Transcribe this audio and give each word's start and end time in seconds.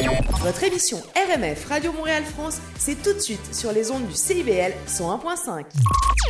Votre 0.00 0.64
émission 0.64 0.98
RMF 1.14 1.66
Radio 1.66 1.92
Montréal 1.92 2.24
France, 2.24 2.58
c'est 2.78 3.02
tout 3.02 3.12
de 3.12 3.18
suite 3.18 3.54
sur 3.54 3.72
les 3.72 3.90
ondes 3.90 4.06
du 4.06 4.14
CIBL 4.14 4.72
101.5. 4.88 5.64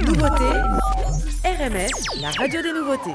Nouveauté, 0.04 0.44
RMF, 1.44 1.90
la 2.20 2.30
radio 2.30 2.62
des 2.62 2.72
nouveautés. 2.72 3.14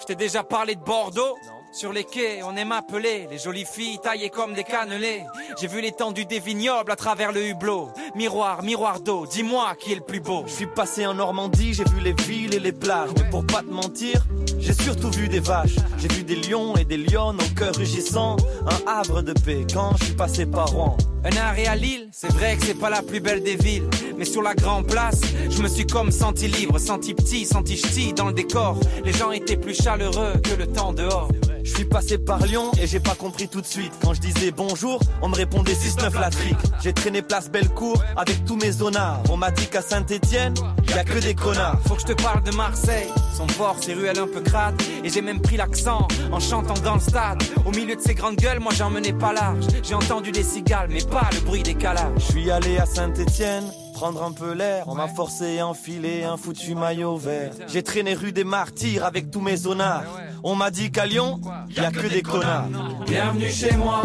Je 0.00 0.04
t'ai 0.06 0.16
déjà 0.16 0.42
parlé 0.42 0.74
de 0.74 0.80
Bordeaux 0.80 1.36
sur 1.72 1.92
les 1.92 2.04
quais, 2.04 2.42
on 2.44 2.54
aime 2.56 2.72
appeler 2.72 3.26
les 3.30 3.38
jolies 3.38 3.64
filles 3.64 3.98
taillées 3.98 4.30
comme 4.30 4.52
des 4.52 4.64
cannelés. 4.64 5.24
J'ai 5.60 5.66
vu 5.66 5.80
l'étendue 5.80 6.26
des 6.26 6.38
vignobles 6.38 6.92
à 6.92 6.96
travers 6.96 7.32
le 7.32 7.46
hublot. 7.46 7.88
Miroir, 8.14 8.62
miroir 8.62 9.00
d'eau, 9.00 9.26
dis-moi 9.26 9.74
qui 9.80 9.92
est 9.92 9.96
le 9.96 10.02
plus 10.02 10.20
beau. 10.20 10.44
Je 10.46 10.52
suis 10.52 10.66
passé 10.66 11.06
en 11.06 11.14
Normandie, 11.14 11.74
j'ai 11.74 11.84
vu 11.84 12.00
les 12.00 12.12
villes 12.12 12.54
et 12.54 12.60
les 12.60 12.72
plages. 12.72 13.10
Mais 13.16 13.28
pour 13.30 13.46
pas 13.46 13.62
te 13.62 13.70
mentir, 13.70 14.24
j'ai 14.58 14.74
surtout 14.74 15.10
vu 15.10 15.28
des 15.28 15.40
vaches. 15.40 15.76
J'ai 15.98 16.08
vu 16.08 16.24
des 16.24 16.36
lions 16.36 16.76
et 16.76 16.84
des 16.84 16.98
lionnes 16.98 17.38
au 17.40 17.58
cœur 17.58 17.74
rugissant. 17.74 18.36
Un 18.66 18.90
havre 18.90 19.22
de 19.22 19.32
paix 19.32 19.66
quand 19.72 19.96
je 19.98 20.04
suis 20.04 20.14
passé 20.14 20.46
par 20.46 20.68
Rouen. 20.70 20.96
Un 21.24 21.36
arrêt 21.36 21.66
à 21.66 21.76
Lille, 21.76 22.08
c'est 22.12 22.32
vrai 22.32 22.56
que 22.56 22.66
c'est 22.66 22.78
pas 22.78 22.90
la 22.90 23.02
plus 23.02 23.20
belle 23.20 23.42
des 23.42 23.56
villes. 23.56 23.88
Mais 24.18 24.24
sur 24.24 24.42
la 24.42 24.54
grande 24.54 24.86
place, 24.86 25.20
je 25.48 25.62
me 25.62 25.68
suis 25.68 25.86
comme 25.86 26.10
senti 26.10 26.48
libre, 26.48 26.78
senti 26.78 27.14
petit, 27.14 27.46
senti 27.46 27.76
ch'ti 27.76 28.12
dans 28.12 28.26
le 28.26 28.34
décor. 28.34 28.78
Les 29.04 29.12
gens 29.12 29.30
étaient 29.30 29.56
plus 29.56 29.74
chaleureux 29.74 30.34
que 30.42 30.54
le 30.54 30.66
temps 30.66 30.92
dehors. 30.92 31.28
Je 31.64 31.74
suis 31.74 31.84
passé 31.84 32.18
par 32.18 32.44
Lyon 32.44 32.70
et 32.80 32.86
j'ai 32.86 33.00
pas 33.00 33.14
compris 33.14 33.48
tout 33.48 33.60
de 33.60 33.66
suite. 33.66 33.92
Quand 34.02 34.14
je 34.14 34.20
disais 34.20 34.50
bonjour, 34.50 35.00
on 35.20 35.28
me 35.28 35.34
répondait 35.34 35.74
6-9 35.74 36.20
la 36.20 36.30
trique. 36.30 36.58
J'ai 36.82 36.92
traîné 36.92 37.22
place 37.22 37.50
Bellecour 37.50 38.02
avec 38.16 38.44
tous 38.44 38.56
mes 38.56 38.72
zonards. 38.72 39.22
On 39.30 39.36
m'a 39.36 39.50
dit 39.50 39.66
qu'à 39.66 39.82
Saint-Etienne, 39.82 40.54
y 40.88 40.92
a 40.92 41.04
que 41.04 41.18
des 41.18 41.34
connards. 41.34 41.80
Faut 41.86 41.94
que 41.94 42.02
je 42.02 42.06
te 42.06 42.22
parle 42.22 42.42
de 42.42 42.54
Marseille, 42.56 43.08
son 43.34 43.46
port, 43.46 43.76
ses 43.80 43.94
ruelles 43.94 44.18
un 44.18 44.26
peu 44.26 44.40
crades. 44.40 44.80
Et 45.04 45.08
j'ai 45.08 45.22
même 45.22 45.40
pris 45.40 45.56
l'accent 45.56 46.08
en 46.30 46.40
chantant 46.40 46.74
dans 46.84 46.94
le 46.94 47.00
stade. 47.00 47.42
Au 47.64 47.70
milieu 47.70 47.96
de 47.96 48.00
ces 48.00 48.14
grandes 48.14 48.36
gueules, 48.36 48.60
moi 48.60 48.72
j'en 48.74 48.90
menais 48.90 49.12
pas 49.12 49.32
large. 49.32 49.64
J'ai 49.82 49.94
entendu 49.94 50.32
des 50.32 50.42
cigales, 50.42 50.88
mais 50.90 51.02
pas 51.02 51.28
le 51.32 51.40
bruit 51.40 51.62
des 51.62 51.74
calages. 51.74 52.12
Je 52.16 52.32
suis 52.32 52.50
allé 52.50 52.78
à 52.78 52.86
Saint-Etienne 52.86 53.64
prendre 54.02 54.24
un 54.24 54.32
peu 54.32 54.52
l'air. 54.52 54.82
On 54.88 54.96
m'a 54.96 55.06
forcé 55.06 55.60
à 55.60 55.66
enfiler 55.68 56.24
un 56.24 56.36
foutu 56.36 56.74
maillot 56.74 57.16
vert. 57.16 57.52
J'ai 57.68 57.84
traîné 57.84 58.14
rue 58.14 58.32
des 58.32 58.42
Martyrs 58.42 59.04
avec 59.04 59.30
tous 59.30 59.40
mes 59.40 59.56
zonards. 59.56 60.02
On 60.42 60.56
m'a 60.56 60.72
dit 60.72 60.90
qu'à 60.90 61.06
Lyon, 61.06 61.40
y 61.70 61.78
a 61.78 61.92
que 61.92 62.08
des 62.08 62.20
connards. 62.20 62.66
Bienvenue 63.06 63.48
chez 63.48 63.76
moi, 63.76 64.02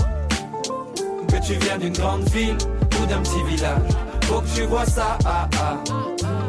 que 1.29 1.43
tu 1.43 1.55
viens 1.55 1.79
d'une 1.79 1.93
grande 1.93 2.29
ville 2.29 2.57
ou 3.01 3.05
d'un 3.07 3.21
petit 3.23 3.43
village. 3.45 3.89
Faut 4.25 4.41
que 4.41 4.55
tu 4.55 4.61
vois 4.67 4.85
ça, 4.85 5.17
ah, 5.25 5.49
ah. 5.59 5.77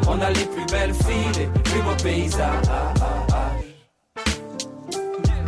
On 0.07 0.21
a 0.21 0.29
les 0.29 0.45
plus 0.45 0.65
belles 0.67 0.93
filles, 0.93 1.39
les 1.39 1.61
plus 1.63 1.81
beaux 1.81 2.03
paysages. 2.03 2.65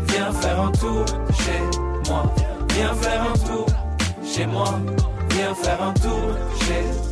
Viens 0.08 0.32
faire 0.32 0.60
un 0.60 0.72
tour 0.72 1.06
chez 1.38 2.10
moi. 2.10 2.34
Viens 2.70 2.96
faire 2.96 3.22
un 3.22 3.38
tour 3.38 3.68
chez 4.26 4.48
moi. 4.48 4.80
Viens 5.30 5.54
faire 5.54 5.84
un 5.84 5.94
tour 5.94 6.36
chez 6.62 6.82
moi. 6.82 7.11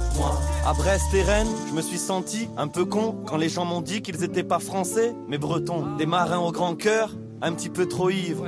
À 0.65 0.73
Brest 0.73 1.13
et 1.13 1.21
Rennes, 1.23 1.47
je 1.69 1.73
me 1.73 1.81
suis 1.81 1.97
senti 1.97 2.49
un 2.57 2.67
peu 2.67 2.85
con 2.85 3.15
quand 3.25 3.37
les 3.37 3.49
gens 3.49 3.65
m'ont 3.65 3.81
dit 3.81 4.01
qu'ils 4.01 4.23
étaient 4.23 4.43
pas 4.43 4.59
français, 4.59 5.15
mais 5.27 5.37
bretons. 5.37 5.95
Des 5.97 6.05
marins 6.05 6.39
au 6.39 6.51
grand 6.51 6.75
cœur, 6.75 7.15
un 7.41 7.53
petit 7.53 7.69
peu 7.69 7.87
trop 7.87 8.09
ivres, 8.09 8.45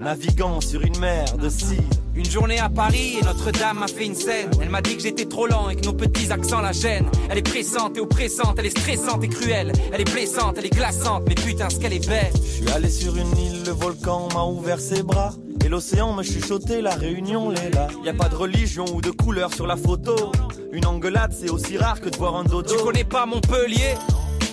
naviguant 0.00 0.60
sur 0.60 0.80
une 0.82 0.98
mer 0.98 1.36
de 1.36 1.48
cire. 1.48 1.78
Une 2.14 2.28
journée 2.28 2.58
à 2.58 2.68
Paris 2.68 3.18
et 3.20 3.24
Notre-Dame 3.24 3.78
m'a 3.78 3.86
fait 3.86 4.06
une 4.06 4.14
scène. 4.14 4.50
Elle 4.60 4.70
m'a 4.70 4.82
dit 4.82 4.96
que 4.96 5.02
j'étais 5.02 5.26
trop 5.26 5.46
lent 5.46 5.68
et 5.70 5.76
que 5.76 5.84
nos 5.84 5.92
petits 5.92 6.32
accents 6.32 6.60
la 6.60 6.72
gênent. 6.72 7.08
Elle 7.30 7.38
est 7.38 7.48
pressante 7.48 7.96
et 7.96 8.00
oppressante, 8.00 8.56
elle 8.58 8.66
est 8.66 8.78
stressante 8.78 9.22
et 9.22 9.28
cruelle. 9.28 9.72
Elle 9.92 10.00
est 10.00 10.10
blessante, 10.10 10.56
elle 10.58 10.66
est 10.66 10.74
glaçante, 10.74 11.22
mais 11.28 11.34
putain, 11.34 11.70
ce 11.70 11.78
qu'elle 11.78 11.92
est 11.92 12.08
belle. 12.08 12.32
Je 12.34 12.50
suis 12.50 12.70
allé 12.70 12.90
sur 12.90 13.16
une 13.16 13.36
île, 13.36 13.62
le 13.64 13.72
volcan 13.72 14.28
m'a 14.34 14.44
ouvert 14.44 14.80
ses 14.80 15.02
bras. 15.02 15.34
Et 15.64 15.68
l'océan 15.68 16.14
me 16.14 16.22
chuchotait, 16.22 16.80
la 16.80 16.94
réunion 16.94 17.50
l'est 17.50 17.70
là. 17.70 17.88
Y 18.04 18.08
a 18.08 18.14
pas 18.14 18.28
de 18.28 18.34
religion 18.36 18.86
ou 18.94 19.00
de 19.00 19.10
couleur 19.10 19.52
sur 19.52 19.66
la 19.66 19.76
photo. 19.76 20.32
Une 20.72 20.86
engueulade, 20.86 21.34
c'est 21.38 21.50
aussi 21.50 21.76
rare 21.76 22.00
que 22.00 22.08
de 22.08 22.16
voir 22.16 22.36
un 22.36 22.44
dodo. 22.44 22.76
Tu 22.76 22.82
connais 22.82 23.04
pas 23.04 23.26
Montpellier? 23.26 23.94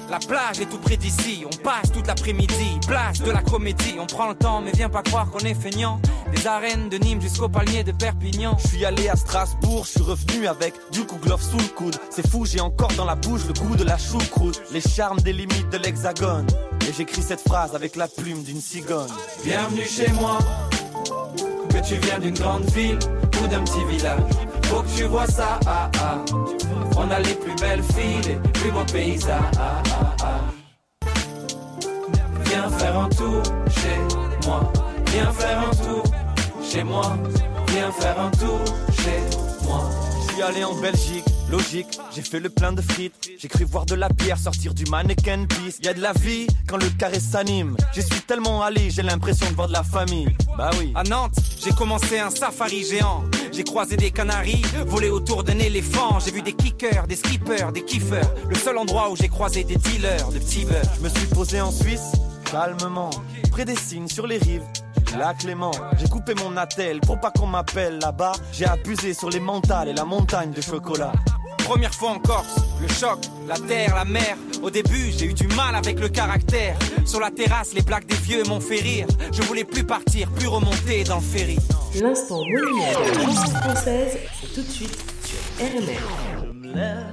La 0.09 0.19
plage 0.19 0.59
est 0.59 0.65
tout 0.65 0.77
près 0.77 0.97
d'ici, 0.97 1.43
on 1.45 1.55
passe 1.63 1.91
toute 1.91 2.07
l'après-midi, 2.07 2.79
plage 2.87 3.19
de 3.21 3.31
la 3.31 3.41
comédie, 3.41 3.95
on 3.99 4.05
prend 4.05 4.29
le 4.29 4.35
temps 4.35 4.61
mais 4.61 4.71
viens 4.71 4.89
pas 4.89 5.03
croire 5.03 5.29
qu'on 5.29 5.39
est 5.39 5.53
feignant. 5.53 5.99
Des 6.33 6.45
arènes 6.47 6.89
de 6.89 6.97
Nîmes 6.97 7.21
jusqu'au 7.21 7.47
palmier 7.47 7.83
de 7.83 7.91
Perpignan. 7.91 8.57
Je 8.59 8.67
suis 8.67 8.85
allé 8.85 9.09
à 9.09 9.15
Strasbourg, 9.15 9.85
je 9.85 9.91
suis 9.91 10.01
revenu 10.01 10.47
avec 10.47 10.73
du 10.91 11.03
glove 11.03 11.41
sous 11.41 11.57
le 11.57 11.73
coude. 11.75 11.95
C'est 12.09 12.27
fou, 12.27 12.45
j'ai 12.45 12.59
encore 12.59 12.91
dans 12.93 13.05
la 13.05 13.15
bouche 13.15 13.45
le 13.47 13.53
goût 13.53 13.75
de 13.75 13.83
la 13.83 13.97
choucroute, 13.97 14.61
les 14.71 14.81
charmes 14.81 15.19
des 15.21 15.33
limites 15.33 15.69
de 15.69 15.77
l'hexagone. 15.77 16.47
Et 16.87 16.93
j'écris 16.93 17.21
cette 17.21 17.41
phrase 17.41 17.75
avec 17.75 17.95
la 17.95 18.07
plume 18.07 18.43
d'une 18.43 18.61
cigogne. 18.61 19.11
Bienvenue 19.43 19.85
chez 19.85 20.11
moi, 20.13 20.37
que 21.69 21.79
tu 21.87 21.95
viens 21.95 22.19
d'une 22.19 22.33
grande 22.33 22.65
ville 22.71 22.99
ou 23.41 23.47
d'un 23.47 23.63
petit 23.63 23.83
village. 23.85 24.19
Faut 24.63 24.81
que 24.81 24.97
tu 24.97 25.03
vois 25.03 25.27
ça, 25.27 25.59
ah 25.65 25.89
ah. 26.01 26.17
On 26.97 27.09
a 27.11 27.19
les 27.19 27.35
plus 27.35 27.55
belles 27.55 27.83
filles, 27.83 28.21
les 28.27 28.51
plus 28.51 28.71
beaux 28.71 28.85
paysages. 28.91 29.41
Ah. 29.59 29.81
Viens 32.45 32.69
faire 32.69 32.99
un 32.99 33.09
tour 33.09 33.41
chez 33.69 34.47
moi. 34.47 34.71
Viens 35.11 35.31
faire 35.31 35.59
un 35.59 35.75
tour 35.75 36.03
chez 36.63 36.83
moi. 36.83 37.17
Viens 37.67 37.91
faire 37.91 38.19
un 38.19 38.31
tour 38.31 38.59
chez 38.91 39.67
moi. 39.67 39.89
Suis 40.37 40.43
allé 40.43 40.63
en 40.63 40.75
Belgique, 40.75 41.25
logique, 41.49 41.99
j'ai 42.13 42.21
fait 42.21 42.39
le 42.39 42.49
plein 42.49 42.71
de 42.71 42.79
frites. 42.79 43.31
J'ai 43.39 43.47
cru 43.47 43.63
voir 43.63 43.87
de 43.87 43.95
la 43.95 44.07
bière 44.07 44.37
sortir 44.37 44.75
du 44.75 44.85
mannequin 44.85 45.47
piece. 45.47 45.79
Y 45.81 45.87
a 45.87 45.95
de 45.95 45.99
la 45.99 46.13
vie 46.13 46.45
quand 46.67 46.77
le 46.77 46.87
carré 46.91 47.19
s'anime. 47.19 47.75
J'y 47.95 48.03
suis 48.03 48.21
tellement 48.21 48.61
allé, 48.61 48.91
j'ai 48.91 49.01
l'impression 49.01 49.49
de 49.49 49.55
voir 49.55 49.67
de 49.67 49.73
la 49.73 49.81
famille. 49.81 50.27
Bah 50.55 50.69
oui. 50.77 50.91
À 50.93 51.01
Nantes, 51.01 51.33
j'ai 51.65 51.71
commencé 51.71 52.19
un 52.19 52.29
safari 52.29 52.85
géant. 52.85 53.23
J'ai 53.51 53.63
croisé 53.63 53.97
des 53.97 54.11
canaris, 54.11 54.61
volé 54.85 55.09
autour 55.09 55.43
d'un 55.43 55.57
éléphant. 55.57 56.19
J'ai 56.19 56.29
vu 56.29 56.43
des 56.43 56.53
kickers, 56.53 57.07
des 57.07 57.15
skippers, 57.15 57.71
des 57.73 57.83
kiffers. 57.83 58.31
Le 58.47 58.53
seul 58.53 58.77
endroit 58.77 59.09
où 59.09 59.15
j'ai 59.15 59.29
croisé 59.29 59.63
des 59.63 59.77
dealers 59.77 60.29
de 60.29 60.37
petits 60.37 60.65
beurre. 60.65 60.83
Je 60.97 61.01
me 61.01 61.09
suis 61.09 61.25
posé 61.33 61.61
en 61.61 61.71
Suisse, 61.71 62.11
calmement, 62.51 63.09
près 63.49 63.65
des 63.65 63.75
signes 63.75 64.07
sur 64.07 64.27
les 64.27 64.37
rives. 64.37 64.61
La 65.15 65.33
Clément, 65.33 65.71
j'ai 65.97 66.07
coupé 66.07 66.33
mon 66.35 66.57
attel 66.57 66.99
pour 66.99 67.19
pas 67.19 67.31
qu'on 67.31 67.47
m'appelle 67.47 67.99
là-bas. 67.99 68.33
J'ai 68.51 68.65
abusé 68.65 69.13
sur 69.13 69.29
les 69.29 69.39
mentales 69.39 69.87
et 69.89 69.93
la 69.93 70.05
montagne 70.05 70.51
de 70.51 70.61
chocolat. 70.61 71.13
Première 71.59 71.93
fois 71.93 72.11
en 72.11 72.19
Corse, 72.19 72.55
le 72.81 72.87
choc, 72.87 73.19
la 73.47 73.55
terre, 73.55 73.95
la 73.95 74.05
mer. 74.05 74.37
Au 74.61 74.69
début, 74.69 75.11
j'ai 75.17 75.25
eu 75.25 75.33
du 75.33 75.47
mal 75.47 75.75
avec 75.75 75.99
le 75.99 76.09
caractère. 76.09 76.77
Sur 77.05 77.19
la 77.19 77.31
terrasse, 77.31 77.73
les 77.73 77.81
plaques 77.81 78.05
des 78.05 78.15
vieux 78.15 78.43
m'ont 78.43 78.59
fait 78.59 78.79
rire. 78.79 79.07
Je 79.31 79.41
voulais 79.43 79.63
plus 79.63 79.83
partir, 79.83 80.29
plus 80.31 80.47
remonter 80.47 81.03
dans 81.03 81.15
le 81.15 81.21
ferry. 81.21 81.57
L'instant 82.01 82.41
monument 82.43 82.85
de 82.87 83.53
la 83.53 83.59
française, 83.61 84.17
c'est 84.41 84.53
tout 84.53 84.61
de 84.61 84.71
suite 84.71 84.97
sur 85.23 85.65
RMR. 85.65 86.45
Je 86.45 86.51
me 86.51 86.73
lève 86.73 87.05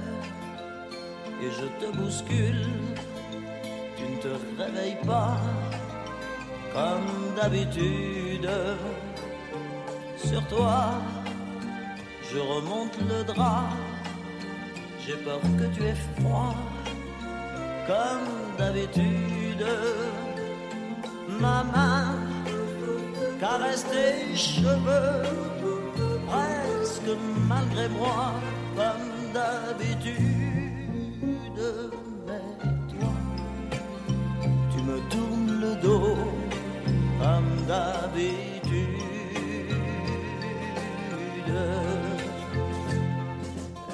et 1.41 1.49
je 1.51 1.85
te 1.85 1.97
bouscule. 1.97 2.67
Tu 3.97 4.03
ne 4.03 4.17
te 4.21 4.27
réveilles 4.61 4.97
pas 5.05 5.37
comme 6.75 7.35
d'habitude. 7.37 8.49
Sur 10.17 10.45
toi, 10.47 11.01
je 12.29 12.39
remonte 12.39 12.97
le 13.09 13.23
drap. 13.23 13.69
J'ai 15.03 15.17
peur 15.25 15.39
que 15.59 15.67
tu 15.75 15.83
aies 15.83 16.01
froid 16.17 16.55
comme 17.87 18.27
d'habitude. 18.57 19.65
Ma 21.39 21.63
main 21.63 22.07
caresse 23.39 23.85
tes 23.93 24.35
cheveux 24.35 25.21
presque 26.27 27.13
malgré 27.47 27.87
moi 27.89 28.33
comme 28.75 29.11
d'habitude. 29.35 30.17
Mais 32.27 32.47
toi, 32.91 33.15
tu 34.71 34.79
me 34.89 34.97
tournes 35.09 35.53
le 35.61 35.75
dos 35.81 36.44
comme 37.19 37.65
d'habitude. 37.67 39.01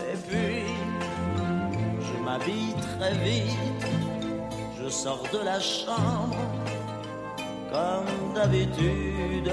Et 0.09 0.17
puis, 0.27 0.65
je 1.99 2.23
m'habille 2.23 2.73
très 2.97 3.13
vite, 3.25 3.85
je 4.81 4.89
sors 4.89 5.23
de 5.33 5.39
la 5.45 5.59
chambre 5.59 6.35
comme 7.71 8.33
d'habitude. 8.35 9.51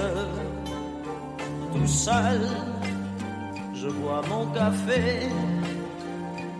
Tout 1.73 1.87
seul, 1.87 2.41
je 3.73 3.87
bois 3.87 4.21
mon 4.27 4.47
café, 4.47 5.29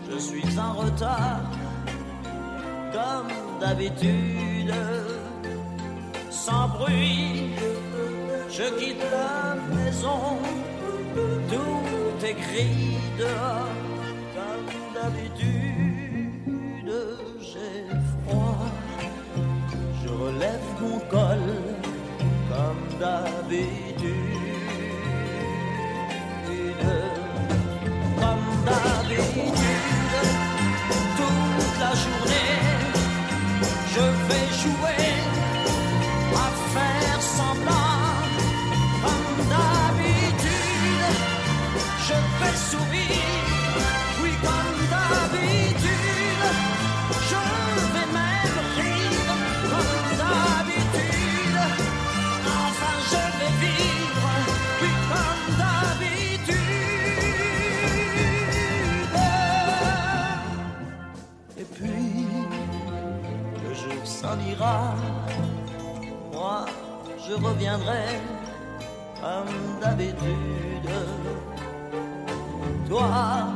je 0.10 0.18
suis 0.18 0.60
en 0.60 0.74
retard 0.74 1.42
comme 2.94 3.60
d'habitude 3.60 4.74
sans 6.30 6.68
bruit, 6.70 7.54
je 8.50 8.64
quitte 8.80 9.04
la 9.12 9.56
maison, 9.76 10.38
tout 11.50 12.26
est 12.26 12.34
gris 12.34 12.98
dehors 13.18 13.76
comme 14.36 14.70
d'habitude. 14.94 15.80
J'ai 17.42 17.86
froid, 18.28 18.66
je 20.04 20.10
relève 20.10 20.68
mon 20.82 21.00
col 21.12 21.46
comme 22.50 23.00
d'habitude, 23.00 24.10
comme 28.20 28.50
d'habitude. 28.66 29.99
Moi, 64.60 64.94
je 67.26 67.34
reviendrai 67.34 68.20
comme 69.22 69.80
d'habitude. 69.80 70.90
Toi, 72.90 73.48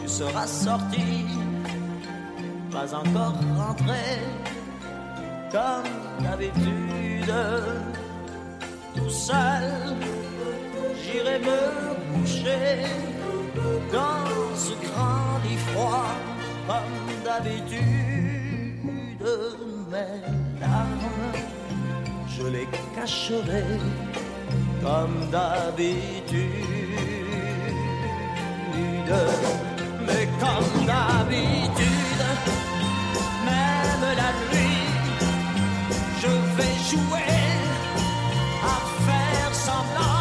tu 0.00 0.08
seras 0.08 0.46
sorti, 0.46 1.26
pas 2.70 2.94
encore 2.94 3.34
rentré 3.56 4.20
comme 5.50 5.90
d'habitude. 6.22 7.34
Tout 8.94 9.10
seul, 9.10 9.96
j'irai 11.02 11.40
me 11.40 11.58
coucher 12.12 12.86
dans 13.92 14.30
ce 14.54 14.74
grand 14.86 15.40
lit 15.44 15.56
froid 15.56 16.14
comme 16.68 17.10
d'habitude 17.24 18.12
mes 19.92 20.60
larmes, 20.60 21.32
je 22.34 22.44
les 22.54 22.68
cacherai 22.94 23.64
comme 24.82 25.18
d'habitude. 25.30 26.50
Mais 30.06 30.24
comme 30.42 30.86
d'habitude, 30.90 32.24
même 33.44 34.06
la 34.20 34.30
nuit, 34.48 34.88
je 36.22 36.32
vais 36.56 36.76
jouer 36.90 37.34
à 38.74 38.76
faire 39.06 39.54
semblant. 39.66 40.11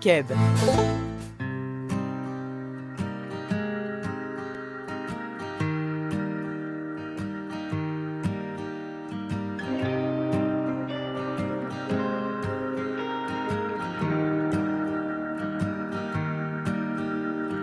Keb. 0.00 0.26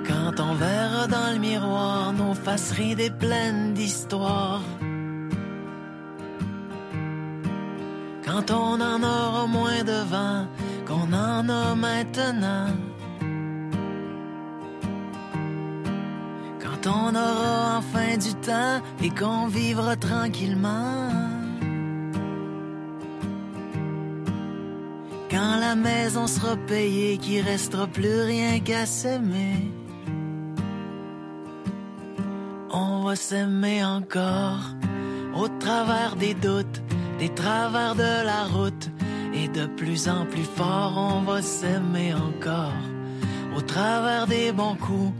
Quand 0.07 0.39
on 0.39 0.53
verra 0.55 1.07
dans 1.07 1.33
le 1.33 1.39
miroir 1.39 2.13
nos 2.13 2.33
faces 2.33 2.71
ridées 2.71 3.09
pleines 3.09 3.73
d'histoire. 3.73 4.54
Du 18.17 18.33
temps 18.35 18.81
et 19.03 19.09
qu'on 19.09 19.47
vivra 19.47 19.95
tranquillement. 19.95 21.09
Quand 25.29 25.57
la 25.59 25.75
maison 25.75 26.27
sera 26.27 26.55
payée, 26.55 27.17
qu'il 27.17 27.41
restera 27.41 27.87
plus 27.87 28.21
rien 28.21 28.59
qu'à 28.59 28.85
s'aimer. 28.85 29.71
On 32.71 33.03
va 33.03 33.15
s'aimer 33.15 33.83
encore 33.83 34.75
au 35.35 35.47
travers 35.47 36.15
des 36.15 36.33
doutes, 36.33 36.81
des 37.19 37.29
travers 37.29 37.95
de 37.95 38.25
la 38.25 38.43
route 38.45 38.89
et 39.33 39.47
de 39.49 39.65
plus 39.65 40.07
en 40.07 40.25
plus 40.25 40.43
fort, 40.55 40.93
on 40.95 41.21
va 41.21 41.41
s'aimer 41.41 42.13
encore. 42.13 42.71
Au 43.57 43.61
travers 43.61 44.27
des 44.27 44.51
bons 44.51 44.75
coups, 44.75 45.13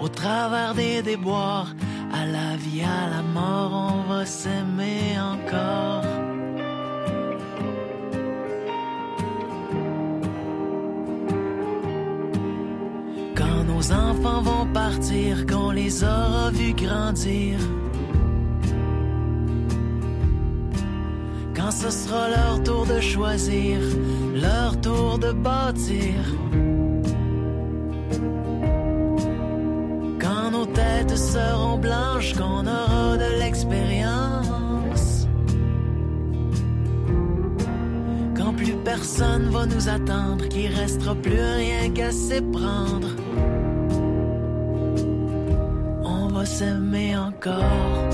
au 0.00 0.08
travers 0.08 0.74
des 0.74 1.02
déboires, 1.02 1.74
à 2.12 2.26
la 2.26 2.56
vie, 2.56 2.82
à 2.82 3.08
la 3.10 3.22
mort, 3.22 3.72
on 3.72 4.12
va 4.12 4.26
s'aimer 4.26 5.18
encore. 5.18 6.04
Quand 13.34 13.64
nos 13.64 13.92
enfants 13.92 14.42
vont 14.42 14.66
partir, 14.72 15.46
qu'on 15.46 15.70
les 15.70 16.04
aura 16.04 16.50
vus 16.50 16.74
grandir, 16.74 17.58
Quand 21.54 21.70
ce 21.70 21.90
sera 21.90 22.28
leur 22.28 22.62
tour 22.64 22.86
de 22.86 23.00
choisir, 23.00 23.78
leur 24.34 24.80
tour 24.80 25.18
de 25.18 25.32
bâtir. 25.32 26.16
Têtes 30.66 31.16
seront 31.16 31.78
blanches, 31.78 32.34
qu'on 32.34 32.66
aura 32.66 33.16
de 33.16 33.40
l'expérience. 33.40 35.26
Quand 38.36 38.52
plus 38.54 38.74
personne 38.84 39.50
va 39.50 39.66
nous 39.66 39.88
attendre, 39.88 40.48
qu'il 40.48 40.72
restera 40.72 41.14
plus 41.14 41.40
rien 41.40 41.90
qu'à 41.90 42.10
s'éprendre. 42.10 43.08
On 46.04 46.28
va 46.28 46.44
s'aimer 46.44 47.16
encore 47.16 48.08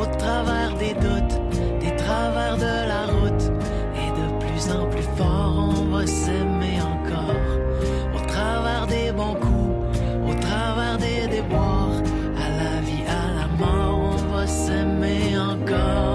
au 0.00 0.06
travers 0.16 0.74
des 0.78 0.94
doutes 0.94 1.42
travers 2.04 2.56
de 2.56 2.88
la 2.92 3.06
route 3.06 3.44
et 4.02 4.10
de 4.20 4.26
plus 4.44 4.64
en 4.70 4.86
plus 4.90 5.08
fort 5.16 5.54
on 5.78 5.84
va 5.96 6.06
s'aimer 6.06 6.51
s'aimer 15.72 16.11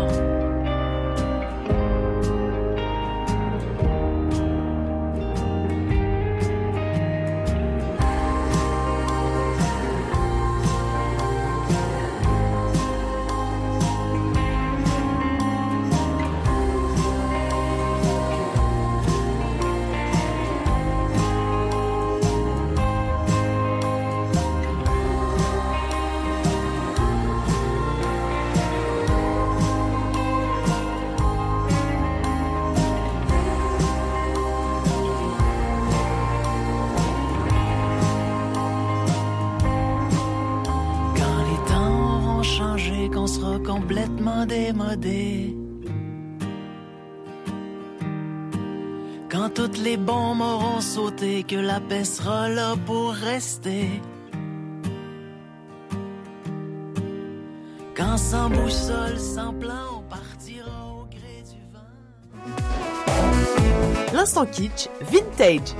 complètement 43.77 44.45
démodé. 44.45 45.55
Quand 49.29 49.49
toutes 49.53 49.77
les 49.77 49.97
bombes 49.97 50.41
auront 50.41 50.81
sauté, 50.81 51.43
que 51.43 51.55
la 51.55 51.79
paix 51.79 52.03
sera 52.03 52.49
là 52.49 52.75
pour 52.85 53.11
rester. 53.11 53.85
Quand 57.95 58.17
sans 58.17 58.49
boussole, 58.49 59.19
sans 59.19 59.53
plan, 59.53 59.85
on 59.97 60.01
partira 60.09 60.77
au 60.95 61.05
gré 61.15 61.43
du 61.51 61.61
vent. 61.73 61.91
L'instant 64.13 64.45
kitsch, 64.45 64.89
vintage. 65.11 65.75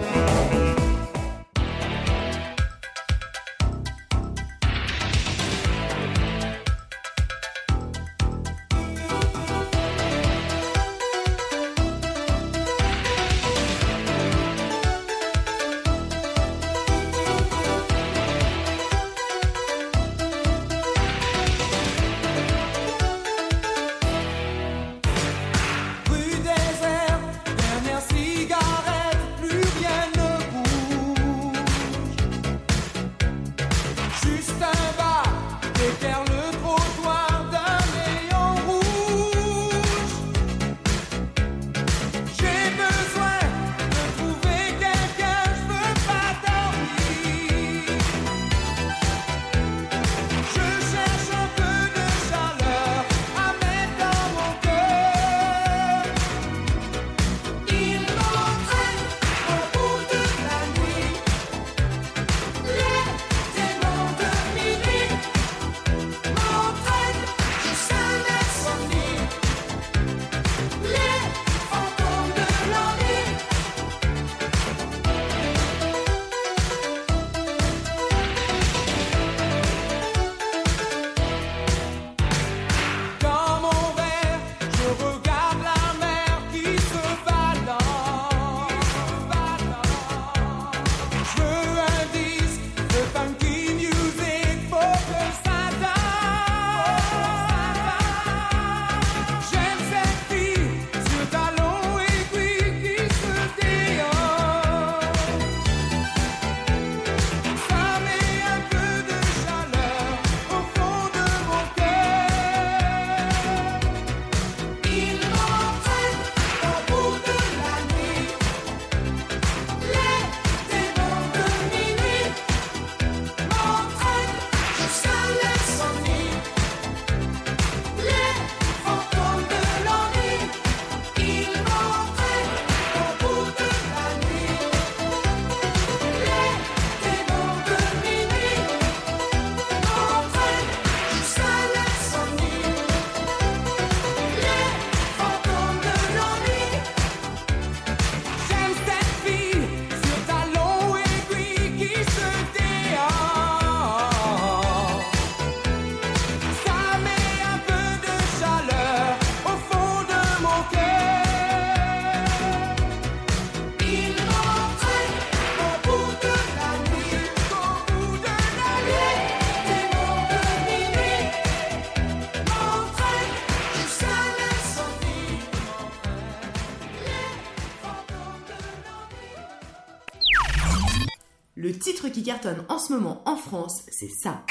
en 182.77 182.79
ce 182.79 182.93
moment 182.93 183.23
en 183.25 183.35
France, 183.35 183.81
c'est 183.89 184.07
ça. 184.07 184.43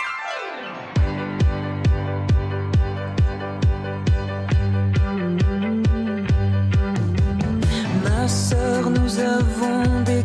Ma 8.03 8.27
sœur, 8.27 8.91
nous 8.91 9.21
avons 9.21 10.01
des 10.03 10.25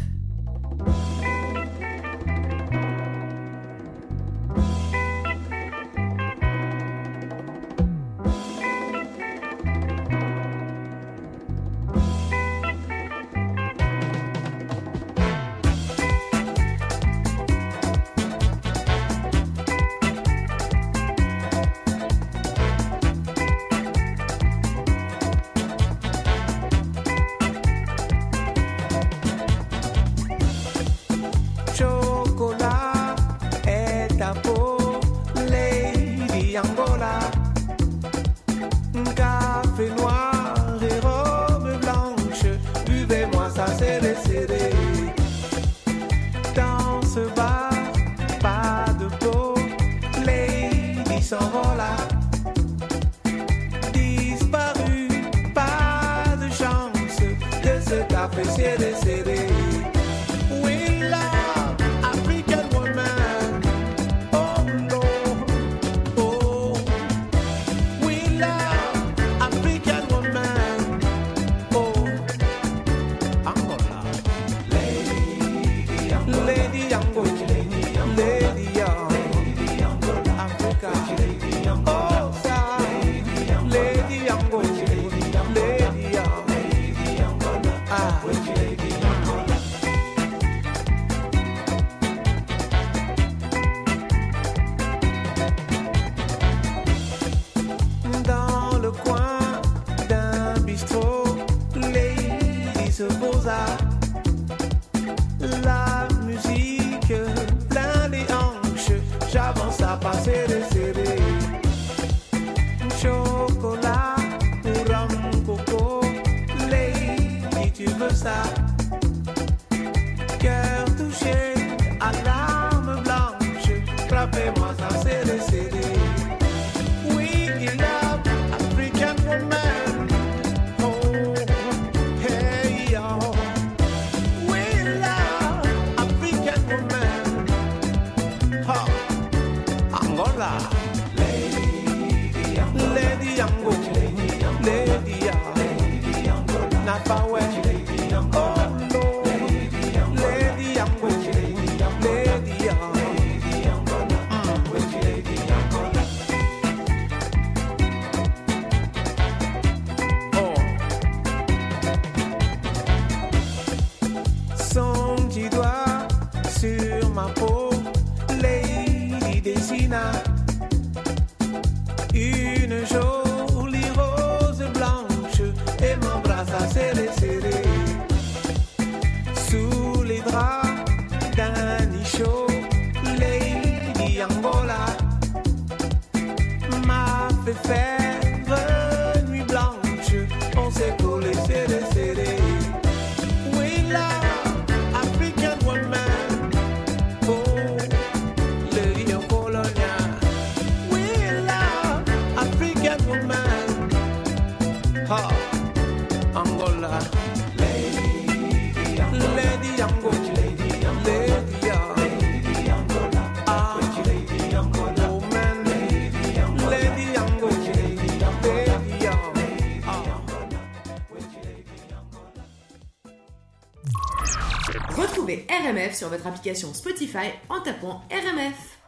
Sur 226.01 226.09
votre 226.09 226.25
application 226.25 226.73
Spotify 226.73 227.29
en 227.47 227.59
tapant 227.61 228.01
RMF. 228.09 228.79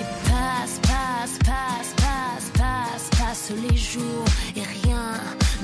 Et 0.00 0.04
passe, 0.28 0.80
passe, 0.82 1.38
passe, 1.44 1.94
passe, 1.94 2.50
passe, 2.58 3.10
passe 3.20 3.52
les 3.62 3.76
jours 3.76 4.24
et 4.56 4.62
rien, 4.62 5.12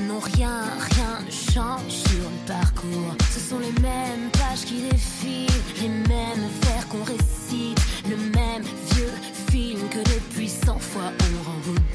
non 0.07 0.21
rien, 0.21 0.63
rien 0.95 1.23
ne 1.27 1.31
change 1.33 1.89
sur 1.89 2.31
le 2.31 2.47
parcours. 2.47 3.17
Ce 3.35 3.41
sont 3.41 3.59
les 3.59 3.73
mêmes 3.83 4.31
pages 4.31 4.65
qui 4.65 4.83
défilent, 4.83 5.49
les 5.83 5.89
mêmes 5.89 6.49
vers 6.63 6.87
qu'on 6.87 7.03
récite, 7.03 7.26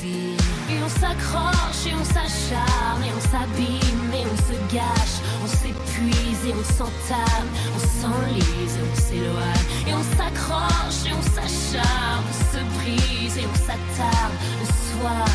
Et 0.03 0.81
on 0.83 0.89
s'accroche 0.89 1.85
et 1.85 1.93
on 1.93 2.03
s'acharne 2.03 3.03
et 3.05 3.11
on 3.15 3.21
s'abîme 3.21 4.13
et 4.13 4.25
on 4.25 4.37
se 4.37 4.73
gâche. 4.73 5.17
On 5.43 5.47
s'épuise 5.47 6.45
et 6.47 6.53
on 6.53 6.63
s'entame, 6.73 7.47
on 7.75 7.79
s'enlise 8.01 8.75
et 8.77 8.83
on 8.91 8.95
s'éloigne. 8.99 9.65
Et 9.87 9.93
on 9.93 10.03
s'accroche 10.17 11.05
et 11.05 11.13
on 11.13 11.21
s'acharne, 11.21 12.23
on 12.29 12.57
se 12.57 12.63
brise 12.79 13.37
et 13.37 13.45
on 13.45 13.55
s'attarde. 13.55 14.33
On 14.61 14.65
soit 14.65 15.29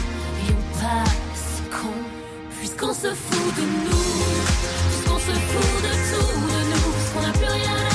et 0.49 0.53
on 0.53 0.81
passe 0.81 1.63
con, 1.71 1.95
puisqu'on 2.59 2.93
se 2.93 3.15
fout 3.15 3.55
de 3.57 3.63
nous, 3.63 4.07
puisqu'on 4.89 5.19
se 5.19 5.35
fout 5.51 5.83
de 5.83 5.93
tout 6.11 6.41
de 6.41 6.61
nous, 6.71 6.91
puisqu'on 6.93 7.23
n'a 7.23 7.33
plus 7.33 7.53
rien 7.53 7.86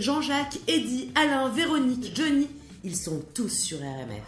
Jean-Jacques, 0.00 0.58
Eddy, 0.66 1.10
Alain, 1.14 1.50
Véronique, 1.50 2.16
Johnny, 2.16 2.48
ils 2.84 2.96
sont 2.96 3.22
tous 3.34 3.50
sur 3.50 3.78
RMF. 3.78 4.22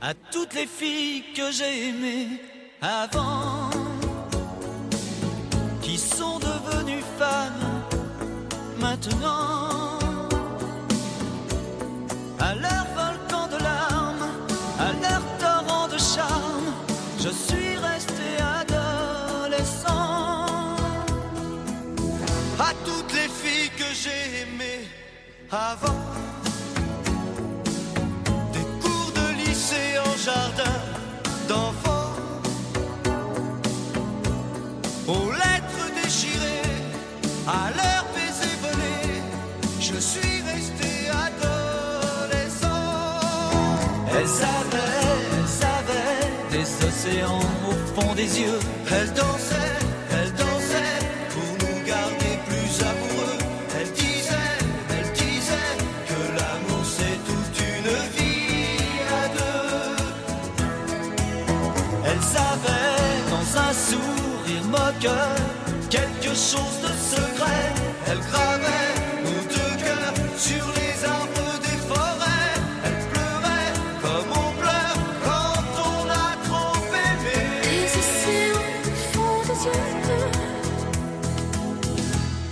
À 0.00 0.12
toutes 0.32 0.54
les 0.54 0.66
filles 0.66 1.22
que 1.34 1.52
j'ai 1.52 1.88
aimées 1.88 2.40
avant 2.82 3.53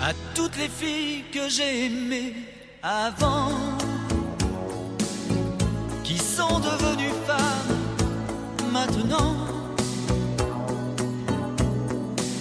À 0.00 0.12
toutes 0.34 0.56
les 0.56 0.68
filles 0.68 1.24
que 1.32 1.48
j'ai 1.48 1.86
aimées 1.86 2.34
avant, 2.82 3.52
qui 6.02 6.18
sont 6.18 6.58
devenues 6.58 7.16
femmes 7.26 8.72
maintenant, 8.72 9.36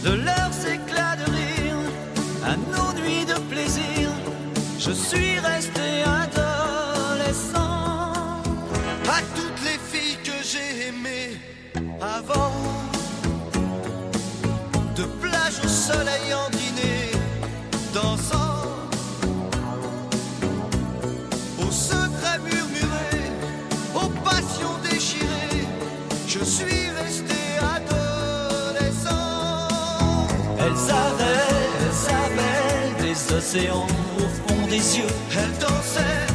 de 0.04 0.14
leurs 0.14 0.68
éclats 0.68 1.16
de 1.18 1.32
rire 1.32 1.82
à 2.44 2.56
nos 2.58 2.92
nuits 3.00 3.26
de 3.26 3.40
plaisir, 3.54 4.10
je 4.80 4.92
suis 4.92 5.38
resté 5.40 6.04
adolescent. 6.04 7.62
À 9.08 9.22
toutes 9.36 9.62
les 9.64 9.80
filles 9.92 10.18
que 10.24 10.38
j'ai 10.44 10.88
aimées 10.88 11.38
avant. 12.02 12.61
soleil 15.82 16.32
en 16.34 16.50
dîner, 16.52 17.12
dansant. 17.92 18.68
Au 21.58 21.72
secret 21.72 22.38
murmuré, 22.46 23.14
aux 23.96 24.12
passions 24.30 24.78
déchirées, 24.84 25.68
je 26.28 26.44
suis 26.44 26.84
resté 27.02 27.40
adolescent. 27.78 29.18
Elles 30.60 30.86
avaient, 31.08 31.58
elles 31.82 32.04
avaient 32.26 33.04
des 33.04 33.34
océans 33.34 33.88
au 34.20 34.28
fond 34.38 34.68
des 34.68 34.84
yeux. 35.00 35.14
Elles 35.36 35.58
dansaient. 35.60 36.31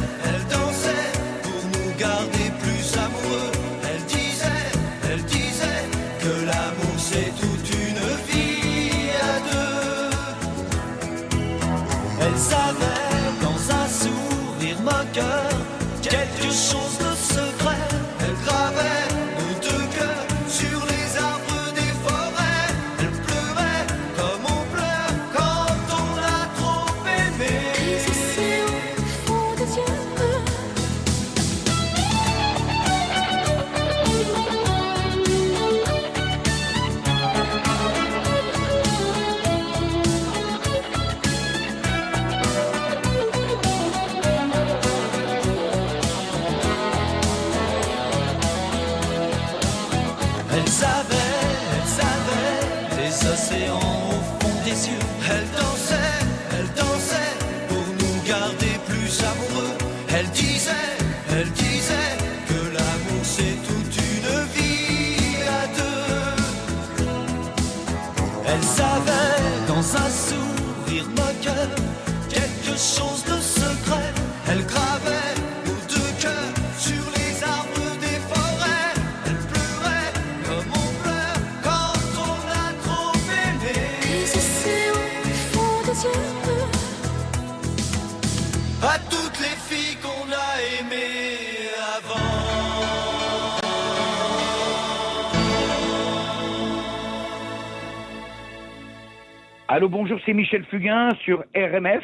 Allô, 99.77 99.89
bonjour, 99.89 100.17
c'est 100.25 100.33
Michel 100.33 100.65
Fugain 100.71 101.09
sur 101.23 101.43
RMF. 101.55 102.03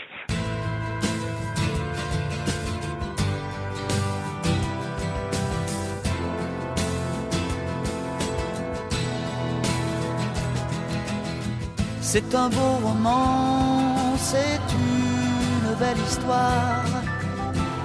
C'est 11.99 12.36
un 12.36 12.49
beau 12.49 12.73
roman, 12.83 14.15
c'est 14.17 14.62
une 14.75 15.75
belle 15.79 15.97
histoire, 16.05 16.86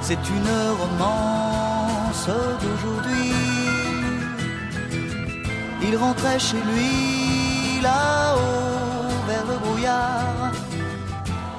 c'est 0.03 0.21
une 0.29 0.53
romance 0.83 2.29
d'aujourd'hui. 2.61 3.33
Il 5.81 5.97
rentrait 5.97 6.39
chez 6.39 6.59
lui 6.59 7.81
là-haut 7.83 8.78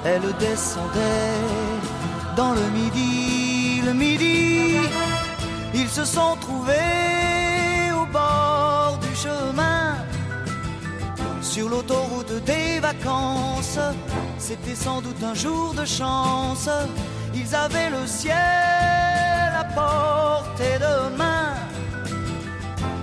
elle 0.04 0.34
descendait 0.38 1.40
dans 2.36 2.52
le 2.52 2.68
midi, 2.70 3.82
le 3.84 3.92
midi. 3.92 4.76
Ils 5.74 5.88
se 5.88 6.04
sont 6.04 6.36
trouvés 6.40 7.92
au 7.94 8.06
bord 8.06 8.98
du 9.00 9.14
chemin 9.14 9.96
sur 11.42 11.68
l'autoroute 11.68 12.32
des 12.44 12.80
vacances. 12.80 13.78
C'était 14.38 14.74
sans 14.74 15.00
doute 15.00 15.22
un 15.22 15.34
jour 15.34 15.74
de 15.74 15.84
chance. 15.84 16.68
Ils 17.34 17.54
avaient 17.54 17.90
le 17.90 18.06
ciel 18.06 18.36
à 19.58 19.64
portée 19.64 20.78
de 20.78 21.16
main. 21.16 21.54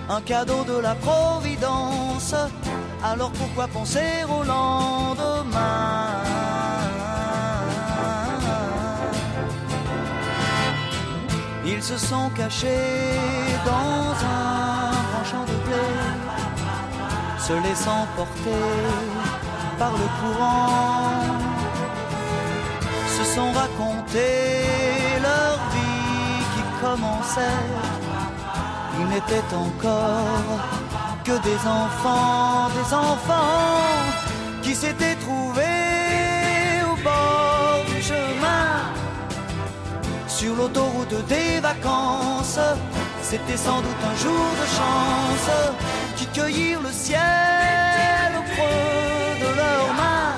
Un 0.10 0.22
cadeau 0.22 0.64
de 0.64 0.80
la 0.80 0.96
Providence. 0.96 2.34
Alors 3.04 3.32
pourquoi 3.32 3.68
penser 3.68 4.26
au 4.30 4.44
lendemain? 4.44 6.47
Ils 11.70 11.84
se 11.84 11.98
sont 11.98 12.30
cachés 12.30 13.12
dans 13.66 14.14
un 14.26 14.92
grand 15.10 15.26
champ 15.30 15.44
de 15.44 15.58
blé 15.66 15.88
se 17.48 17.54
laissant 17.68 18.08
porter 18.16 18.66
par 19.78 19.92
le 19.92 20.08
courant, 20.20 21.12
se 23.16 23.24
sont 23.36 23.52
racontés 23.52 24.64
leur 25.22 25.56
vie 25.74 26.44
qui 26.54 26.64
commençait. 26.82 27.66
Ils 29.00 29.08
n'étaient 29.08 29.50
encore 29.54 30.60
que 31.26 31.36
des 31.50 31.62
enfants, 31.84 32.70
des 32.80 32.94
enfants 32.94 34.08
qui 34.62 34.74
s'étaient 34.74 35.16
trouvés 35.16 35.77
sur 40.38 40.56
l'autoroute 40.56 41.16
des 41.28 41.60
vacances. 41.60 42.60
C'était 43.24 43.58
sans 43.58 43.82
doute 43.82 44.04
un 44.12 44.16
jour 44.24 44.48
de 44.62 44.68
chance 44.78 45.50
qui 46.16 46.26
cueillirent 46.28 46.82
le 46.82 46.92
ciel 46.92 48.30
au 48.40 48.44
creux 48.54 49.32
de 49.44 49.50
leurs 49.62 49.94
mains, 50.02 50.36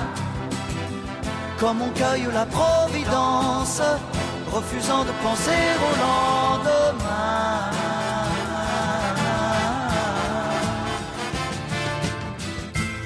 comme 1.58 1.82
on 1.82 1.90
cueille 1.90 2.26
la 2.32 2.46
providence, 2.46 3.82
refusant 4.50 5.04
de 5.04 5.12
penser 5.26 5.64
au 5.86 5.92
lendemain. 6.06 7.70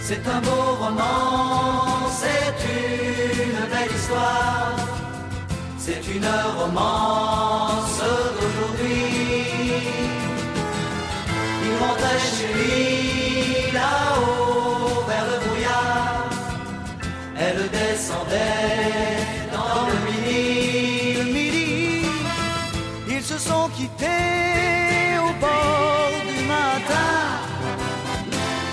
C'est 0.00 0.24
un 0.36 0.40
beau 0.48 0.66
roman, 0.84 2.08
c'est 2.20 2.56
une 2.80 3.60
belle 3.72 3.92
histoire, 3.98 4.76
c'est 5.86 6.06
une 6.16 6.30
romance 6.58 8.00
d'aujourd'hui. 8.36 9.04
Il 11.64 11.72
rentrait 11.82 12.22
chez 12.30 12.48
lui 12.56 13.72
là-haut 13.72 15.04
vers 15.10 15.26
le 15.30 15.36
brouillard. 15.44 16.30
Elle 17.44 17.62
descendait 17.80 19.18
dans 19.56 19.82
le 19.90 19.96
midi. 20.06 21.18
Le 21.18 21.24
midi, 21.36 22.06
ils 23.06 23.22
se 23.22 23.36
sont 23.36 23.68
quittés 23.76 25.18
au 25.26 25.32
bord 25.44 26.14
du 26.30 26.38
matin. 26.54 27.12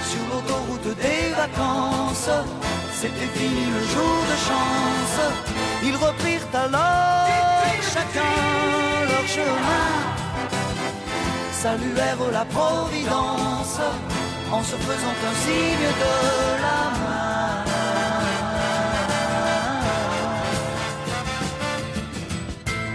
Sur 0.09 0.23
l'autoroute 0.29 0.95
des 1.05 1.23
vacances, 1.43 2.35
c'était 2.99 3.31
fini 3.37 3.65
le 3.75 3.81
jour 3.93 4.17
de 4.31 4.37
chance. 4.47 5.60
Ils 5.83 5.95
reprirent 5.95 6.47
alors 6.53 7.21
chacun 7.93 8.33
leur 9.09 9.27
chemin 9.27 10.11
saluèrent 11.61 12.31
la 12.31 12.45
Providence 12.45 13.79
en 14.51 14.63
se 14.63 14.75
faisant 14.87 15.17
un 15.29 15.35
signe 15.45 15.89
de 16.03 16.15
la 16.65 16.81
main. 16.99 17.31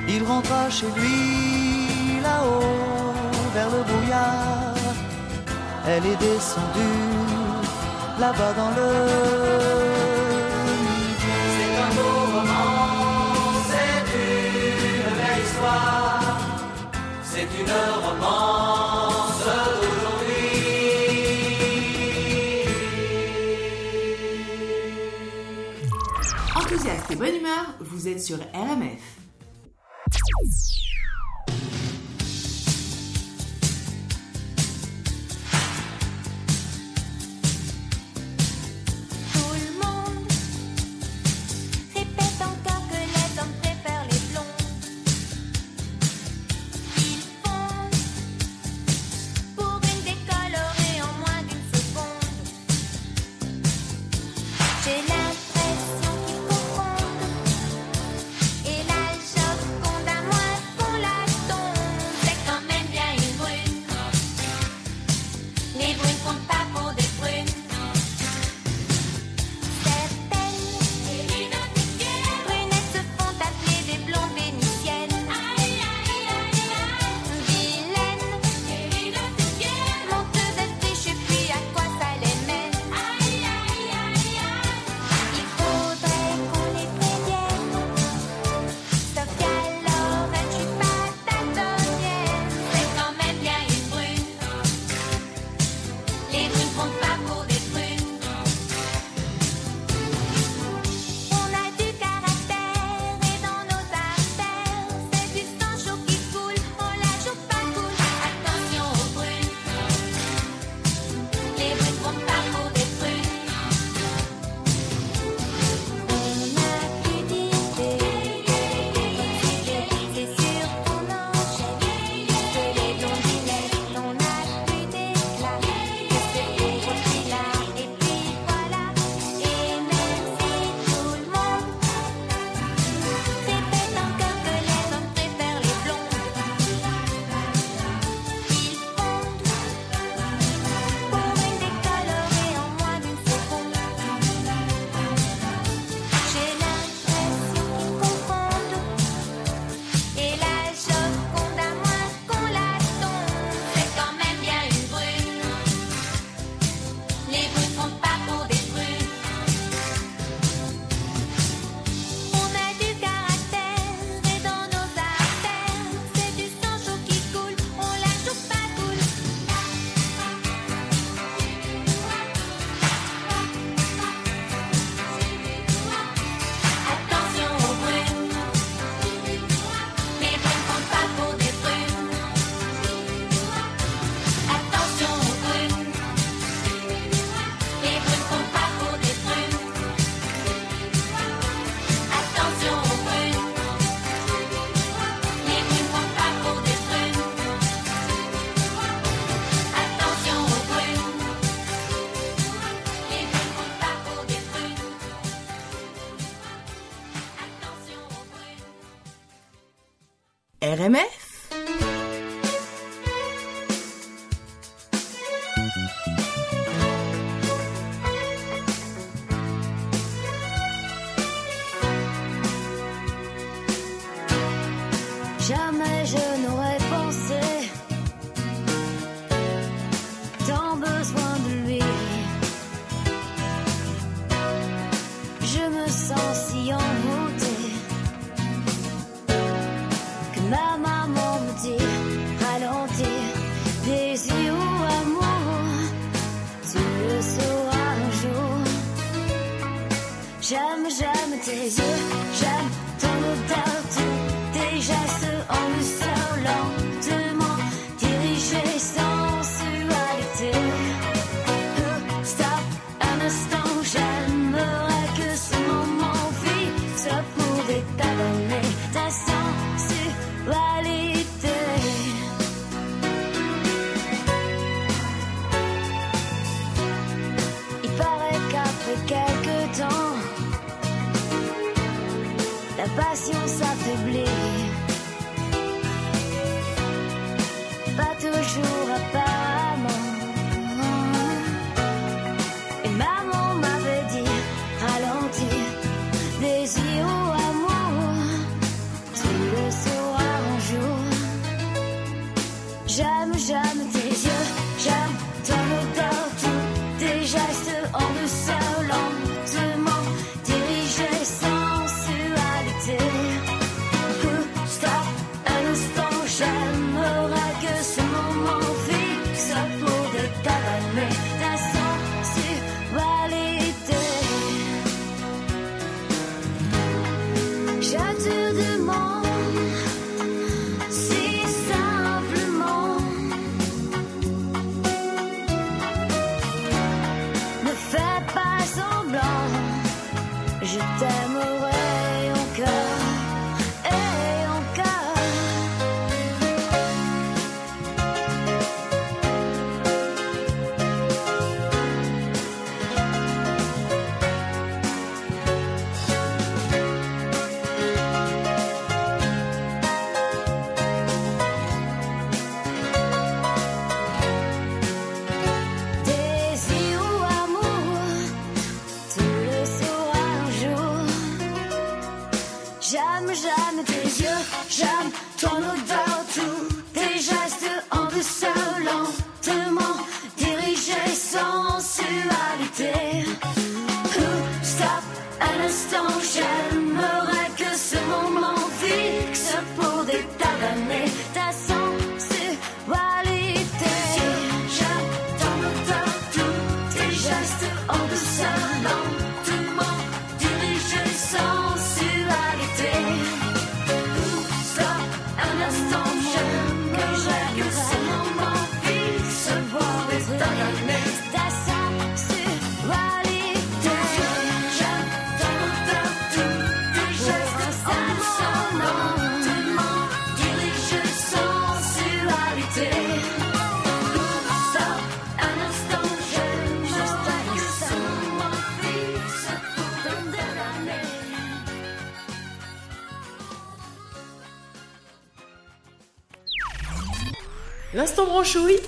Il 0.08 0.22
rentra 0.24 0.70
chez 0.70 0.90
lui 0.96 2.20
là-haut 2.22 3.12
vers 3.54 3.70
le 3.70 3.82
brouillard. 3.88 4.74
Elle 5.88 6.06
est 6.06 6.20
descendue 6.30 7.02
là-bas 8.18 8.52
dans 8.60 8.70
le 8.80 9.75
Enthousiaste 26.54 27.10
et 27.10 27.16
bonne 27.16 27.34
humeur, 27.34 27.64
vous 27.80 28.08
êtes 28.08 28.20
sur 28.20 28.36
RMF. 28.36 29.15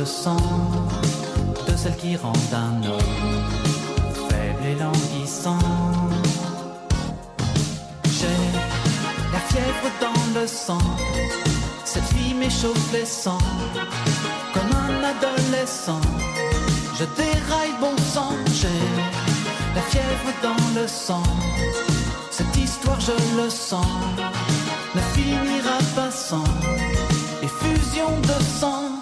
De 0.00 0.04
sang, 0.04 0.36
de 1.66 1.74
celle 1.76 1.96
qui 1.96 2.16
rend 2.16 2.40
un 2.52 2.82
homme 2.86 3.16
faible 4.28 4.64
et 4.70 4.74
languissant. 4.74 5.58
J'ai 8.18 8.42
la 9.32 9.40
fièvre 9.50 9.88
dans 10.00 10.40
le 10.40 10.46
sang. 10.46 10.86
Cette 11.84 12.08
fille 12.14 12.34
m'échauffe 12.34 12.92
les 12.92 13.06
sangs. 13.06 13.46
Comme 14.52 14.72
un 14.86 14.96
adolescent, 15.12 16.04
je 16.98 17.04
déraille 17.22 17.76
bon 17.80 17.96
sang. 18.14 18.34
J'ai 18.60 18.82
la 19.74 19.82
fièvre 19.82 20.30
dans 20.42 20.80
le 20.80 20.86
sang. 20.86 21.22
Cette 22.30 22.56
histoire, 22.56 23.00
je 23.00 23.16
le 23.40 23.48
sens, 23.48 23.86
ne 24.94 25.00
finira 25.14 25.78
pas 25.94 26.10
sans 26.10 26.44
effusion 27.42 28.10
de 28.22 28.42
sang. 28.60 28.95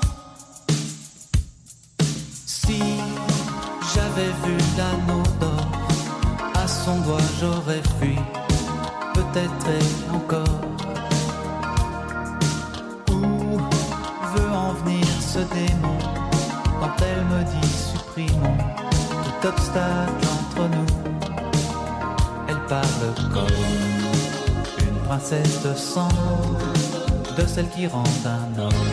Vu 4.44 4.56
l'anneau 4.76 5.22
d'or 5.40 5.68
à 6.54 6.66
son 6.66 6.98
doigt, 7.00 7.28
j'aurais 7.40 7.82
fui 7.98 8.18
peut-être 9.14 9.66
et 9.68 10.14
encore. 10.14 10.60
Où 13.10 13.58
veut 14.34 14.52
en 14.52 14.72
venir 14.84 15.06
ce 15.20 15.38
démon 15.38 15.98
quand 16.80 16.96
elle 17.00 17.24
me 17.24 17.42
dit 17.44 17.68
supprimons 17.68 18.58
tout 19.24 19.48
obstacle 19.48 20.26
entre 20.36 20.68
nous? 20.68 20.90
Elle 22.48 22.60
parle 22.68 23.14
comme 23.32 23.58
une 24.86 24.98
princesse 25.06 25.62
de 25.62 25.74
sang, 25.74 26.08
de 27.36 27.46
celle 27.46 27.68
qui 27.70 27.86
rend 27.86 28.04
un 28.24 28.60
homme 28.60 28.84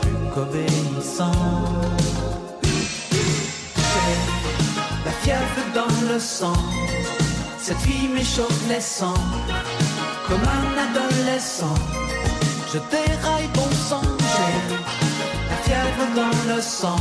plus 0.00 0.34
qu'obéissant. 0.34 1.32
Cette 6.18 7.76
fille 7.80 8.08
m'échauffe 8.08 8.68
les 8.70 8.80
sangs 8.80 9.12
comme 10.26 10.40
un 10.40 10.78
adolescent. 10.86 11.74
Je 12.72 12.78
déraille 12.90 13.48
bon 13.52 13.70
sang, 13.70 14.00
j'ai 14.18 14.76
la 15.50 15.56
fièvre 15.64 16.14
dans 16.14 16.54
le 16.54 16.62
sang. 16.62 16.96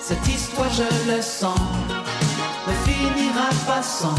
Cette 0.00 0.28
histoire, 0.28 0.70
je 0.70 1.10
le 1.10 1.20
sens, 1.22 1.58
ne 2.68 2.92
finira 2.92 3.48
pas 3.66 3.82
sans 3.82 4.14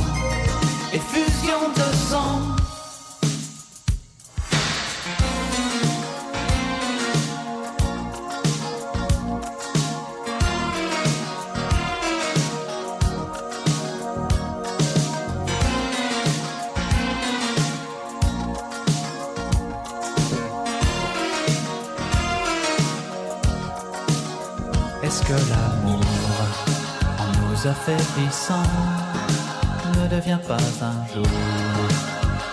ne 30.02 30.08
devient 30.08 30.40
pas 30.48 30.56
un 30.56 31.14
jour 31.14 31.28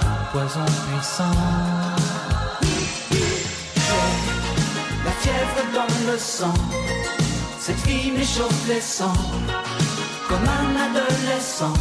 un 0.03 0.24
poison 0.30 0.64
puissant 0.64 1.24
J'ai 3.11 3.18
la 5.05 5.11
fièvre 5.22 5.62
dans 5.74 6.12
le 6.12 6.18
sang, 6.18 6.55
cette 7.59 7.78
fille 7.80 8.11
m'échauffe 8.12 8.68
les 8.68 8.80
sangs, 8.80 9.12
comme 10.28 10.45
un 10.45 10.76
adolescent. 10.87 11.72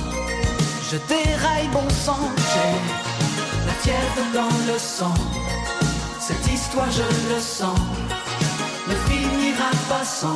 Je 0.89 0.97
déraille 1.07 1.67
bon 1.73 1.89
sang, 1.89 2.31
j'ai 2.53 3.65
la 3.67 3.73
fièvre 3.73 4.23
dans 4.33 4.71
le 4.71 4.79
sang, 4.79 5.13
cette 6.19 6.47
histoire 6.47 6.89
je 6.89 7.33
le 7.33 7.41
sens 7.41 7.79
ne 8.87 8.95
finira 9.09 9.71
pas 9.89 10.05
sans 10.05 10.35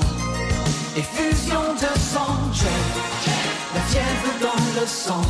effusion 0.95 1.73
de 1.73 1.99
sang. 1.99 2.37
J'ai 2.53 2.65
la 3.75 3.81
fièvre 3.81 4.31
dans 4.41 4.79
le 4.79 4.87
sang, 4.87 5.21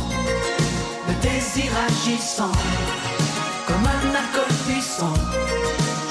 le 1.08 1.14
désir 1.20 1.70
agissant 1.88 2.52
comme 3.66 3.86
un 3.86 4.14
alcool 4.14 4.52
puissant. 4.66 5.14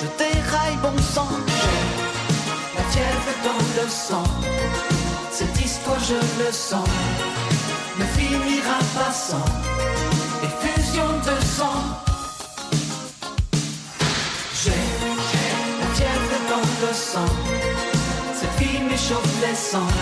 Je 0.02 0.08
déraille 0.18 0.78
bon 0.82 0.98
sang. 1.02 1.30
J'ai 1.48 2.78
la 2.78 2.84
fièvre 2.92 3.34
dans 3.44 3.82
le 3.82 3.90
sang, 3.90 4.24
cette 5.32 5.60
histoire 5.64 6.00
je 6.00 6.16
le 6.44 6.52
sens, 6.52 6.88
ne 7.98 8.06
finira 8.18 8.80
pas 8.96 9.12
sans 9.12 9.46
effusion 10.44 11.08
de 11.26 11.46
sang. 11.46 11.95
Fille 19.06 19.18
m'échauffe 19.20 19.42
les 19.42 19.56
sangs. 19.56 19.94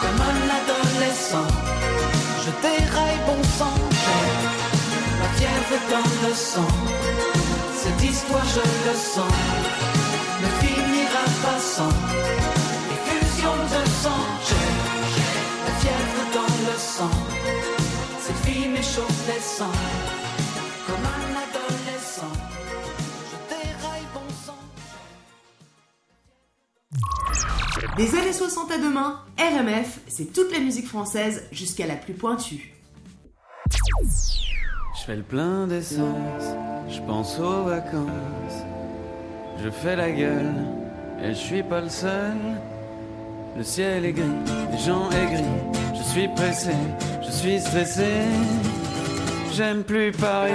Comme 0.00 0.20
un 0.20 0.40
adolescent, 0.60 1.48
je 2.44 2.50
déraille 2.62 3.20
bon 3.26 3.42
sang. 3.58 3.74
La 5.20 5.28
fièvre 5.38 5.80
dans 5.90 6.28
le 6.28 6.34
sang. 6.34 6.72
Cette 7.76 8.10
histoire, 8.10 8.44
je 8.44 8.60
le 8.88 8.96
sens, 8.96 9.34
ne 10.42 10.66
finira 10.66 11.24
pas 11.42 11.58
sans 11.58 11.94
effusion 12.94 13.54
de 13.72 13.88
sang. 14.02 14.24
J'ai 14.48 14.68
la 15.66 15.72
fièvre 15.80 16.24
dans 16.34 16.72
le 16.72 16.78
sang. 16.78 17.16
Cette 18.20 18.40
fille 18.46 18.68
m'échauffe 18.68 19.26
les 19.28 19.40
sangs. 19.40 20.03
Des 27.96 28.12
années 28.16 28.32
60 28.32 28.72
à 28.72 28.78
demain, 28.78 29.20
RMF, 29.38 30.00
c'est 30.08 30.32
toute 30.32 30.50
la 30.52 30.58
musique 30.58 30.88
française 30.88 31.44
jusqu'à 31.52 31.86
la 31.86 31.94
plus 31.94 32.14
pointue. 32.14 32.74
Je 33.70 35.04
fais 35.06 35.14
le 35.14 35.22
plein 35.22 35.68
d'essence, 35.68 36.42
je 36.88 36.98
pense 37.02 37.38
aux 37.38 37.62
vacances. 37.62 38.64
Je 39.62 39.70
fais 39.70 39.94
la 39.94 40.10
gueule, 40.10 40.54
et 41.22 41.28
je 41.28 41.38
suis 41.38 41.62
pas 41.62 41.80
le 41.80 41.88
seul. 41.88 42.36
Le 43.56 43.62
ciel 43.62 44.04
est 44.04 44.12
gris, 44.12 44.24
les 44.72 44.78
gens 44.78 45.08
aigris. 45.12 45.44
Je 45.96 46.02
suis 46.02 46.26
pressé, 46.34 46.74
je 47.24 47.30
suis 47.30 47.60
stressé. 47.60 48.08
J'aime 49.52 49.84
plus 49.84 50.10
Paris. 50.10 50.52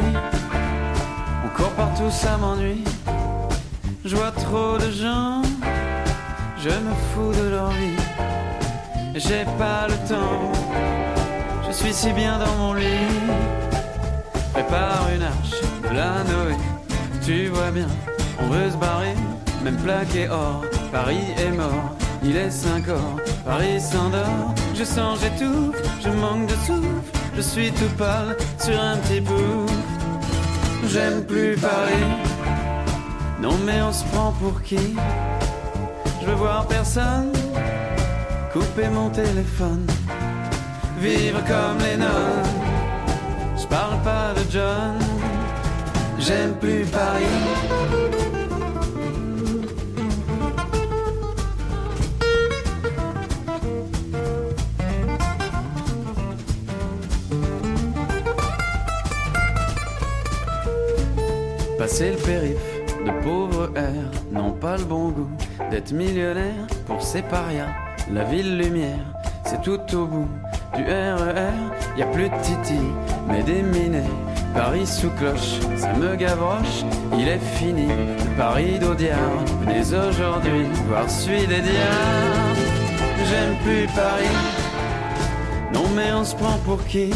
On 1.46 1.56
court 1.56 1.72
partout, 1.72 2.12
ça 2.12 2.36
m'ennuie. 2.36 2.84
Je 4.04 4.14
vois 4.14 4.32
trop 4.32 4.78
de 4.78 4.92
gens, 4.92 5.42
je 6.62 6.70
me 6.70 6.94
fous 7.14 7.34
de 7.42 7.50
leur 7.50 7.70
vie. 7.70 7.96
J'ai 9.16 9.46
pas 9.58 9.88
le 9.88 9.96
temps, 10.08 10.52
je 11.68 11.72
suis 11.72 11.94
si 11.94 12.12
bien 12.12 12.38
dans 12.38 12.56
mon 12.58 12.74
lit. 12.74 13.08
Prépare 14.54 15.08
une 15.16 15.24
arche 15.24 15.62
de 15.84 15.96
la 15.96 16.24
Noé, 16.24 16.56
tu 17.26 17.48
vois 17.48 17.72
bien, 17.72 17.88
on 18.42 18.48
veut 18.48 18.70
se 18.70 18.78
barrer, 18.78 19.16
même 19.64 19.78
plaqué 19.78 20.28
or. 20.30 20.64
Paris 20.92 21.24
est 21.38 21.52
mort, 21.52 21.96
il 22.24 22.36
est 22.36 22.50
5 22.50 22.88
heures, 22.90 23.16
Paris 23.46 23.80
s'endort. 23.80 24.56
Je 24.76 24.84
sens, 24.84 25.20
j'étouffe, 25.22 25.76
je 26.04 26.10
manque 26.10 26.48
de 26.48 26.56
souffle, 26.66 27.00
je 27.36 27.42
suis 27.42 27.72
tout 27.72 27.96
pâle 27.98 28.36
sur 28.58 28.80
un 28.80 28.98
petit 28.98 29.22
bout. 29.22 29.66
J'aime 30.88 31.24
plus 31.26 31.56
Paris. 31.56 32.10
Non 33.42 33.58
mais 33.66 33.82
on 33.82 33.94
se 33.94 34.04
prend 34.06 34.34
pour 34.34 34.62
qui? 34.62 34.96
Veux 36.30 36.36
voir 36.36 36.66
personne. 36.68 37.32
Couper 38.54 38.90
mon 38.90 39.10
téléphone. 39.10 39.86
Vivre 41.00 41.40
comme 41.46 41.80
les 41.86 41.98
nonnes 41.98 42.50
Je 43.58 43.66
parle 43.68 44.02
pas 44.04 44.34
de 44.34 44.44
John. 44.52 45.00
J'aime 46.20 46.54
plus 46.60 46.86
Paris. 46.86 47.24
Passer 61.78 62.12
le 62.12 62.18
périph' 62.18 62.80
de 63.06 63.24
pauvres 63.24 63.70
airs 63.76 64.12
n'ont 64.32 64.52
pas 64.52 64.76
le 64.76 64.84
bon 64.84 65.10
goût 65.10 65.39
d'être 65.70 65.92
millionnaire 65.92 66.68
pour 66.86 67.02
ces 67.02 67.22
parias. 67.22 67.74
La 68.12 68.24
ville 68.24 68.58
lumière, 68.58 69.06
c'est 69.46 69.62
tout 69.62 69.80
au 69.96 70.06
bout 70.06 70.30
du 70.76 70.84
RER. 70.84 71.54
Y 71.98 72.02
a 72.02 72.06
plus 72.08 72.30
de 72.30 72.36
Titi, 72.42 72.80
mais 73.28 73.44
des 73.44 73.62
minets. 73.62 74.04
Paris 74.54 74.88
sous 74.88 75.12
cloche, 75.12 75.60
ça 75.76 75.94
me 75.94 76.16
gavroche. 76.16 76.84
Il 77.18 77.28
est 77.28 77.44
fini, 77.58 77.88
Paris 78.38 78.80
d'Audiard. 78.80 79.46
Venez 79.62 79.82
aujourd'hui 79.82 80.66
voir 80.88 81.10
celui 81.10 81.46
des 81.48 81.62
diables. 81.62 82.66
J'aime 83.30 83.56
plus 83.64 83.86
Paris. 83.96 84.38
Non 85.74 85.88
mais 85.96 86.12
on 86.14 86.24
se 86.24 86.36
prend 86.36 86.58
pour 86.66 86.84
qui? 86.86 87.12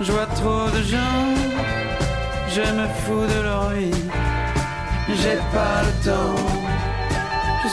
Je 0.00 0.10
vois 0.12 0.26
trop 0.26 0.68
de 0.76 0.82
gens. 0.82 1.28
Je 2.50 2.62
me 2.62 2.86
fous 3.02 3.26
de 3.34 3.42
leur 3.42 3.70
vie. 3.70 3.90
J'ai 5.08 5.36
pas 5.52 5.82
le 5.86 6.04
temps, 6.04 6.34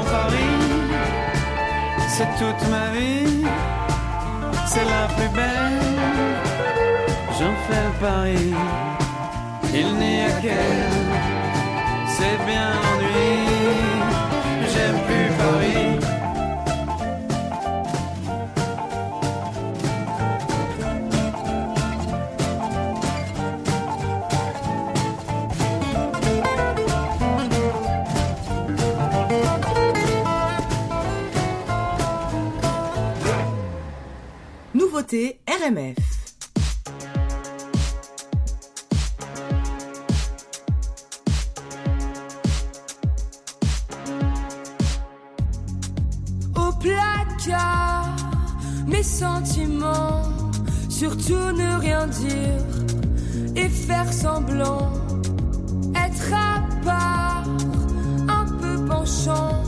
Paris, 0.00 0.58
c'est 2.08 2.32
toute 2.38 2.62
ma 2.70 2.86
vie, 2.96 3.44
c'est 4.66 4.84
la 4.84 5.04
plus 5.16 5.28
belle. 5.38 5.80
J'en 7.38 7.54
fais 7.66 7.84
le 7.88 7.92
pari, 8.00 8.54
il 9.74 9.94
n'y 9.94 10.20
a 10.22 10.30
qu'elle, 10.40 10.96
c'est 12.14 12.38
bien 12.46 12.68
l'ennui. 12.82 13.32
J'aime 14.72 14.98
plus 15.06 15.28
Paris. 15.38 15.91
RMF. 35.10 35.96
Au 46.54 46.72
placard, 46.78 48.16
mes 48.86 49.02
sentiments, 49.02 50.22
surtout 50.88 51.34
ne 51.34 51.80
rien 51.80 52.06
dire 52.06 53.56
et 53.56 53.68
faire 53.68 54.12
semblant, 54.12 54.92
être 55.96 56.32
à 56.32 56.62
part, 56.84 57.44
un 58.28 58.46
peu 58.60 58.84
penchant 58.86 59.62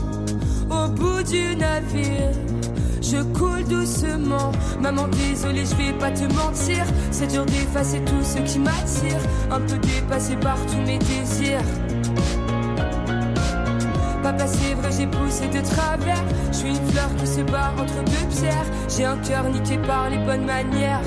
au 0.69 0.87
bout 0.89 1.23
du 1.23 1.57
navire. 1.57 2.44
Je 3.15 3.21
coule 3.39 3.63
doucement, 3.63 4.51
maman 4.81 5.07
désolée 5.07 5.63
je 5.65 5.73
vais 5.75 5.93
pas 5.93 6.11
te 6.11 6.25
mentir. 6.33 6.83
C'est 7.11 7.27
dur 7.27 7.45
d'effacer 7.45 8.01
tout 8.01 8.21
ce 8.21 8.39
qui 8.39 8.59
m'attire. 8.59 9.21
Un 9.49 9.61
peu 9.61 9.77
dépassé 9.77 10.35
par 10.35 10.57
tous 10.65 10.81
mes 10.85 10.97
désirs. 10.97 11.63
Papa 14.21 14.47
c'est 14.47 14.73
vrai 14.73 14.89
j'ai 14.91 15.07
poussé 15.07 15.47
de 15.47 15.61
travers. 15.61 16.25
Je 16.51 16.57
suis 16.57 16.69
une 16.69 16.87
fleur 16.89 17.09
qui 17.17 17.27
se 17.27 17.39
bat 17.39 17.71
entre 17.79 18.03
deux 18.03 18.27
pierres. 18.37 18.65
J'ai 18.89 19.05
un 19.05 19.17
cœur 19.19 19.45
niqué 19.45 19.77
par 19.77 20.09
les 20.09 20.17
bonnes 20.17 20.45
manières. 20.45 20.99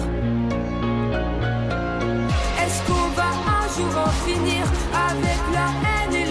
Est-ce 2.62 2.86
qu'on 2.86 3.08
va 3.16 3.28
un 3.60 3.68
jour 3.76 3.92
en 4.06 4.10
finir 4.26 4.64
Avec 5.10 5.40
la 5.52 5.68
haine 5.84 6.14
et 6.14 6.27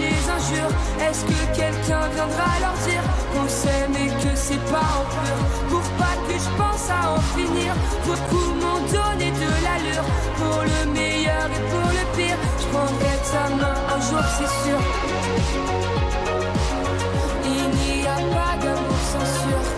Est-ce 0.50 1.24
que 1.24 1.56
quelqu'un 1.56 2.08
viendra 2.14 2.48
leur 2.60 2.72
dire 2.86 3.02
Qu'on 3.32 3.48
s'aime 3.48 3.94
et 3.94 4.08
que 4.22 4.34
c'est 4.34 4.64
pas 4.72 4.88
en 4.98 5.04
pur? 5.12 5.36
Pour 5.68 5.82
pas 6.00 6.16
que 6.26 6.32
je 6.32 6.50
pense 6.56 6.88
à 6.90 7.12
en 7.12 7.20
finir 7.36 7.74
Beaucoup 8.06 8.54
m'ont 8.54 8.80
donné 8.80 9.30
de 9.30 9.50
l'allure. 9.64 10.04
Pour 10.36 10.62
le 10.62 10.90
meilleur 10.92 11.46
et 11.46 11.64
pour 11.70 11.90
le 11.90 12.16
pire 12.16 12.38
Je 12.60 12.66
prendrai 12.72 13.14
ta 13.30 13.56
main 13.56 13.78
un 13.94 14.00
jour 14.00 14.24
c'est 14.36 14.52
sûr. 14.64 14.80
Il 17.44 17.68
n'y 17.78 18.06
a 18.06 18.16
pas 18.16 18.56
d'amour 18.62 18.98
sûr 19.12 19.77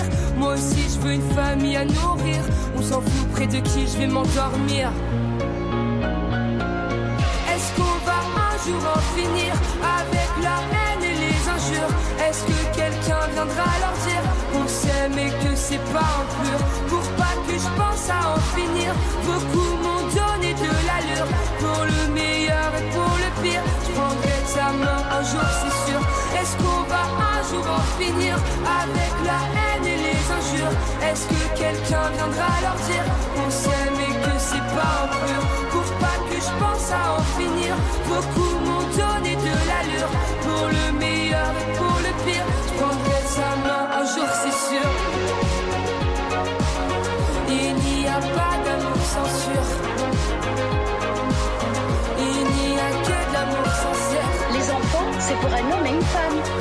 Moi 0.41 0.55
aussi 0.55 0.89
je 0.89 0.99
veux 1.01 1.13
une 1.13 1.31
famille 1.35 1.77
à 1.77 1.85
nourrir. 1.85 2.41
On 2.75 2.81
s'en 2.81 2.99
fout 2.99 3.27
près 3.33 3.45
de 3.45 3.59
qui 3.59 3.85
je 3.85 3.95
vais 3.99 4.07
m'endormir. 4.07 4.89
Est-ce 7.51 7.69
qu'on 7.77 7.97
va 8.09 8.19
un 8.49 8.57
jour 8.65 8.81
en 8.95 9.01
finir 9.15 9.53
avec 9.99 10.29
la 10.41 10.57
haine 10.73 11.03
et 11.11 11.17
les 11.25 11.39
injures? 11.55 11.93
Est-ce 12.25 12.41
que 12.49 12.57
quelqu'un 12.75 13.23
viendra 13.35 13.69
leur 13.83 13.95
dire 14.07 14.23
qu'on 14.51 14.67
s'aime 14.67 15.17
et 15.25 15.29
que 15.43 15.55
c'est 15.55 15.85
pas 15.93 16.09
un 16.21 16.25
pur? 16.41 16.59
Pour 16.89 17.07
pas 17.21 17.35
que 17.47 17.53
je 17.53 17.69
pense 17.79 18.09
à 18.09 18.33
en 18.33 18.39
finir, 18.57 18.91
beaucoup 19.27 19.71
m'ont 19.83 20.05
donné 20.09 20.55
de 20.55 20.71
l'allure. 20.87 21.29
Pour 21.59 21.85
le 21.85 22.13
meilleur 22.15 22.69
et 22.79 22.89
pour 22.95 23.13
le 23.23 23.29
pire, 23.43 23.61
je 23.85 23.91
prendrai 23.93 24.37
sa 24.47 24.67
main 24.73 25.01
un 25.17 25.23
jour, 25.23 25.47
c'est 25.61 25.77
sûr. 25.85 26.01
Est-ce 26.41 26.57
qu'on 26.57 26.81
va 26.89 27.03
un 27.29 27.41
jour 27.47 27.65
en 27.77 27.83
finir 28.01 28.33
avec 28.81 29.13
la 29.23 29.39
haine 29.53 29.70
Est-ce 30.41 31.25
que 31.27 31.41
quelqu'un 31.55 32.09
viendra 32.15 32.49
leur 32.61 32.75
dire 32.89 33.05
qu'on 33.35 33.49
s'aime 33.49 33.99
et 34.09 34.13
que 34.25 34.33
c'est 34.37 34.67
pas 34.75 34.93
un 35.03 35.07
pur? 35.07 35.41
Pour 35.71 35.87
pas 35.99 36.17
que 36.29 36.35
je 36.35 36.51
pense 36.61 36.91
à 36.91 36.93
en 37.17 37.23
finir, 37.37 37.75
beaucoup 38.07 38.53
m'ont 38.65 38.87
donné 39.01 39.35
de 39.35 39.53
l'allure. 39.69 40.11
Pour 40.41 40.67
le 40.67 40.97
meilleur 40.97 41.49
et 41.61 41.77
pour 41.77 41.97
le 42.05 42.11
pire, 42.25 42.45
je 42.67 42.73
prendrai 42.79 43.21
sa 43.27 43.49
un 43.99 44.05
jour, 44.05 44.29
c'est 44.41 44.57
sûr. 44.69 44.87
Il 47.49 47.75
n'y 47.75 48.07
a 48.07 48.19
pas 48.37 48.55
d'amour 48.65 49.01
sûr. 49.45 49.63
Il 52.17 52.43
n'y 52.55 52.79
a 52.79 52.89
que 53.05 53.17
de 53.29 53.33
l'amour 53.33 53.67
sincère. 53.83 54.29
Les 54.53 54.71
enfants, 54.71 55.09
c'est 55.19 55.35
pour 55.35 55.53
un 55.53 55.65
homme 55.71 55.85
et 55.85 55.89
une 55.89 56.01
femme. 56.01 56.60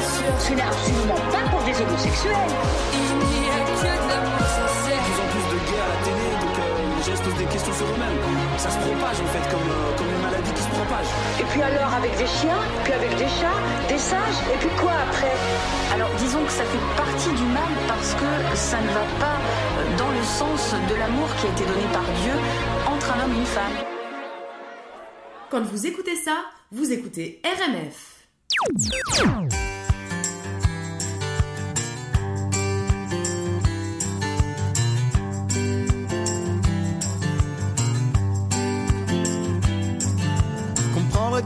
Ce 0.00 0.52
n'est 0.52 0.62
absolument 0.62 1.20
pas 1.30 1.44
pour 1.50 1.62
des 1.62 1.80
homosexuels. 1.80 2.50
Il 2.92 3.40
n'y 3.40 3.50
a 3.50 3.60
que 3.62 3.74
de 3.74 4.08
l'amour 4.10 4.42
sincère. 4.42 4.98
De 4.98 5.06
plus 5.06 5.20
en 5.22 5.28
plus 5.30 5.46
de 5.54 5.58
gays 5.70 5.80
à 5.80 5.88
la 5.88 5.98
télé, 6.04 6.26
donc 6.42 6.56
euh, 6.58 6.96
les 6.96 7.02
gens 7.04 7.16
se 7.16 7.22
posent 7.22 7.38
des 7.38 7.46
questions 7.46 7.74
sur 7.74 7.86
eux-mêmes. 7.86 8.18
Ça 8.58 8.70
se 8.70 8.78
propage 8.78 9.18
en 9.20 9.28
fait, 9.30 9.44
comme, 9.50 9.68
euh, 9.70 9.96
comme 9.96 10.10
une 10.10 10.22
maladie 10.22 10.52
qui 10.52 10.62
se 10.62 10.68
propage. 10.68 11.06
Et 11.40 11.44
puis 11.44 11.62
alors 11.62 11.92
avec 11.94 12.16
des 12.16 12.26
chiens, 12.26 12.58
puis 12.82 12.92
avec 12.92 13.10
des 13.16 13.28
chats, 13.28 13.60
des 13.88 13.98
singes, 13.98 14.40
et 14.52 14.58
puis 14.58 14.72
quoi 14.80 14.92
après? 15.06 15.34
Alors 15.94 16.10
disons 16.18 16.42
que 16.44 16.52
ça 16.52 16.64
fait 16.64 16.84
partie 16.96 17.30
du 17.30 17.46
mal 17.54 17.72
parce 17.86 18.14
que 18.14 18.30
ça 18.54 18.80
ne 18.80 18.88
va 18.88 19.06
pas 19.22 19.38
euh, 19.38 19.96
dans 19.96 20.10
le 20.10 20.22
sens 20.22 20.74
de 20.90 20.94
l'amour 20.96 21.28
qui 21.38 21.46
a 21.46 21.50
été 21.50 21.64
donné 21.64 21.86
par 21.92 22.06
Dieu 22.22 22.34
entre 22.90 23.06
un 23.14 23.24
homme 23.24 23.34
et 23.34 23.40
une 23.40 23.46
femme. 23.46 23.76
Quand 25.50 25.62
vous 25.62 25.86
écoutez 25.86 26.16
ça, 26.16 26.36
vous 26.72 26.90
écoutez 26.90 27.40
RMF. 27.44 28.14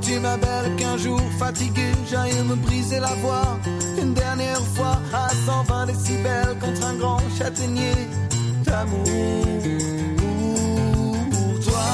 Comprendrais-tu 0.08 0.20
ma 0.20 0.36
belle 0.36 0.76
qu'un 0.76 0.96
jour 0.96 1.20
fatigué 1.38 1.92
j'aille 2.10 2.42
me 2.44 2.54
briser 2.54 3.00
la 3.00 3.14
voix. 3.16 3.58
Une 4.00 4.14
dernière 4.14 4.60
fois 4.74 5.00
à 5.12 5.28
120 5.28 5.86
décibels 5.86 6.56
contre 6.60 6.86
un 6.86 6.94
grand 6.94 7.20
châtaignier 7.38 7.92
d'amour. 8.64 9.04
Pour 11.30 11.60
toi 11.64 11.88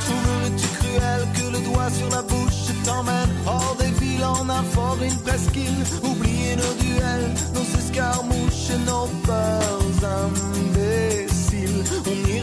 Trouverais-tu 0.00 0.66
cruel 0.78 1.22
que 1.34 1.52
le 1.52 1.64
doigt 1.64 1.90
sur 1.90 2.08
la 2.10 2.22
bouche 2.22 2.72
t'emmène? 2.84 3.30
Hors 3.46 3.76
des 3.78 4.04
villes 4.04 4.24
en 4.24 4.48
un 4.48 4.62
fort, 4.62 4.98
une 5.02 5.18
presqu'île 5.18 5.84
Oublier 6.02 6.56
nos 6.56 6.74
duels, 6.82 7.34
nos 7.54 7.78
escarmouches 7.78 8.70
nos 8.86 9.06
peurs 9.26 9.74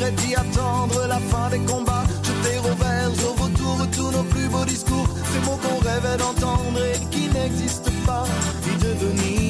On 0.01 0.03
irait 0.03 0.29
y 0.29 0.35
attendre 0.35 1.07
la 1.07 1.19
fin 1.19 1.49
des 1.51 1.59
combats. 1.59 2.03
Jeter 2.23 2.57
au 2.59 2.75
verre, 2.75 3.11
au 3.23 3.43
retour 3.43 3.87
tous 3.95 4.11
nos 4.11 4.23
plus 4.23 4.47
beaux 4.49 4.65
discours. 4.65 5.07
Ces 5.31 5.39
mots 5.45 5.59
qu'on 5.61 5.77
rêvait 5.77 6.17
d'entendre 6.17 6.79
et 6.79 6.99
qui 7.11 7.29
n'existent 7.29 7.91
pas. 8.05 8.25
Y 8.65 8.83
devenir 8.83 9.40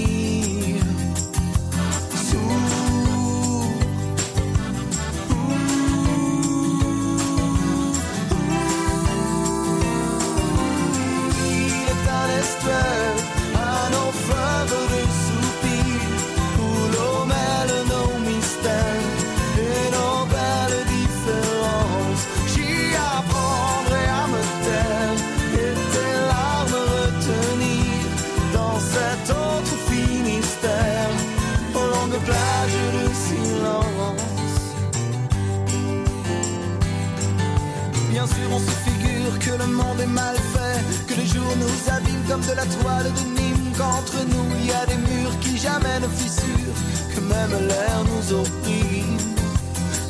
monde 39.72 40.00
est 40.00 40.14
mal 40.22 40.36
fait, 40.36 40.80
que 41.08 41.20
les 41.20 41.26
jours 41.26 41.56
nous 41.58 41.94
abîment 41.94 42.26
comme 42.30 42.42
de 42.42 42.54
la 42.54 42.66
toile 42.66 43.12
de 43.18 43.42
Nîmes, 43.42 43.72
qu'entre 43.78 44.18
nous 44.32 44.48
il 44.60 44.68
y 44.68 44.72
a 44.72 44.86
des 44.86 44.98
murs 45.10 45.38
qui 45.42 45.58
jamais 45.58 46.00
ne 46.00 46.08
fissurent, 46.08 46.78
que 47.14 47.20
même 47.22 47.68
l'air 47.68 48.00
nous 48.12 48.34
opprime. 48.42 49.18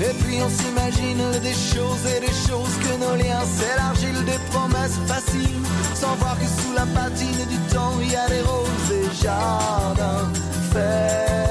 Et 0.01 0.13
puis 0.21 0.37
on 0.41 0.49
s'imagine 0.49 1.39
des 1.41 1.53
choses 1.53 2.03
et 2.15 2.19
des 2.19 2.35
choses 2.47 2.75
que 2.83 2.93
nos 3.03 3.15
liens 3.15 3.45
s'élargissent, 3.45 4.25
des 4.25 4.41
promesses 4.51 4.99
faciles, 5.05 5.61
sans 5.93 6.15
voir 6.15 6.37
que 6.39 6.45
sous 6.45 6.73
la 6.73 6.87
patine 6.87 7.45
du 7.49 7.57
temps 7.73 7.93
il 8.01 8.11
y 8.11 8.15
a 8.15 8.27
des 8.27 8.41
roses 8.41 8.91
et 8.91 9.23
jardins 9.23 10.27
fertiles. 10.73 11.50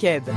queda. 0.00 0.32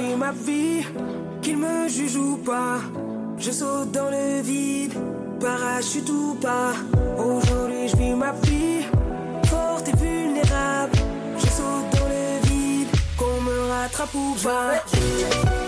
vis 0.00 0.16
ma 0.16 0.32
vie, 0.32 0.82
qu'il 1.42 1.58
me 1.58 1.88
juge 1.88 2.16
ou 2.16 2.36
pas. 2.36 2.78
Je 3.38 3.50
saute 3.50 3.90
dans 3.92 4.10
le 4.10 4.40
vide, 4.42 4.94
parachute 5.40 6.08
ou 6.10 6.34
pas. 6.34 6.72
Aujourd'hui, 7.18 7.88
je 7.88 7.96
vis 7.96 8.14
ma 8.14 8.32
vie, 8.32 8.82
forte 9.46 9.88
et 9.88 9.96
vulnérable. 9.96 10.96
Je 11.38 11.46
saute 11.46 11.90
dans 11.96 12.08
le 12.08 12.48
vide, 12.48 12.88
qu'on 13.18 13.40
me 13.42 13.70
rattrape 13.70 14.14
ou 14.14 14.34
pas. 14.42 15.59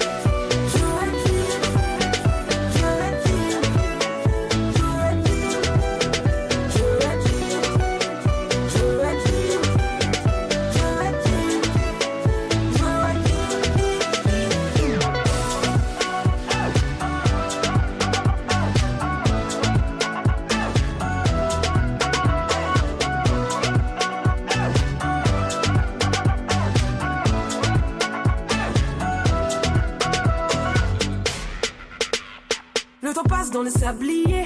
dans 33.63 34.03
les. 34.03 34.45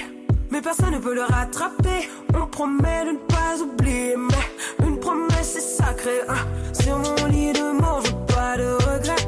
Mais 0.50 0.60
personne 0.60 0.92
ne 0.92 0.98
peut 0.98 1.14
le 1.14 1.22
rattraper. 1.22 2.08
On 2.34 2.46
promet 2.46 3.04
de 3.06 3.12
ne 3.12 3.18
pas 3.26 3.60
oublier, 3.62 4.14
mais 4.16 4.86
une 4.86 4.98
promesse 4.98 5.56
est 5.56 5.60
sacrée. 5.60 6.20
Hein. 6.28 6.34
Sur 6.72 6.98
mon 6.98 7.26
lit 7.26 7.52
de 7.52 7.80
mort, 7.80 8.02
je 8.04 8.12
pas 8.34 8.56
de 8.56 8.72
regrets. 8.74 9.26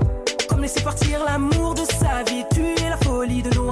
Comme 0.49 0.63
laisser 0.63 0.83
partir 0.83 1.25
l'amour 1.25 1.75
de 1.75 1.85
sa 1.85 2.23
vie, 2.25 2.45
tuer 2.53 2.89
la 2.89 2.97
folie 2.99 3.43
de 3.43 3.55
nos 3.55 3.68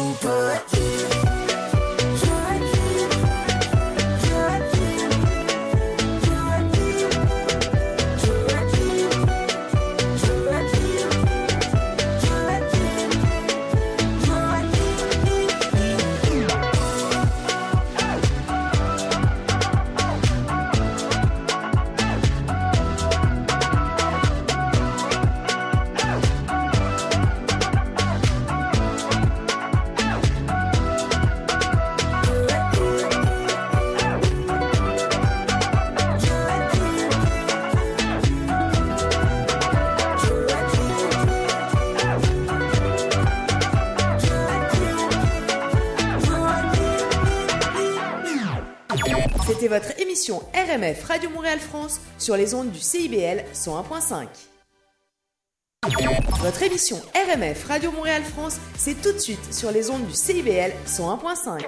Super. 0.00 0.59
RMF 50.70 51.04
Radio 51.04 51.30
Montréal 51.30 51.58
France 51.58 52.00
sur 52.18 52.36
les 52.36 52.54
ondes 52.54 52.70
du 52.70 52.78
CIBL 52.78 53.44
101.5. 53.52 54.28
Votre 56.40 56.62
émission 56.62 56.96
RMF 57.14 57.66
Radio 57.66 57.90
Montréal 57.90 58.22
France, 58.22 58.58
c'est 58.76 59.00
tout 59.02 59.12
de 59.12 59.18
suite 59.18 59.52
sur 59.52 59.72
les 59.72 59.90
ondes 59.90 60.06
du 60.06 60.14
CIBL 60.14 60.72
101.5. 60.86 61.64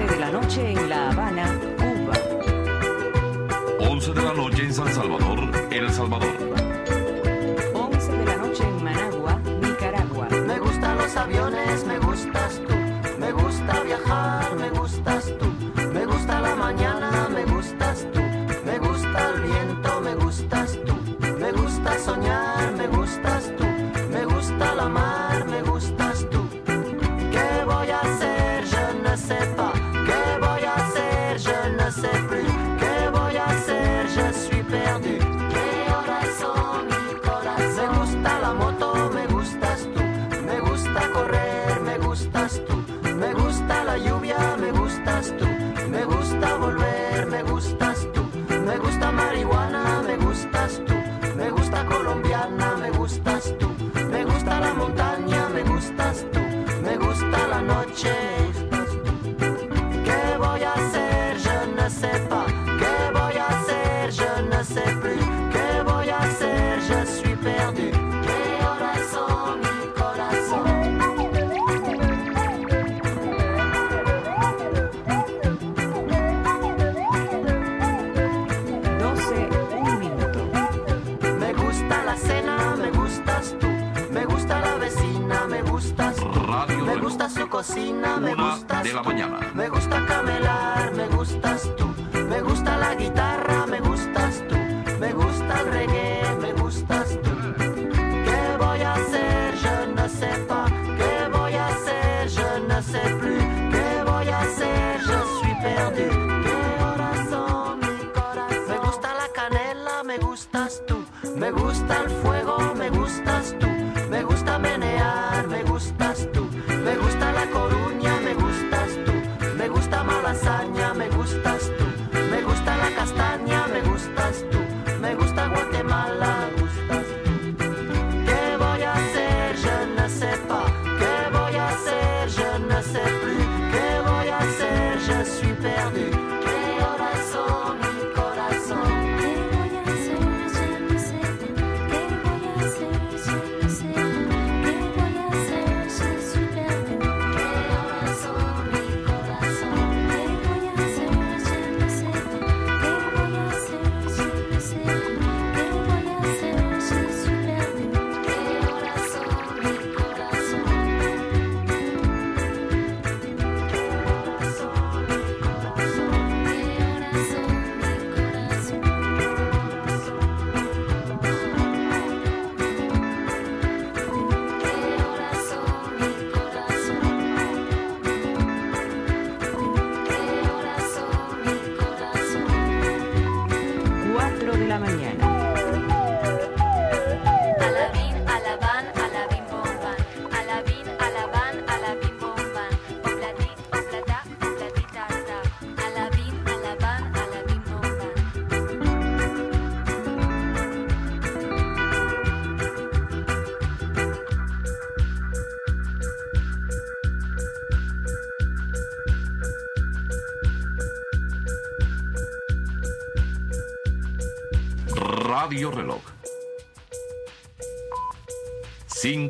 de 0.00 0.18
la 0.18 0.30
noche 0.30 0.58
en 0.58 0.88
La 0.88 1.10
Habana, 1.10 1.44
Cuba. 1.76 2.30
11 3.80 4.14
de 4.14 4.20
la 4.20 4.34
noche 4.34 4.60
en 4.68 4.72
San 4.72 4.88
Salvador, 4.92 5.39
el 5.84 5.92
Salvador. 5.92 6.59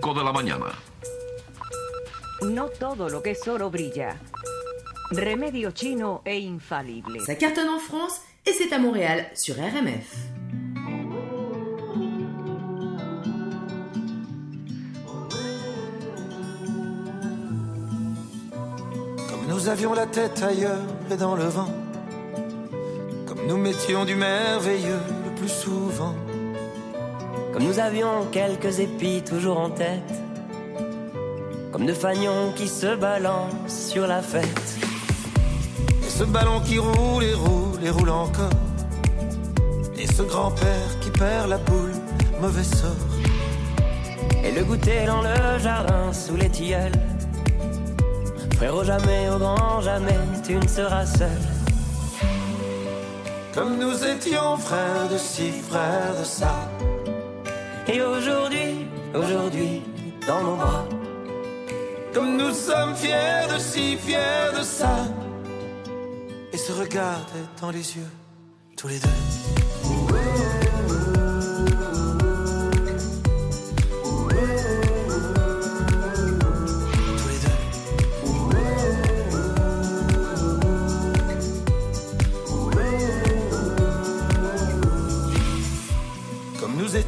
5 0.01 0.14
de 0.14 0.24
la 0.24 0.32
mañana. 0.32 0.66
No 2.42 2.68
todo 2.68 3.09
lo 3.09 3.22
que 3.22 3.32
es 3.32 3.46
oro 3.46 3.70
brilla. 3.70 4.16
Remedio 5.11 5.72
chino 5.72 6.22
e 6.24 6.38
infalible. 6.38 7.20
Ça 7.20 7.34
cartonne 7.34 7.68
en 7.68 7.78
France 7.78 8.20
et 8.46 8.53
c'est 8.53 8.72
à 8.72 8.78
Montréal 8.78 9.30
sur 9.34 9.57
RMF. 9.57 10.16
Comme 19.28 19.46
nous 19.48 19.68
avions 19.68 19.92
la 19.92 20.07
tête 20.07 20.42
ailleurs 20.42 20.78
et 21.11 21.16
dans 21.16 21.34
le 21.34 21.44
vent. 21.44 21.72
Comme 23.26 23.46
nous 23.46 23.59
mettions 23.59 24.07
du 24.07 24.14
merveilleux 24.14 25.01
le 25.26 25.34
plus 25.34 25.51
souvent. 25.51 26.14
Nous 27.61 27.78
avions 27.78 28.24
quelques 28.32 28.80
épis 28.80 29.22
toujours 29.22 29.58
en 29.58 29.68
tête. 29.68 30.14
Comme 31.70 31.84
deux 31.84 31.92
fagnons 31.92 32.52
qui 32.56 32.66
se 32.66 32.96
balancent 32.96 33.90
sur 33.90 34.06
la 34.06 34.22
fête. 34.22 34.78
Et 36.02 36.08
ce 36.08 36.24
ballon 36.24 36.61
qui 36.61 36.78
roule 36.78 37.22
et 37.22 37.34
roule 37.34 37.84
et 37.84 37.90
roule 37.90 38.08
encore. 38.08 38.48
Et 39.98 40.06
ce 40.06 40.22
grand-père 40.22 41.00
qui 41.02 41.11
perd 41.11 41.50
la 41.50 41.58
boule, 41.58 41.92
mauvais 42.40 42.64
sort. 42.64 43.06
Et 44.42 44.52
le 44.52 44.64
goûter 44.64 45.04
dans 45.06 45.20
le 45.20 45.58
jardin 45.58 46.14
sous 46.14 46.36
les 46.36 46.48
tilleuls. 46.48 46.98
Frérot, 48.56 48.84
jamais 48.84 49.28
au 49.28 49.38
grand 49.38 49.82
jamais, 49.82 50.18
tu 50.46 50.54
ne 50.54 50.66
seras 50.66 51.04
seul. 51.04 51.42
Comme 53.52 53.78
nous 53.78 54.02
étions 54.02 54.56
frères 54.56 55.11
de 55.12 55.18
ci, 55.18 55.50
frères 55.50 56.14
de 56.18 56.24
ça. 56.24 56.54
Et 57.93 58.01
aujourd'hui, 58.03 58.86
aujourd'hui, 59.14 59.82
dans 60.26 60.43
nos 60.43 60.55
bras. 60.55 60.86
Comme 62.14 62.36
nous 62.36 62.53
sommes 62.53 62.95
fiers 62.95 63.49
de 63.53 63.59
ci, 63.59 63.97
fiers 63.97 64.57
de 64.57 64.62
ça. 64.62 65.09
Et 66.53 66.57
se 66.57 66.72
regardaient 66.72 67.49
dans 67.61 67.70
les 67.70 67.97
yeux, 67.97 68.11
tous 68.76 68.86
les 68.86 69.01
deux. 69.01 69.69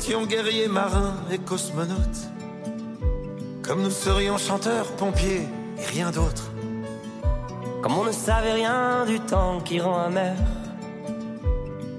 Guerriers, 0.03 0.69
marins 0.69 1.15
et 1.31 1.39
cosmonautes. 1.39 2.29
Comme 3.63 3.83
nous 3.83 3.91
serions 3.91 4.37
chanteurs, 4.37 4.87
pompiers 4.97 5.47
et 5.79 5.87
rien 5.87 6.11
d'autre. 6.11 6.51
Comme 7.83 7.97
on 7.97 8.05
ne 8.05 8.13
savait 8.13 8.53
rien 8.53 9.07
du 9.07 9.21
temps 9.21 9.61
qui 9.61 9.81
rend 9.81 9.99
amer. 9.99 10.37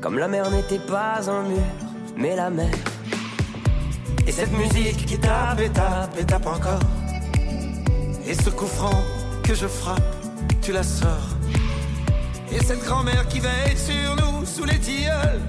Comme 0.02 0.18
la 0.18 0.28
mer 0.28 0.52
n'était 0.52 0.80
pas 0.80 1.30
un 1.30 1.44
mur, 1.44 1.64
mais 2.18 2.36
la 2.36 2.50
mer. 2.50 2.74
Et 4.28 4.32
cette 4.32 4.52
musique 4.52 5.06
qui 5.06 5.18
tape 5.18 5.60
et 5.62 5.70
tape 5.70 6.18
et 6.20 6.26
tape 6.26 6.46
encore. 6.46 6.84
Et 8.28 8.34
ce 8.34 8.50
coup 8.50 8.68
franc 8.68 9.04
que 9.44 9.54
je 9.56 9.68
frappe, 9.68 10.16
tu 10.62 10.74
la 10.74 10.84
sors. 10.84 11.30
Et 12.52 12.64
cette 12.64 12.84
grand-mère 12.84 13.28
qui 13.30 13.40
veille 13.40 13.78
sur 13.78 14.16
nous 14.18 14.46
sous 14.46 14.66
les 14.66 14.80
tilleuls. 14.80 15.42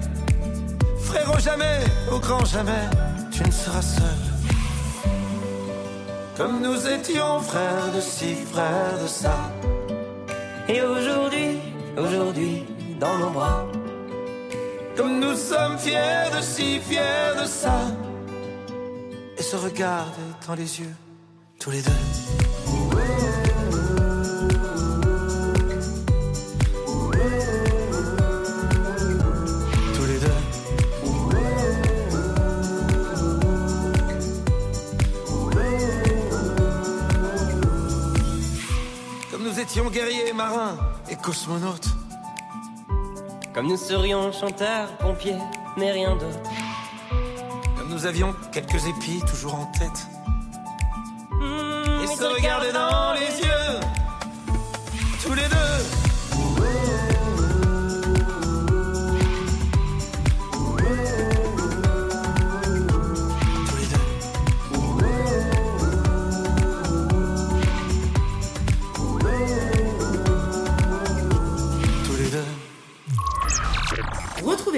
Jamais, 1.45 1.83
au 2.11 2.17
grand 2.17 2.43
jamais, 2.43 2.89
tu 3.31 3.43
ne 3.43 3.51
seras 3.51 3.81
seul. 3.83 4.21
Comme 6.35 6.59
nous 6.59 6.87
étions 6.87 7.39
frères 7.41 7.91
de 7.95 8.01
ci, 8.01 8.33
frères 8.51 8.97
de 8.99 9.07
ça. 9.07 9.51
Et 10.67 10.81
aujourd'hui, 10.81 11.59
aujourd'hui, 11.97 12.63
dans 12.99 13.19
nos 13.19 13.29
bras. 13.29 13.67
Comme 14.97 15.19
nous 15.19 15.35
sommes 15.35 15.77
fiers 15.77 16.31
de 16.35 16.41
ci, 16.41 16.79
fiers 16.79 17.39
de 17.39 17.45
ça. 17.45 17.77
Et 19.37 19.43
se 19.43 19.55
regarder 19.55 20.27
dans 20.47 20.55
les 20.55 20.79
yeux, 20.79 20.95
tous 21.59 21.69
les 21.69 21.83
deux. 21.83 22.24
étions 39.65 39.89
guerriers, 39.89 40.31
marins 40.31 40.77
et 41.09 41.15
cosmonautes. 41.15 41.89
Comme 43.51 43.67
nous 43.67 43.77
serions 43.77 44.31
chanteurs, 44.31 44.95
pompiers, 44.97 45.39
mais 45.75 45.91
rien 45.91 46.15
d'autre. 46.15 46.51
Comme 47.75 47.89
nous 47.89 48.05
avions 48.05 48.35
quelques 48.51 48.85
épis 48.85 49.21
toujours 49.27 49.55
en 49.55 49.65
tête. 49.77 50.07
Mmh, 51.31 52.03
et 52.03 52.07
se 52.07 52.23
regarder 52.23 52.71
dans 52.73 53.13
les 53.13 53.41
yeux, 53.41 53.79
tous 55.23 55.33
les 55.33 55.47
deux. 55.47 55.65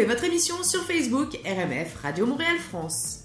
Votre 0.05 0.25
émission 0.25 0.61
sur 0.63 0.83
Facebook 0.83 1.39
RMF 1.43 1.95
Radio 2.03 2.27
Montréal 2.27 2.57
France. 2.69 3.23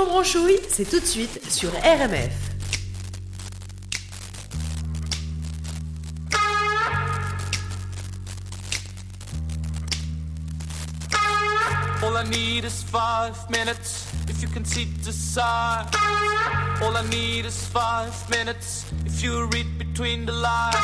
Gaston 0.00 0.12
Branchouille, 0.12 0.60
c'est 0.68 0.88
tout 0.88 1.00
de 1.00 1.04
suite 1.04 1.40
sur 1.50 1.70
RMF. 1.70 2.32
All 12.02 12.16
I 12.16 12.28
need 12.30 12.64
is 12.64 12.82
five 12.82 13.36
minutes 13.50 14.06
if 14.28 14.42
you 14.42 14.48
can 14.48 14.64
see 14.64 14.86
the 15.04 15.12
side. 15.12 15.86
All 16.82 16.96
I 16.96 17.06
need 17.10 17.44
is 17.44 17.66
five 17.66 18.12
minutes 18.30 18.86
if 19.04 19.22
you 19.22 19.46
read 19.46 19.78
between 19.78 20.24
the 20.24 20.32
lines. 20.32 20.76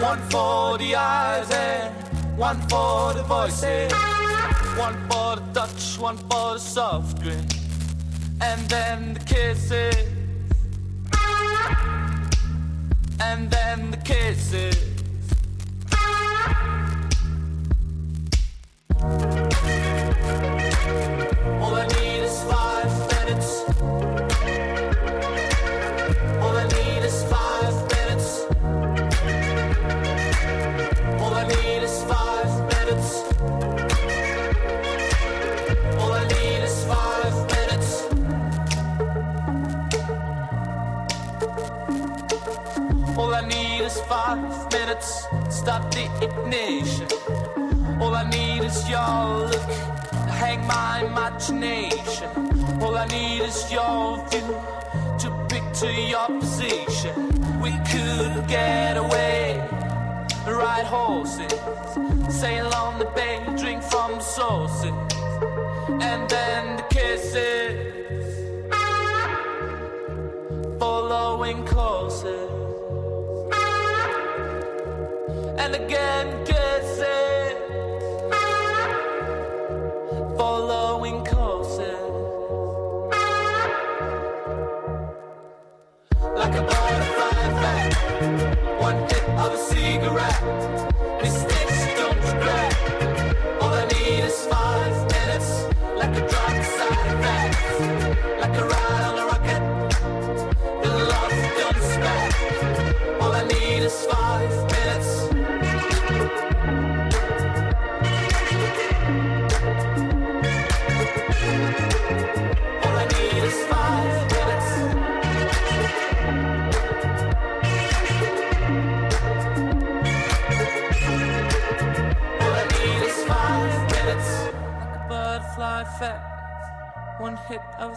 One 0.00 0.20
for 0.30 0.78
the 0.78 0.94
eyes 0.94 1.50
and 1.50 1.92
one 2.38 2.60
for 2.68 3.14
the 3.14 3.24
voices. 3.24 3.92
One 4.76 4.96
for 5.08 5.36
the 5.36 5.42
touch, 5.52 5.98
one 5.98 6.16
for 6.16 6.54
the 6.54 6.58
soft 6.58 7.20
grip. 7.22 7.47
and 8.40 8.68
then 8.68 9.14
the 9.14 9.20
kisses. 9.20 10.07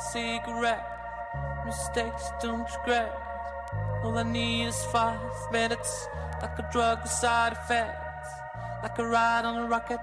Cigarette. 0.02 0.86
Mistakes 1.66 2.32
don't 2.42 2.68
regret. 2.80 3.14
All 4.04 4.18
I 4.18 4.24
need 4.24 4.68
is 4.68 4.84
five 4.86 5.20
minutes. 5.52 6.08
Like 6.42 6.58
a 6.58 6.68
drug 6.72 7.04
with 7.04 7.12
side 7.12 7.54
effects. 7.54 8.30
Like 8.82 8.98
a 8.98 9.06
ride 9.06 9.46
on 9.46 9.58
a 9.58 9.68
rocket. 9.68 10.02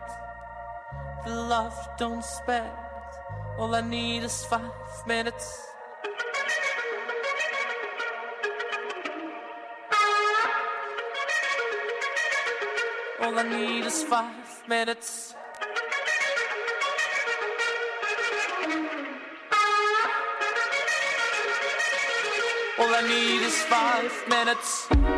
The 1.25 1.35
love 1.35 1.75
you 1.85 1.93
don't 1.99 2.19
expect. 2.19 2.79
All 3.59 3.75
I 3.75 3.81
need 3.81 4.23
is 4.23 4.45
five 4.45 4.71
minutes. 5.07 5.67
All 13.21 13.37
I 13.37 13.43
need 13.43 13.85
is 13.85 14.05
five 14.05 14.69
minutes. 14.69 15.35
All 22.81 22.95
I 22.95 23.03
need 23.03 23.43
is 23.43 23.61
five 23.65 24.13
minutes. 24.29 25.18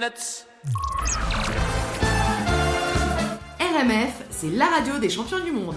Minutes. 0.00 0.46
RMF, 3.60 4.12
c'est 4.30 4.50
la 4.50 4.66
radio 4.66 4.98
des 4.98 5.10
champions 5.10 5.40
du 5.40 5.52
monde. 5.52 5.76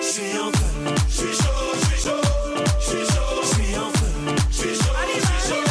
Je 0.00 0.08
suis 0.08 0.38
en 0.38 0.50
feu, 0.50 0.94
je 1.08 1.12
suis 1.12 1.26
chaud, 1.32 1.48
je 1.74 1.86
suis 1.86 2.02
chaud, 2.02 2.20
je 2.80 2.84
suis 2.84 3.06
chaud, 3.06 3.40
je 3.40 3.46
suis 3.46 3.76
en 3.76 3.90
feu, 3.90 4.10
je 4.50 4.56
suis 4.56 4.74
chaud, 4.74 4.96
je 5.06 5.20
suis 5.26 5.42
chaud, 5.48 5.62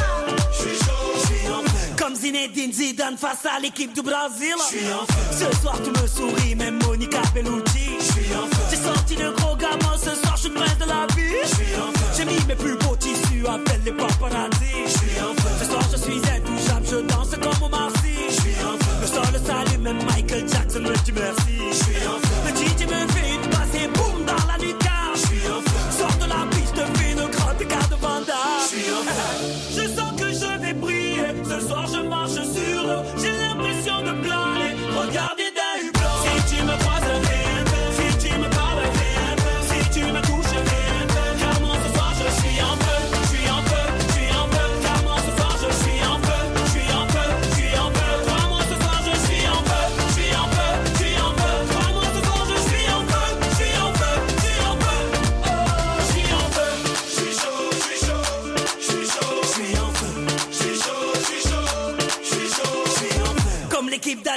je 0.52 0.58
suis 0.58 0.78
chaud, 0.78 1.12
je 1.16 1.20
suis 1.28 1.48
en 1.50 1.62
feu. 1.62 1.96
Comme 1.98 2.16
Zinedine 2.16 2.74
Zidane 2.74 3.18
face 3.18 3.46
à 3.46 3.60
l'équipe 3.60 3.94
du 3.94 4.02
Brésil. 4.02 4.56
Je 4.58 4.78
suis 4.78 4.94
en 4.94 5.06
feu. 5.06 5.46
Ce 5.52 5.62
soir 5.62 5.78
tu 5.84 5.90
me 5.92 6.08
souris, 6.08 6.56
même 6.56 6.80
Monica 6.84 7.22
Bellucci. 7.34 8.11
Sorti 9.12 9.24
le 9.24 9.32
gros 9.32 9.56
gamin, 9.56 9.98
ce 9.98 10.16
soir 10.16 10.36
je 10.36 10.42
suis 10.42 10.50
de 10.50 10.88
la 10.88 11.08
vie. 11.16 11.32
J'ai 12.16 12.26
mis 12.26 12.46
mes 12.48 12.56
plus 12.56 12.78
beaux 12.78 12.96
tissus, 12.96 13.46
appelle 13.48 13.82
les 13.86 13.92
paparazzi. 13.92 14.88
Ce 14.88 15.66
soir 15.66 15.84
je 15.92 15.98
suis 15.98 16.18
intouchable, 16.18 16.86
je 16.90 16.96
danse 17.14 17.32
comme 17.32 17.74
en 17.74 17.90
feu. 17.90 18.02
Le 19.02 19.08
sol 19.08 19.42
s'allume, 19.46 19.82
même 19.82 20.04
Michael 20.06 20.48
Jackson 20.48 20.82
me 20.82 20.94
dit 21.04 21.14
merci. 21.14 22.21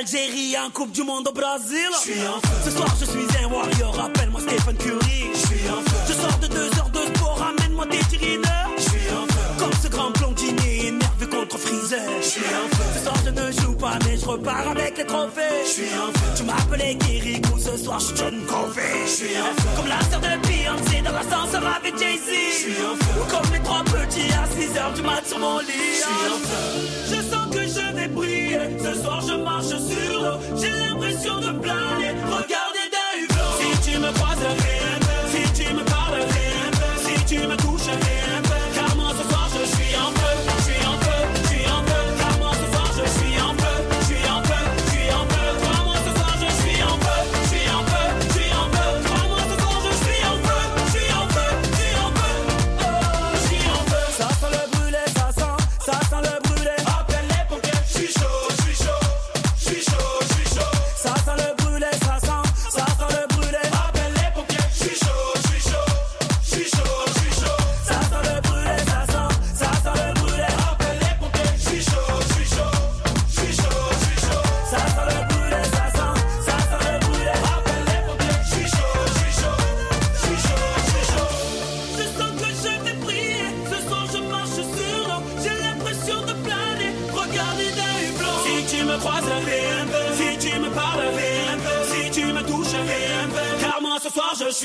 L'équipe 0.04 0.12
d'Algérie 0.12 0.56
en 0.58 0.70
Coupe 0.70 0.92
du 0.92 1.02
Monde 1.02 1.28
au 1.28 1.32
Brésil. 1.32 1.88
Je 2.04 2.12
suis 2.12 2.26
en 2.26 2.40
feu. 2.40 2.56
Ce 2.64 2.70
soir 2.70 2.88
je 2.98 3.04
suis 3.04 3.44
un 3.44 3.48
warrior, 3.48 4.00
appelle-moi 4.00 4.40
Stephen 4.40 4.76
Curry. 4.76 5.30
Je 5.32 5.38
suis 5.38 5.68
en 5.68 5.80
feu. 5.82 5.96
Je 6.08 6.12
sors 6.12 6.38
de 6.38 6.46
deux 6.46 6.78
heures 6.78 6.90
de 6.90 7.16
sport, 7.16 7.42
amène-moi 7.42 7.86
tes 7.86 7.98
tirineurs. 7.98 8.63
Je 11.50 12.26
suis 12.26 12.40
en 12.40 12.68
feu. 12.74 12.84
Ce 12.94 13.04
soir 13.04 13.16
je 13.24 13.30
ne 13.30 13.52
joue 13.52 13.74
pas, 13.74 13.98
mais 14.06 14.16
je 14.16 14.24
repars 14.24 14.68
avec 14.70 14.96
les 14.96 15.04
trophées. 15.04 15.42
Je 15.64 15.70
suis 15.70 15.94
en 15.94 16.06
feu. 16.06 16.26
Tu 16.36 16.42
m'appelais 16.44 16.96
Kirikou, 16.96 17.58
ce 17.58 17.76
soir 17.76 18.00
je 18.00 18.06
suis 18.06 18.16
John 18.16 18.34
Covey. 18.46 18.82
Je 19.04 19.10
suis 19.10 19.36
en 19.36 19.60
feu. 19.60 19.68
Comme 19.76 19.88
la 19.88 20.00
sœur 20.00 20.20
de 20.20 20.46
Beyoncé 20.46 21.02
dans 21.02 21.12
l'ascenseur 21.12 21.62
avec 21.76 21.98
Jay-Z. 21.98 22.28
Je 22.28 22.56
suis 22.56 22.82
en 22.82 22.96
feu. 22.96 23.20
Ou 23.20 23.24
comme 23.30 23.52
les 23.52 23.60
trois 23.60 23.84
petits 23.84 24.32
à 24.32 24.46
6 24.46 24.78
heures 24.78 24.92
du 24.94 25.02
mat 25.02 25.26
sur 25.26 25.38
mon 25.38 25.58
lit. 25.58 25.92
Je 25.92 26.02
suis 26.02 26.48
feu. 26.48 27.14
Je 27.14 27.20
sens 27.30 27.54
que 27.54 27.62
je 27.62 27.94
vais 27.94 28.08
briller. 28.08 28.58
Ce 28.82 29.02
soir 29.02 29.20
je 29.20 29.34
marche 29.34 29.66
sur 29.66 30.22
l'eau. 30.22 30.38
J'ai 30.56 30.70
l'impression 30.70 31.40
de 31.40 31.58
planer. 31.58 32.14
Regardez 32.24 32.88
d'un 32.94 33.20
hublot. 33.20 33.52
Si 33.60 33.90
tu 33.90 33.98
me 33.98 34.10
croises, 34.12 34.38
viens. 34.38 35.03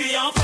Suis 0.01 0.15
en 0.15 0.38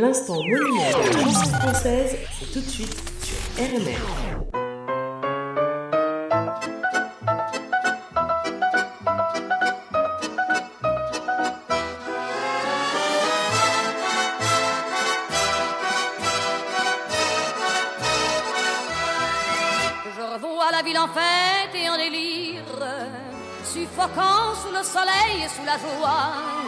L'instant 0.00 0.36
monument 0.36 0.90
de 0.90 1.08
la 1.08 1.22
chanson 1.24 1.50
française, 1.54 2.16
c'est 2.38 2.52
tout 2.52 2.60
de 2.60 2.70
suite 2.70 2.96
sur 3.20 3.36
RMR. 3.64 3.98
Je 20.14 20.22
revois 20.22 20.70
la 20.70 20.82
ville 20.84 20.96
en 20.96 21.08
fête 21.08 21.74
et 21.74 21.88
en 21.90 21.96
délire, 21.96 22.62
suffocant 23.64 24.54
sous 24.62 24.70
le 24.70 24.84
soleil 24.84 25.42
et 25.44 25.48
sous 25.48 25.64
la 25.66 25.76
joie. 25.76 26.67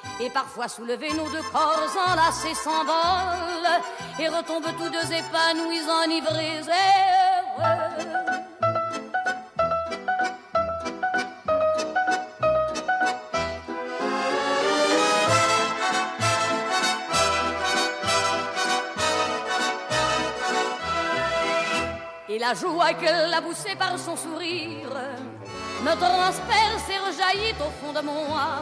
Et 0.19 0.29
parfois 0.29 0.67
soulevés, 0.67 1.13
nos 1.13 1.29
deux 1.29 1.41
corps 1.51 1.97
enlacés 2.07 2.53
s'envolent 2.53 3.81
et 4.19 4.27
retombent 4.27 4.75
tous 4.77 4.89
deux 4.89 5.13
épanouis, 5.13 5.81
enivrés 6.03 6.61
et 22.33 22.39
la 22.39 22.53
joie 22.53 22.93
qu'elle 22.93 23.33
a 23.33 23.41
poussée 23.41 23.75
par 23.75 23.97
son 23.99 24.15
sourire 24.15 24.95
me 25.83 25.95
transperce 25.95 26.89
et 26.89 26.99
rejaillit 26.99 27.55
au 27.59 27.71
fond 27.85 27.91
de 27.91 28.05
moi. 28.05 28.61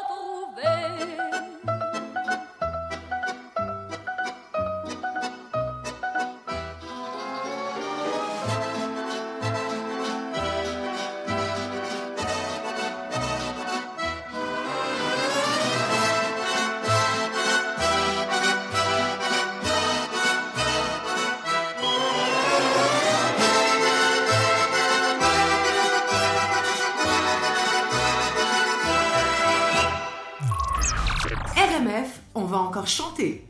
va 32.51 32.59
encore 32.59 32.87
chanter. 32.87 33.43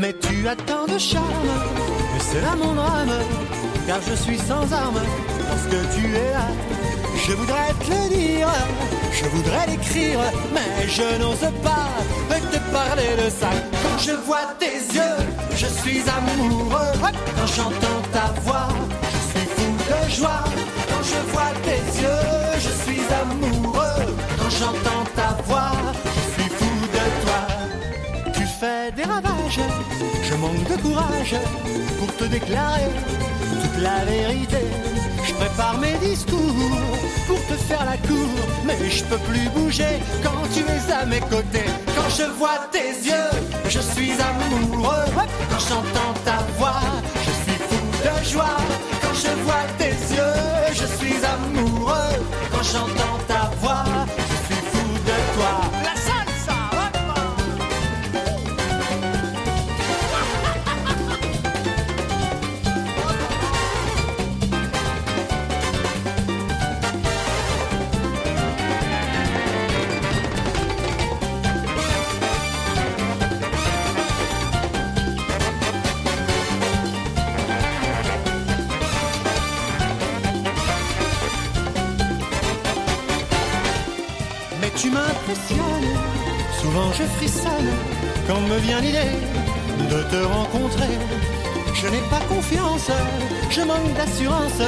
Mais 0.00 0.14
tu 0.14 0.46
as 0.46 0.56
tant 0.56 0.86
de 0.86 0.98
charme, 0.98 1.52
et 2.16 2.20
c'est 2.20 2.40
là 2.40 2.54
mon 2.56 2.74
drame. 2.74 3.12
Car 3.86 4.00
je 4.08 4.14
suis 4.14 4.38
sans 4.38 4.72
armes, 4.72 5.02
parce 5.48 5.64
que 5.72 5.80
tu 5.94 6.06
es 6.14 6.32
là. 6.32 6.48
Je 7.26 7.32
voudrais 7.32 7.72
te 7.80 7.90
le 7.90 8.16
dire, 8.16 8.48
je 9.12 9.24
voudrais 9.34 9.66
l'écrire, 9.66 10.20
mais 10.54 10.86
je 10.86 11.18
n'ose 11.20 11.52
pas 11.62 11.88
te 12.52 12.58
parler 12.72 13.10
de 13.22 13.30
ça. 13.30 13.50
Quand 13.82 13.98
je 13.98 14.12
vois 14.26 14.54
tes 14.58 14.78
yeux, 14.96 15.18
je 15.56 15.66
suis 15.66 16.02
amoureux. 16.18 16.92
Quand 17.36 17.46
j'entends 17.56 18.02
ta 18.12 18.40
voix, 18.42 18.68
je 19.12 19.38
suis 19.38 19.48
fou 19.54 19.68
de 19.90 20.14
joie. 20.14 20.44
Quand 20.90 21.04
je 21.12 21.20
vois 21.32 21.52
tes 21.66 21.82
yeux, 22.02 22.60
je 22.64 22.72
suis 22.84 23.02
amoureux. 23.22 24.06
Quand 24.38 24.50
j'entends 24.58 25.04
ta 25.16 25.42
voix, 25.46 25.72
je 30.22 30.34
manque 30.34 30.64
de 30.64 30.82
courage 30.82 31.34
pour 31.98 32.14
te 32.16 32.24
déclarer 32.24 32.88
toute 33.62 33.82
la 33.82 34.04
vérité. 34.04 34.58
Je 35.24 35.32
prépare 35.34 35.78
mes 35.78 35.96
discours 35.98 36.38
pour 37.26 37.40
te 37.46 37.54
faire 37.54 37.84
la 37.84 37.96
cour, 38.08 38.28
mais 38.64 38.78
je 38.88 39.04
peux 39.04 39.18
plus 39.18 39.48
bouger 39.54 40.00
quand 40.22 40.42
tu 40.52 40.60
es 40.60 40.92
à 40.92 41.04
mes 41.06 41.20
côtés. 41.20 41.68
Quand 41.96 42.08
je 42.08 42.24
vois 42.38 42.60
tes 42.70 42.90
yeux, 43.08 43.30
je 43.68 43.80
suis 43.80 44.12
amoureux. 44.12 45.06
Quand 45.50 45.62
j'entends 45.68 46.14
ta 46.24 46.38
voix, 46.58 46.80
je 47.24 47.30
suis 47.42 47.58
fou 47.68 47.80
de 48.04 48.24
joie. 48.24 48.58
Quand 49.02 49.14
je 49.14 49.32
vois 49.44 49.66
tes 49.78 49.96
yeux, 50.14 50.72
je 50.72 50.86
suis 50.98 51.18
amoureux. 51.24 52.16
Quand 52.52 52.62
j'entends 52.62 53.17
tu 84.78 84.90
m'impressionnes, 84.90 85.90
souvent 86.60 86.92
je 86.92 87.02
frissonne 87.16 87.70
quand 88.28 88.40
me 88.40 88.58
vient 88.58 88.80
l'idée 88.80 89.18
de 89.90 90.02
te 90.04 90.24
rencontrer. 90.24 90.94
Je 91.74 91.88
n'ai 91.88 92.02
pas 92.10 92.20
confiance, 92.28 92.90
je 93.50 93.60
manque 93.62 93.92
d'assurance 93.94 94.60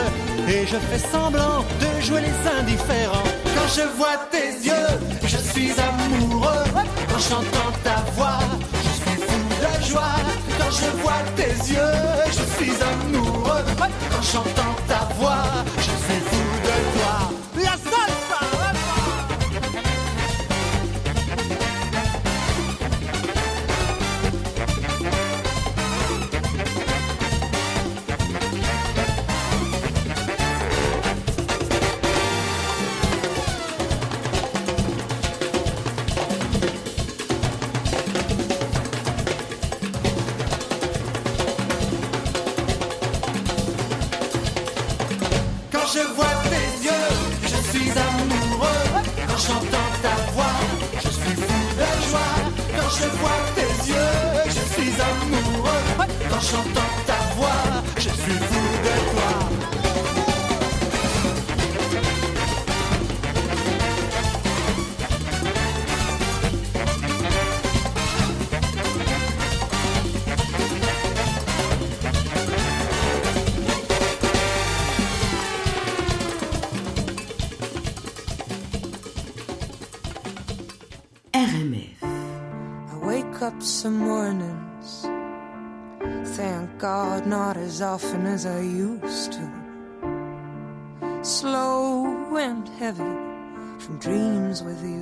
et 0.49 0.66
je 0.66 0.77
fais 0.77 0.99
semblant 0.99 1.65
de 1.81 2.05
jouer 2.05 2.23
les 2.23 2.59
indifférents. 2.59 3.31
Quand 3.55 3.69
je 3.69 3.82
vois 3.97 4.16
tes 4.32 4.51
yeux, 4.66 4.91
je 5.23 5.37
suis 5.37 5.73
amoureux. 5.78 6.65
Quand 7.09 7.23
j'entends 7.28 7.73
ta 7.85 8.01
voix, 8.16 8.41
je 8.82 8.93
suis 9.03 9.20
fou 9.27 9.41
de 9.62 9.85
joie. 9.87 10.19
Quand 10.59 10.70
je 10.70 10.91
vois 11.03 11.23
tes 11.37 11.55
yeux, 11.73 11.97
je 12.37 12.45
suis 12.57 12.74
amoureux. 12.82 13.65
Quand 13.78 14.23
j'entends 14.32 14.77
ta 14.89 15.09
voix, 15.19 15.45
je 15.77 15.82
suis 15.82 16.20
fou 16.28 16.43
de 16.65 16.99
toi. 16.99 18.19
As 87.81 87.82
often 87.82 88.27
as 88.27 88.44
I 88.44 88.61
used 88.61 89.32
to. 89.32 89.51
Slow 91.23 92.36
and 92.36 92.69
heavy 92.69 93.15
from 93.78 93.98
dreams 93.98 94.62
with 94.62 94.82
you. 94.82 95.01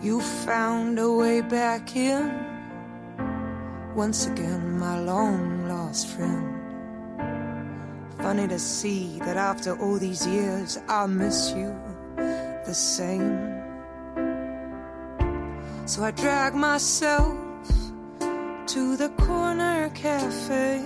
You 0.00 0.20
found 0.20 1.00
a 1.00 1.10
way 1.10 1.40
back 1.40 1.96
in, 1.96 2.22
once 3.96 4.28
again, 4.28 4.78
my 4.78 5.00
long 5.00 5.66
lost 5.66 6.06
friend. 6.06 6.54
Funny 8.18 8.46
to 8.46 8.60
see 8.60 9.18
that 9.20 9.36
after 9.36 9.76
all 9.76 9.98
these 9.98 10.24
years, 10.24 10.78
I 10.88 11.06
miss 11.06 11.50
you 11.50 11.76
the 12.64 12.74
same. 12.74 13.60
So 15.84 16.04
I 16.04 16.12
drag 16.12 16.54
myself 16.54 17.43
to 18.66 18.96
the 18.96 19.10
corner 19.10 19.90
cafe. 19.90 20.82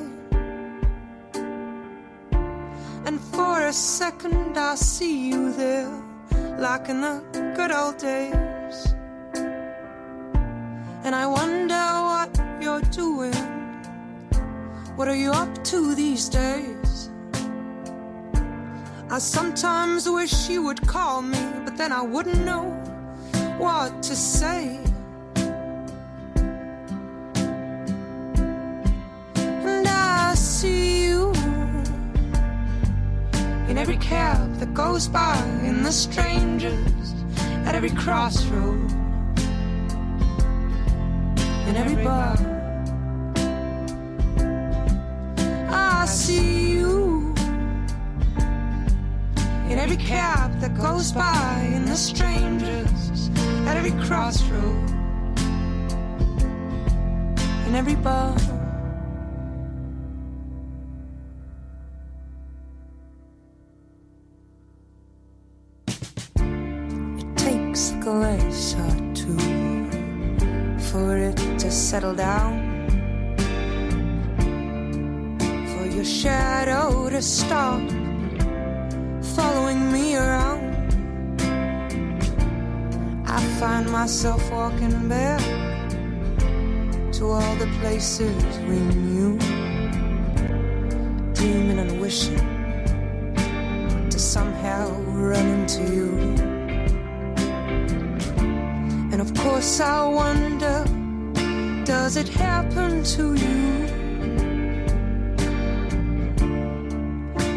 And 3.05 3.20
for 3.20 3.66
a 3.66 3.72
second 3.72 4.59
I 4.59 4.74
see 4.74 5.28
you 5.28 5.52
there, 5.52 5.90
like 6.59 6.88
in 6.88 7.00
the 7.00 7.22
good 7.56 7.70
old 7.70 7.98
days. 7.98 8.94
And 11.05 11.14
I 11.14 11.26
wonder 11.26 11.84
what 12.10 12.30
you're 12.60 12.86
doing. 12.90 13.34
What 14.96 15.06
are 15.06 15.14
you 15.14 15.30
up 15.30 15.62
to 15.64 15.94
these 15.94 16.28
days? 16.28 17.10
I 19.09 19.18
sometimes 19.18 20.09
wish 20.09 20.48
you 20.48 20.62
would 20.64 20.84
call 20.86 21.22
me, 21.22 21.38
but 21.64 21.76
then 21.76 21.92
I 21.92 22.02
wouldn't 22.02 22.44
know 22.44 22.64
what 23.59 24.02
to 24.02 24.16
say. 24.16 24.88
In 33.69 33.77
every 33.77 33.99
cab 33.99 34.55
that 34.57 34.73
goes 34.73 35.09
by, 35.09 35.39
in 35.62 35.82
the 35.82 35.93
strangers 35.93 37.15
at 37.66 37.74
every 37.74 37.90
crossroad, 37.90 38.90
in 41.69 41.77
every 41.77 42.03
bar. 42.03 42.36
I 45.70 46.07
see 46.07 46.73
you 46.73 47.35
in 49.69 49.78
every 49.78 49.99
cab 49.99 50.59
that 50.61 50.74
goes 50.77 51.12
by, 51.12 51.70
in 51.74 51.85
the 51.85 51.95
strangers 51.95 53.31
at 53.66 53.77
every 53.77 53.93
crossroad, 54.07 54.90
in 57.66 57.74
every 57.74 57.97
bar. 57.97 58.57
Or 68.59 69.14
two 69.14 69.39
for 70.90 71.16
it 71.16 71.36
to 71.59 71.70
settle 71.70 72.12
down, 72.12 72.59
for 75.68 75.86
your 75.86 76.05
shadow 76.05 77.09
to 77.09 77.22
stop 77.22 77.80
following 79.36 79.93
me 79.93 80.16
around. 80.16 80.90
I 83.28 83.40
find 83.60 83.89
myself 83.93 84.43
walking 84.51 85.09
back 85.09 85.40
to 87.12 87.26
all 87.30 87.55
the 87.56 87.68
places 87.80 88.59
we 88.68 88.80
knew, 88.80 89.39
dreaming 91.32 91.78
and 91.78 92.01
wishing 92.01 92.43
to 94.10 94.18
somehow 94.18 94.90
run 95.02 95.47
into 95.47 95.82
you. 95.94 96.47
And 99.19 99.28
of 99.28 99.36
course, 99.36 99.81
I 99.81 100.07
wonder 100.07 100.85
does 101.85 102.16
it 102.16 102.28
happen 102.28 103.03
to 103.03 103.35
you? 103.35 103.86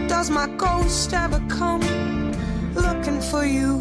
Does 0.07 0.31
my 0.31 0.47
ghost 0.57 1.13
ever 1.13 1.39
come 1.49 1.83
looking 2.73 3.21
for 3.21 3.45
you? 3.45 3.77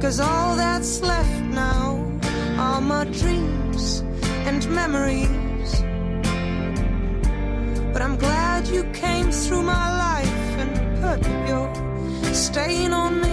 Cause 0.00 0.18
all 0.18 0.56
that's 0.56 1.00
left 1.00 1.44
now 1.54 2.10
are 2.58 2.80
my 2.80 3.04
dreams 3.04 4.00
and 4.48 4.68
memories. 4.70 5.72
But 7.92 8.02
I'm 8.02 8.16
glad 8.16 8.66
you 8.66 8.82
came 8.92 9.30
through 9.30 9.62
my 9.62 9.86
life 10.06 10.58
and 10.62 10.72
put 11.00 11.20
your 11.48 11.72
stain 12.34 12.92
on 12.92 13.20
me. 13.20 13.32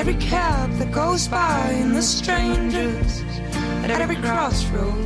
Every 0.00 0.14
cab 0.14 0.72
that 0.78 0.90
goes 0.90 1.28
by, 1.28 1.70
in 1.72 1.92
the 1.92 2.00
strangers 2.00 3.20
at 3.84 3.90
every 3.90 4.16
crossroad, 4.16 4.96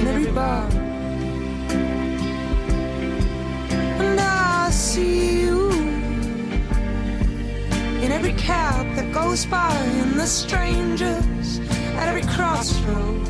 in 0.00 0.04
every 0.08 0.28
bar. 0.32 0.68
And 4.02 4.18
I 4.18 4.68
see 4.70 5.42
you 5.42 5.70
in 8.02 8.10
every 8.10 8.32
cab 8.32 8.96
that 8.96 9.12
goes 9.12 9.46
by, 9.46 9.72
in 10.02 10.16
the 10.16 10.26
strangers 10.26 11.60
at 12.00 12.08
every 12.08 12.22
crossroad, 12.22 13.28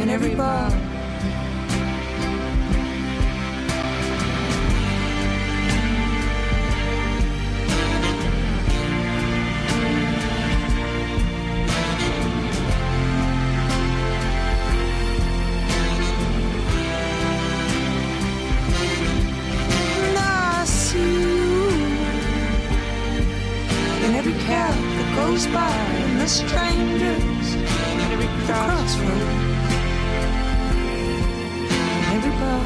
in 0.00 0.08
every 0.08 0.34
bar. 0.34 0.85
In 24.06 24.14
every 24.14 24.34
cab 24.44 24.72
that 24.72 25.16
goes 25.16 25.46
by, 25.48 25.68
and 25.68 26.20
the 26.20 26.28
strangers 26.28 27.56
at 28.00 28.12
every 28.12 28.28
crossroad, 28.46 29.30
in 31.90 32.04
every 32.14 32.34
bar. 32.40 32.62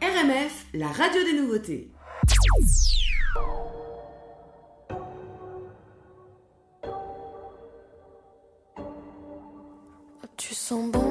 RMF, 0.00 0.54
la 0.74 0.92
radio 0.92 1.24
des 1.24 1.32
nouveautés. 1.32 1.90
Tu 10.36 10.54
sens 10.54 10.90
bon. 10.90 11.09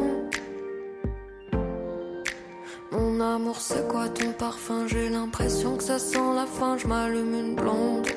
Amour, 3.39 3.59
c'est 3.59 3.87
quoi 3.87 4.09
ton 4.09 4.31
parfum? 4.33 4.85
J'ai 4.87 5.09
l'impression 5.09 5.77
que 5.77 5.83
ça 5.83 5.97
sent 5.97 6.33
la 6.35 6.45
fin. 6.45 6.77
Je 6.77 6.87
m'allume 6.87 7.33
une 7.33 7.55
blonde. 7.55 8.07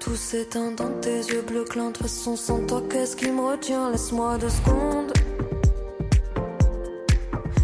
Tout 0.00 0.16
s'éteint 0.16 0.72
dans 0.72 0.90
tes 1.00 1.18
yeux 1.18 1.42
bleus 1.42 1.64
clairs. 1.64 1.92
De 1.92 1.98
façon, 1.98 2.36
sans 2.36 2.66
toi, 2.66 2.82
qu'est-ce 2.90 3.16
qui 3.16 3.30
me 3.30 3.40
retient? 3.40 3.90
Laisse-moi 3.90 4.38
deux 4.38 4.48
secondes. 4.48 5.12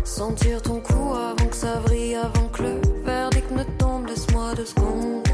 Sentir 0.04 0.62
ton 0.62 0.80
cou 0.80 1.14
avant 1.14 1.48
que 1.48 1.56
ça 1.56 1.80
vrille, 1.80 2.14
avant 2.14 2.48
que 2.48 2.62
le 2.62 2.80
verdict 3.04 3.50
ne 3.50 3.64
tombe. 3.78 4.06
Laisse-moi 4.06 4.54
deux 4.54 4.66
secondes. 4.66 5.24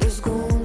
Deux 0.00 0.08
secondes. 0.08 0.55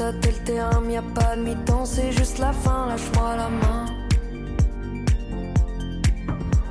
Tâter 0.00 0.32
le 0.32 0.44
terrain, 0.44 0.80
mais 0.86 0.94
y 0.94 0.96
a 0.96 1.02
pas 1.02 1.36
de 1.36 1.42
mi-temps, 1.42 1.84
c'est 1.84 2.10
juste 2.12 2.38
la 2.38 2.52
fin, 2.52 2.86
lâche-moi 2.86 3.36
la 3.36 3.50
main. 3.60 3.84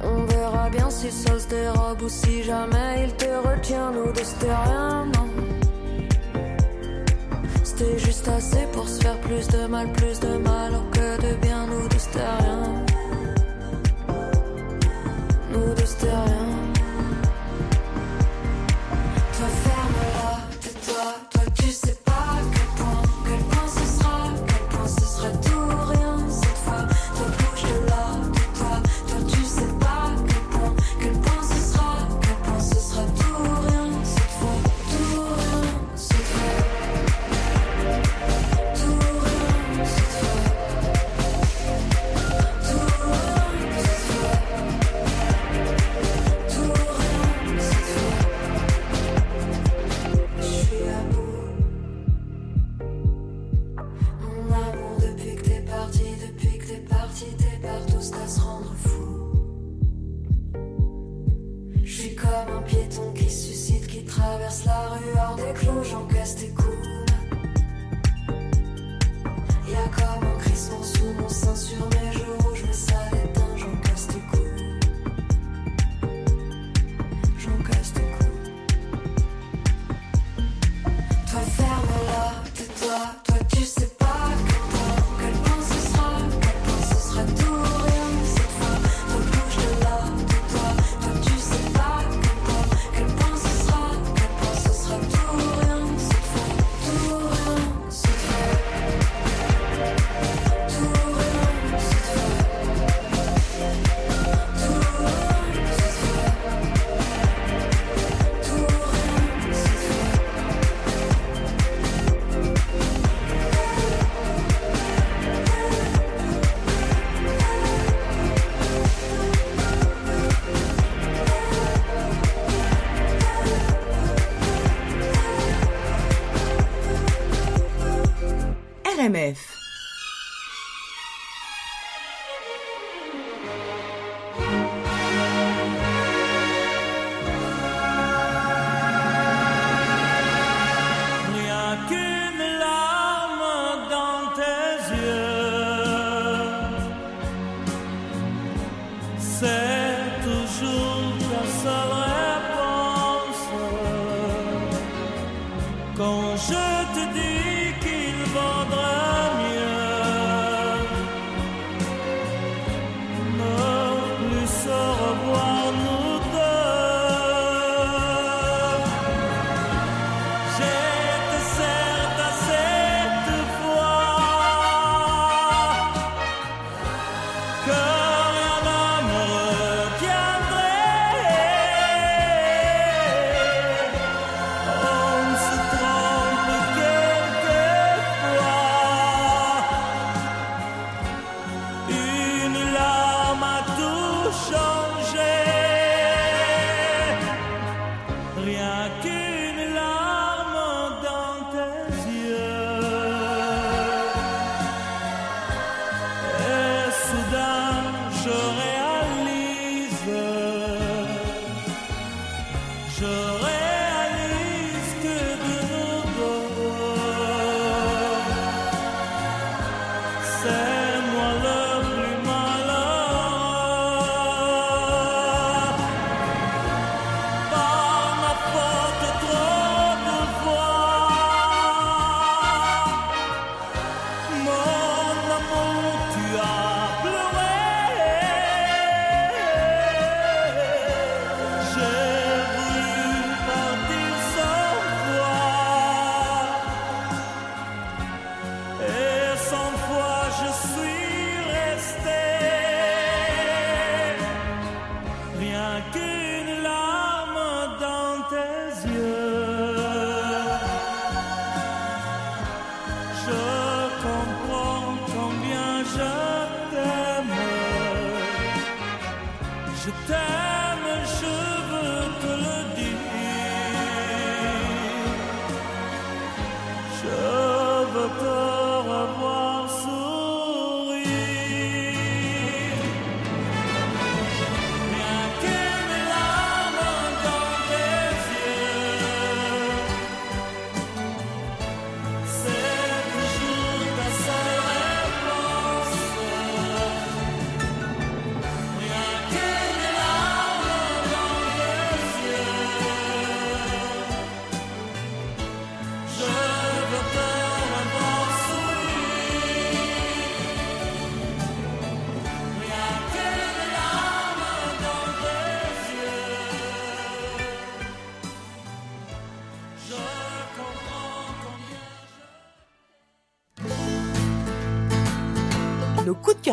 On 0.04 0.24
verra 0.34 0.70
bien 0.72 0.90
si 0.90 1.12
ça 1.12 1.38
se 1.38 1.48
dérobe 1.48 2.02
ou 2.02 2.10
si 2.10 2.42
jamais 2.44 2.92
il 3.04 3.12
te 3.22 3.30
retient, 3.48 3.92
nous 3.92 4.12
deux 4.14 4.24
c'était 4.24 4.56
rien, 4.66 5.06
non. 5.14 5.28
C'était 7.64 8.00
juste 8.00 8.28
assez 8.28 8.66
pour 8.74 8.88
se 8.90 9.00
faire 9.04 9.20
plus 9.20 9.48
de 9.48 9.68
mal, 9.68 9.88
plus 9.92 10.20
de 10.20 10.34
mal, 10.48 10.70
alors 10.70 10.90
que 10.90 11.08
de 11.26 11.36
bien, 11.36 11.68
nous 11.68 11.88
deux 11.88 12.00
c'était 12.00 12.32
rien. 12.40 12.64
Nous 15.52 15.74
deux 15.76 15.86
c'était 15.86 16.18
rien. 16.26 16.69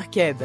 Combien 0.01 0.37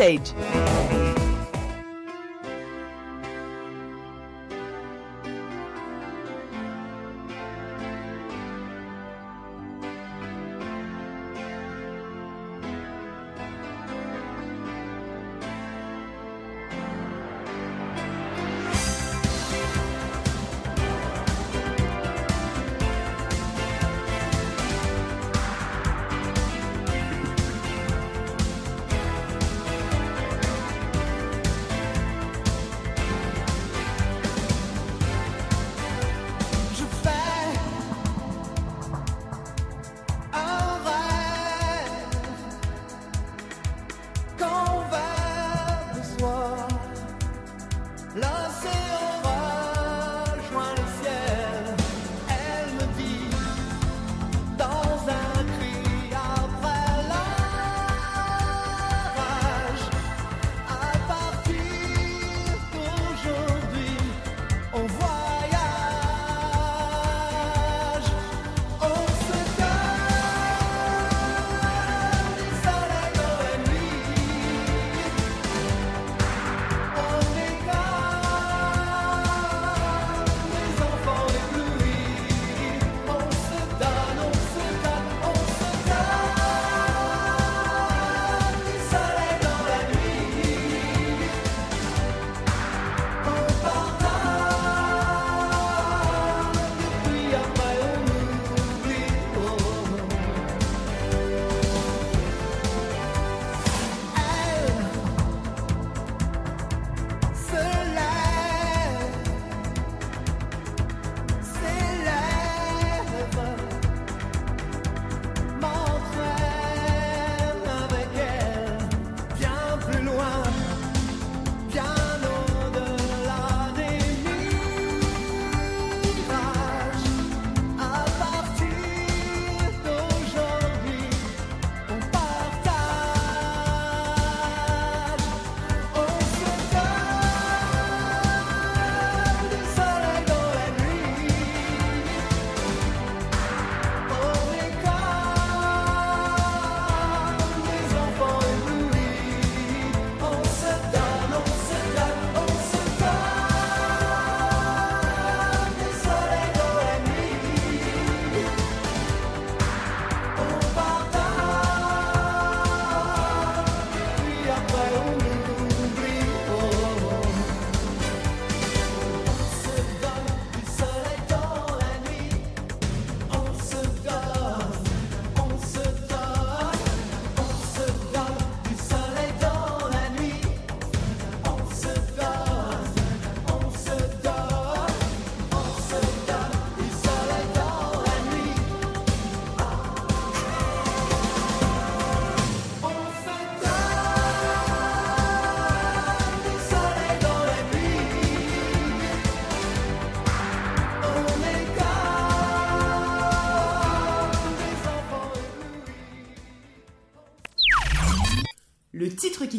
L'instant 0.00 0.69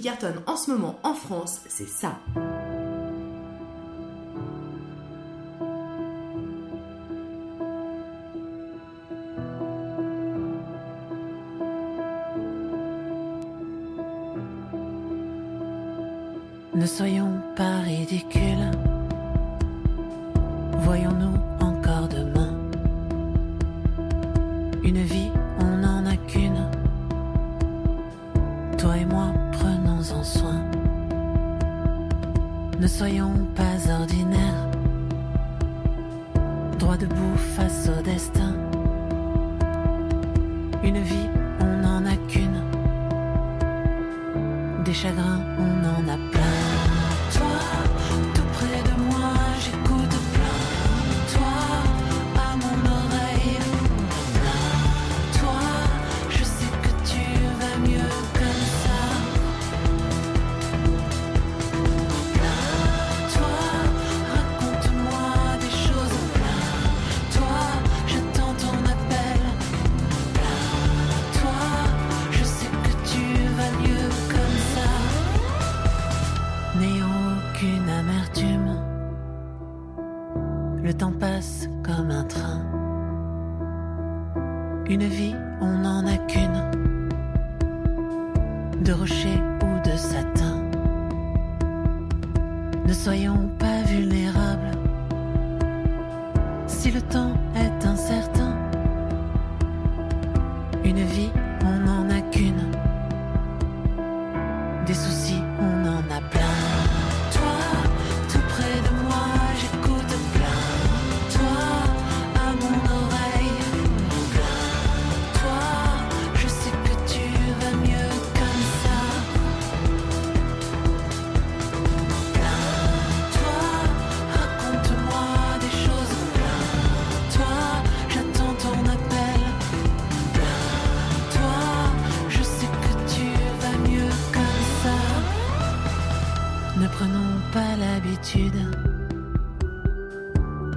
cartonne 0.01 0.41
en 0.47 0.57
ce 0.57 0.71
moment 0.71 0.99
en 1.03 1.13
France, 1.13 1.61
c'est 1.69 1.87
ça. 1.87 2.17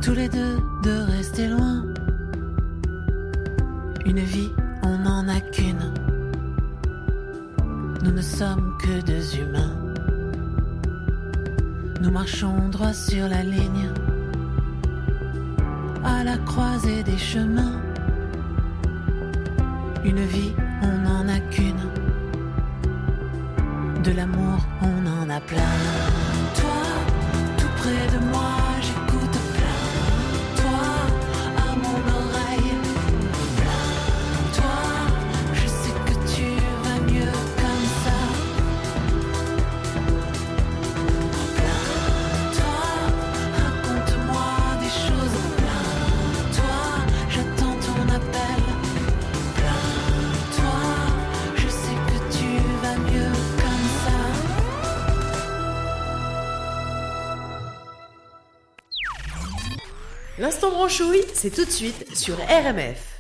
tous 0.03 0.15
les 0.15 0.29
deux, 0.29 0.57
de 0.83 1.13
rester 1.13 1.49
loin. 1.49 1.85
Une 4.07 4.21
vie, 4.21 4.51
on 4.83 4.99
n'en 4.99 5.29
a 5.29 5.41
qu'une. 5.41 5.93
Nous 8.03 8.13
ne 8.13 8.23
sommes 8.23 8.77
que 8.81 9.03
deux 9.03 9.37
humains. 9.37 9.77
Nous 12.01 12.11
marchons 12.11 12.69
droit 12.71 12.93
sur 12.93 13.29
la 13.29 13.43
ligne, 13.43 13.91
à 16.03 16.25
la 16.25 16.39
croisée 16.39 17.03
des 17.03 17.19
chemins. 17.19 17.81
Une 20.05 20.25
vie, 20.25 20.53
on 20.83 20.99
n'en 21.07 21.29
a 21.29 21.41
qu'une. 21.51 21.89
De 24.03 24.13
l'amour, 24.13 24.61
on 24.83 25.07
en 25.07 25.29
a 25.29 25.41
plein. 25.41 25.75
Toi 26.57 27.04
près 27.85 28.07
de 28.15 28.19
moi. 28.33 28.84
c'est 61.35 61.51
tout 61.51 61.65
de 61.65 61.71
suite 61.71 62.17
sur 62.17 62.37
RMF. 62.37 63.14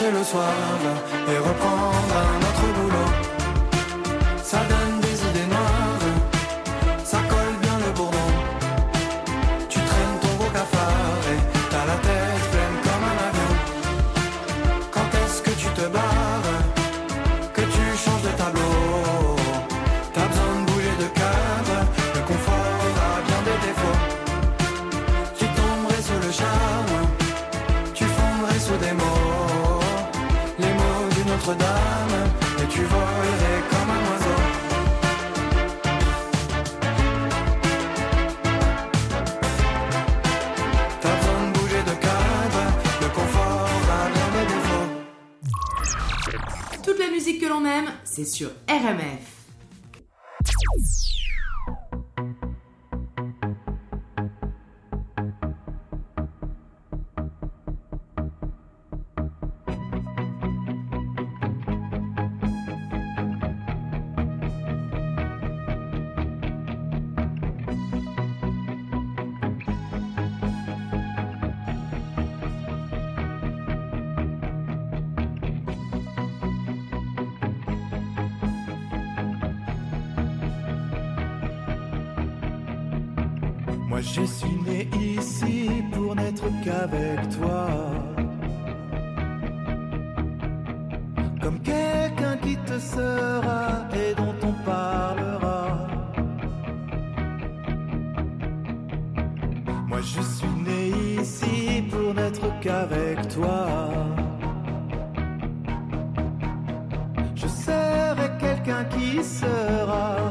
après 0.00 0.12
le 0.12 0.24
soir 0.24 0.48
et 1.28 1.38
reprendre 1.38 1.69
Moi 99.90 100.00
je 100.02 100.22
suis 100.22 100.46
né 100.64 101.20
ici 101.20 101.82
pour 101.90 102.14
n'être 102.14 102.60
qu'avec 102.60 103.26
toi. 103.34 103.90
Je 107.34 107.48
serai 107.48 108.30
quelqu'un 108.38 108.84
qui 108.84 109.24
sera, 109.24 110.29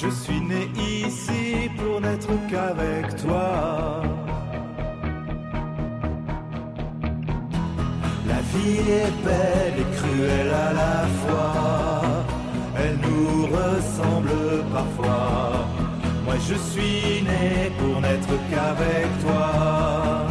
je 0.00 0.10
suis 0.10 0.40
né 0.40 0.68
ici 0.76 1.70
pour 1.76 2.00
n'être 2.00 2.28
qu'avec 2.50 3.16
toi. 3.16 4.02
La 8.28 8.40
vie 8.52 8.78
est 9.00 9.12
belle 9.24 9.76
et 9.82 9.96
cruelle 9.96 10.52
à 10.68 10.72
la 10.82 11.06
fois. 11.20 12.24
Elle 12.78 12.98
nous 13.06 13.46
ressemble 13.46 14.64
parfois. 14.72 15.66
Moi 16.24 16.34
je 16.48 16.54
suis 16.70 17.22
né 17.22 17.72
pour 17.78 18.00
n'être 18.00 18.34
qu'avec 18.50 19.06
toi. 19.24 20.26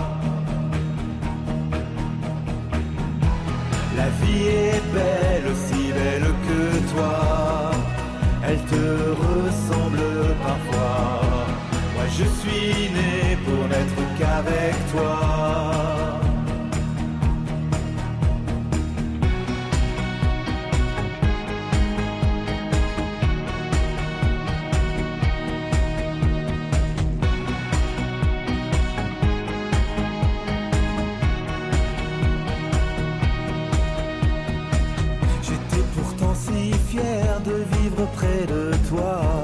La 3.98 4.10
vie 4.20 4.48
est 4.48 4.84
belle, 4.94 5.46
aussi 5.52 5.92
belle 5.92 6.30
que 6.48 6.94
toi. 6.94 7.72
Elle 8.48 8.62
te 8.66 9.24
pour 13.45 13.68
n'être 13.69 14.18
qu'avec 14.19 14.76
toi. 14.91 15.19
J'étais 35.41 35.84
pourtant 35.95 36.35
si 36.35 36.73
fier 36.89 37.41
de 37.45 37.77
vivre 37.77 38.06
près 38.15 38.45
de 38.47 38.72
toi. 38.89 39.35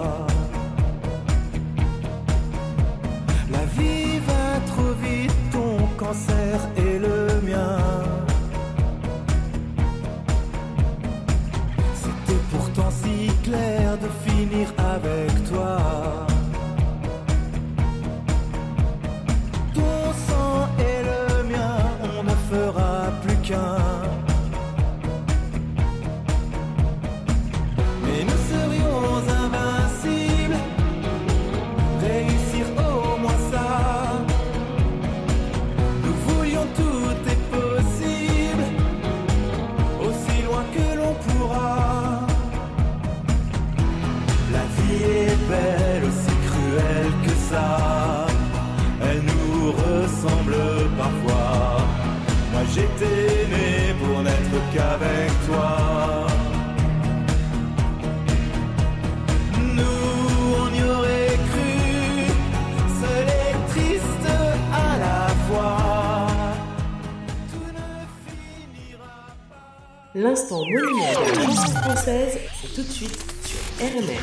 L'instant 70.21 70.59
monument 70.59 71.11
de 71.13 71.35
la 71.35 71.45
chanson 71.45 71.67
française, 71.77 72.37
c'est 72.61 72.75
tout 72.75 72.83
de 72.83 72.91
suite 72.91 73.25
sur 73.43 73.57
RMR. 73.83 74.21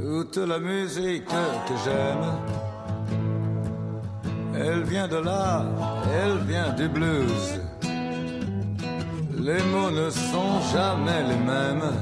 Toute 0.00 0.36
la 0.38 0.58
musique 0.58 1.26
que 1.26 1.74
j'aime, 1.84 2.24
elle 4.56 4.82
vient 4.84 5.08
de 5.08 5.18
là, 5.18 5.66
elle 6.24 6.38
vient 6.46 6.70
du 6.72 6.88
blues. 6.88 7.61
Jamais 10.72 11.22
les 11.28 11.42
mêmes 11.52 11.92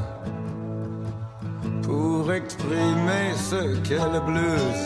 pour 1.82 2.32
exprimer 2.32 3.26
ce 3.34 3.76
qu'est 3.80 4.12
le 4.12 4.20
blues. 4.20 4.82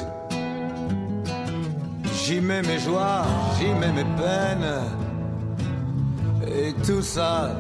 J'y 2.15 2.41
mets 2.41 2.63
mes 2.63 2.79
joies, 2.79 3.25
j'y 3.59 3.69
mets 3.81 3.93
mes 3.93 4.09
peines, 4.21 4.75
et 6.47 6.73
tout 6.87 7.03
ça, 7.03 7.51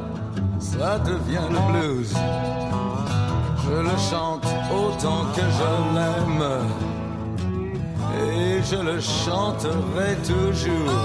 ça 0.59 0.99
devient 0.99 1.49
le 1.51 1.61
blues. 1.71 2.15
Je 3.65 3.77
le 3.91 3.97
chante 4.11 4.47
autant 4.73 5.25
que 5.35 5.43
je 5.59 5.71
l'aime. 5.97 6.47
Et 8.27 8.63
je 8.63 8.77
le 8.77 9.01
chanterai 9.01 10.17
toujours. 10.25 11.01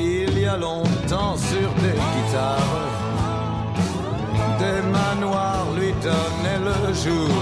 Il 0.00 0.38
y 0.38 0.46
a 0.46 0.56
longtemps 0.56 1.36
sur 1.36 1.68
des 1.82 1.96
guitares, 2.12 2.91
des 4.62 4.82
manoirs 4.98 5.66
lui 5.78 5.92
donnaient 6.08 6.62
le 6.70 6.94
jour. 7.04 7.36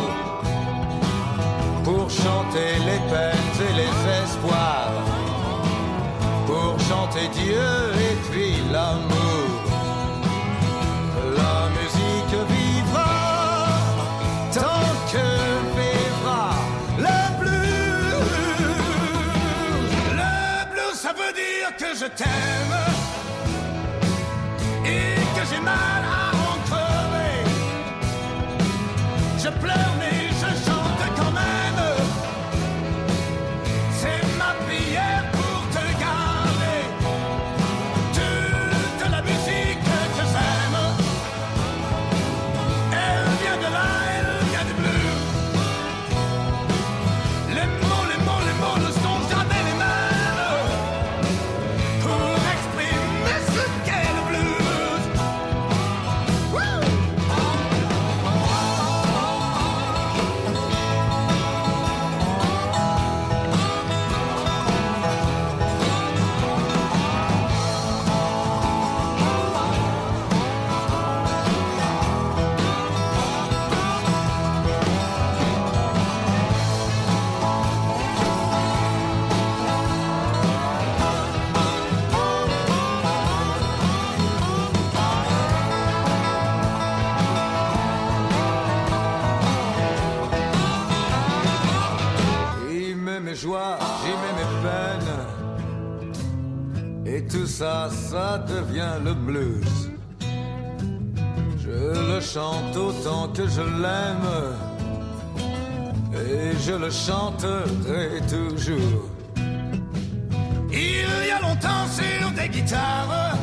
Pour 1.84 2.06
chanter 2.22 2.72
les 2.88 3.00
peines 3.12 3.58
et 3.68 3.74
les 3.80 3.94
espoirs. 4.20 4.98
Pour 6.48 6.72
chanter 6.88 7.26
Dieu 7.40 7.72
et 8.08 8.16
puis 8.28 8.54
l'amour. 8.74 9.48
La 11.40 11.58
musique 11.78 12.36
vivra 12.54 13.12
tant 14.58 14.90
que 15.12 15.26
vivra 15.78 16.46
le 17.06 17.20
blues. 17.40 18.32
Le 20.20 20.36
blues, 20.70 20.98
ça 21.04 21.12
veut 21.20 21.34
dire 21.44 21.68
que 21.80 21.90
je 22.00 22.08
t'aime 22.20 22.76
et 24.84 25.14
que 25.34 25.42
j'ai 25.50 25.62
mal 25.72 26.02
à 26.16 26.19
Je 29.50 29.99
ça, 97.60 97.90
ça 97.90 98.38
devient 98.38 98.96
le 99.04 99.12
blues. 99.12 99.90
Je 101.62 101.80
le 102.10 102.18
chante 102.18 102.74
autant 102.74 103.28
que 103.36 103.46
je 103.46 103.64
l'aime. 103.82 104.30
Et 106.14 106.52
je 106.66 106.72
le 106.84 106.90
chanterai 106.90 108.06
toujours. 108.34 109.04
Il 110.72 111.10
y 111.28 111.32
a 111.36 111.40
longtemps 111.46 111.86
sur 111.98 112.30
des 112.38 112.48
guitares, 112.48 113.36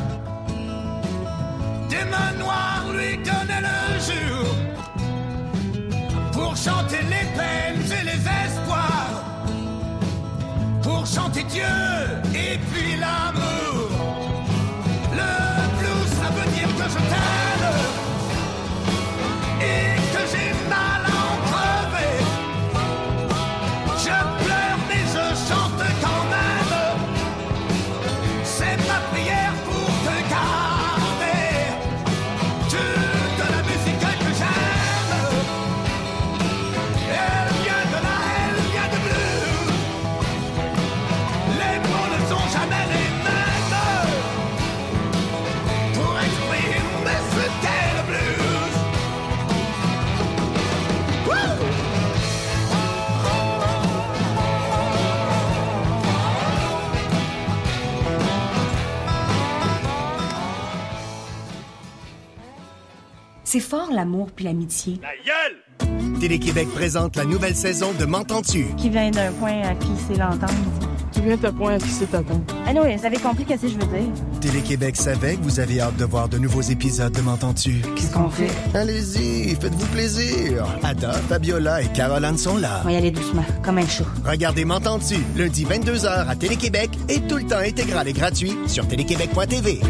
des 1.88 2.04
mains 2.12 2.34
noires 2.42 2.86
lui 2.92 3.12
donnaient 3.18 3.66
le 3.70 3.80
jour 4.08 4.48
pour 6.32 6.56
chanter 6.56 7.02
les 7.14 7.26
peines 7.38 7.86
et 7.98 8.04
les 8.10 8.22
espoirs, 8.44 9.22
pour 10.82 11.06
chanter 11.06 11.44
Dieu 11.44 11.76
et 12.34 12.58
puis 12.68 12.96
l'amour. 12.98 13.67
C'est 63.58 63.64
fort 63.64 63.90
l'amour 63.92 64.28
puis 64.30 64.44
l'amitié. 64.44 65.00
Télé-Québec 66.20 66.68
présente 66.76 67.16
la 67.16 67.24
nouvelle 67.24 67.56
saison 67.56 67.92
de 67.98 68.04
M'entends-tu? 68.04 68.66
Qui 68.76 68.88
vient 68.88 69.10
d'un 69.10 69.32
point 69.32 69.62
à 69.62 69.74
qui 69.74 69.88
c'est 70.06 70.16
l'entendre. 70.16 70.52
Qui 71.10 71.22
vient 71.22 71.36
d'un 71.36 71.52
point 71.52 71.74
à 71.74 71.78
qui 71.78 71.88
c'est 71.88 72.14
attendre. 72.14 72.40
Ah 72.68 72.72
non, 72.72 72.82
vous 72.82 73.04
avez 73.04 73.16
compris 73.16 73.44
ce 73.48 73.54
que 73.54 73.68
je 73.68 73.74
veux 73.74 73.98
dire. 73.98 74.12
Télé-Québec 74.40 74.94
savait 74.94 75.34
que 75.34 75.42
vous 75.42 75.58
avez 75.58 75.80
hâte 75.80 75.96
de 75.96 76.04
voir 76.04 76.28
de 76.28 76.38
nouveaux 76.38 76.60
épisodes 76.60 77.12
de 77.12 77.20
M'entends-tu? 77.20 77.80
Qu'est-ce 77.96 78.12
qu'on 78.12 78.30
fait? 78.30 78.48
Allez-y, 78.74 79.56
faites-vous 79.56 79.86
plaisir. 79.86 80.64
Ada, 80.84 81.14
Fabiola 81.14 81.82
et 81.82 81.88
Caroline 81.88 82.38
sont 82.38 82.58
là. 82.58 82.82
On 82.82 82.84
va 82.84 82.92
y 82.92 82.96
aller 82.96 83.10
doucement, 83.10 83.44
comme 83.64 83.78
un 83.78 83.88
chat. 83.88 84.04
Regardez 84.24 84.64
M'entends-tu? 84.64 85.16
Lundi 85.36 85.64
22h 85.64 86.28
à 86.28 86.36
Télé-Québec 86.36 86.90
et 87.08 87.22
tout 87.22 87.38
le 87.38 87.44
temps 87.44 87.58
intégral 87.58 88.06
et 88.06 88.12
gratuit 88.12 88.56
sur 88.68 88.86
téléquébec.tv. 88.86 89.80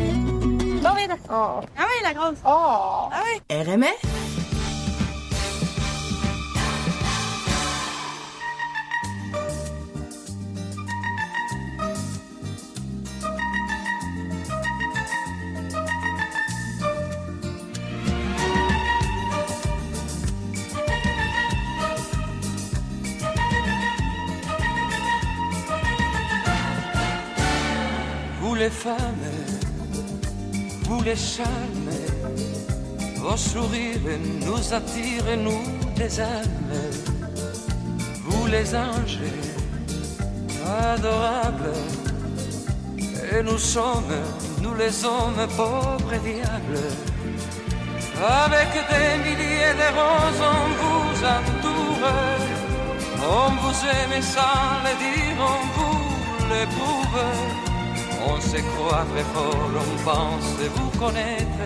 Bon, 0.89 0.95
vite. 0.95 1.11
Ah 1.29 1.61
oui, 1.81 2.03
la 2.03 2.15
grosse. 2.15 2.39
Oh. 2.47 3.09
Ah 3.13 3.23
oui. 3.23 3.55
RMF 3.55 4.19
Vous 28.41 28.55
les 28.55 28.71
femmes, 28.71 28.97
les 31.09 31.15
vos 33.17 33.37
sourires 33.37 34.19
nous 34.47 34.75
attirent, 34.75 35.37
nous 35.39 35.65
des 35.97 36.21
âmes. 36.21 36.75
Vous 38.25 38.47
les 38.47 38.75
anges, 38.75 39.21
adorables, 40.93 41.73
et 43.33 43.43
nous 43.43 43.57
sommes, 43.57 44.17
nous 44.63 44.75
les 44.75 45.05
hommes 45.05 45.47
pauvres 45.57 46.13
et 46.13 46.23
diables. 46.31 46.89
Avec 48.45 48.71
des 48.91 49.11
milliers 49.25 49.77
de 49.83 49.89
roses, 49.99 50.45
on 50.57 50.65
vous 50.81 51.13
entoure, 51.37 52.09
on 53.41 53.51
vous 53.63 53.79
aime 53.97 54.23
sans 54.23 54.71
le 54.85 54.93
dire, 55.05 55.39
on 55.53 55.61
vous 55.75 55.99
l'éprouve. 56.51 57.68
On 58.39 58.41
se 58.41 58.57
croit 58.57 59.05
très 59.13 59.25
fort, 59.35 59.71
on 59.75 60.05
pense 60.05 60.51
vous 60.77 60.91
connaître. 60.97 61.65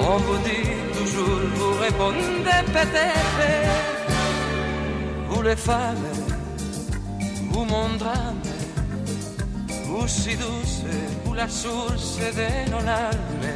On 0.00 0.16
vous 0.16 0.38
dit 0.38 0.70
toujours, 0.92 1.40
vous 1.54 1.74
répondez 1.80 2.62
peut-être. 2.72 3.46
Vous 5.28 5.42
les 5.42 5.54
femmes, 5.54 6.08
vous 7.52 7.64
mon 7.64 7.90
drame, 7.96 8.42
vous 9.84 10.08
si 10.08 10.34
douce, 10.34 10.82
vous 11.24 11.34
la 11.34 11.48
source 11.48 12.18
de 12.18 12.70
nos 12.72 12.84
larmes. 12.84 13.54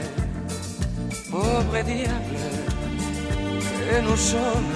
Pauvre 1.29 1.83
diable, 1.85 2.39
et 3.93 4.01
nous 4.03 4.17
sommes 4.17 4.75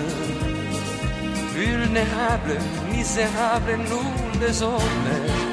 vulnérables, 1.55 2.59
misérables, 2.91 3.79
nous 3.89 4.41
les 4.45 4.63
hommes. 4.65 5.52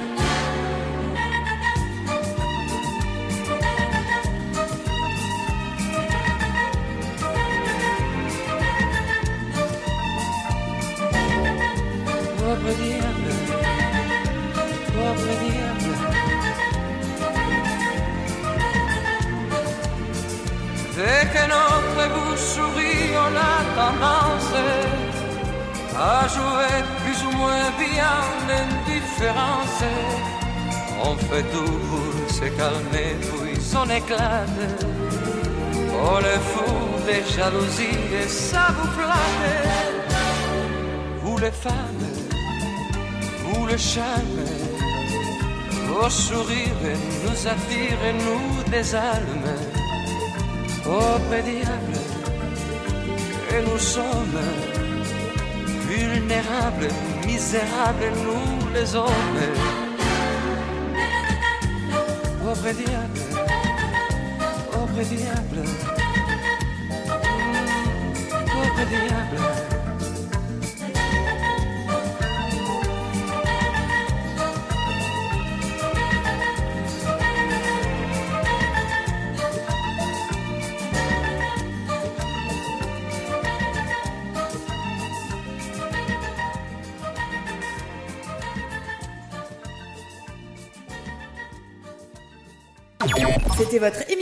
Tendance 23.80 24.54
à 26.12 26.28
jouer 26.36 26.78
plus 27.02 27.20
ou 27.28 27.32
moins 27.42 27.70
bien 27.86 28.16
l'indifférence. 28.50 29.84
On 31.08 31.16
fait 31.28 31.46
tout 31.54 31.78
pour 31.90 32.14
se 32.38 32.48
calmer, 32.60 33.12
puis 33.28 33.56
on 33.82 33.90
éclate. 34.00 34.62
Oh 36.02 36.18
le 36.28 36.38
fou 36.52 36.72
des 37.10 37.24
jalousies 37.36 38.04
et 38.22 38.28
ça 38.28 38.66
vous 38.76 38.90
flatte. 38.98 40.14
Vous 41.22 41.38
les 41.38 41.56
femmes, 41.66 42.06
vous 43.46 43.66
le 43.72 43.78
charme, 43.78 44.44
vos 45.90 46.10
sourires 46.10 46.98
nous 47.24 47.40
attirent, 47.54 48.14
nous 48.26 48.72
des 48.74 48.88
almes. 48.96 49.54
Pauvre 50.84 51.44
et 53.56 53.62
nous 53.62 53.80
sommes 53.80 54.42
vulnérables, 55.88 56.90
misérables, 57.26 58.12
nous 58.26 58.74
les 58.74 58.96
hommes. 58.96 59.42
Pauvre 62.42 62.72
diable, 62.72 63.22
pauvre 64.72 65.04
diable, 65.04 65.64
pauvre 68.52 68.86
diable. 68.90 69.39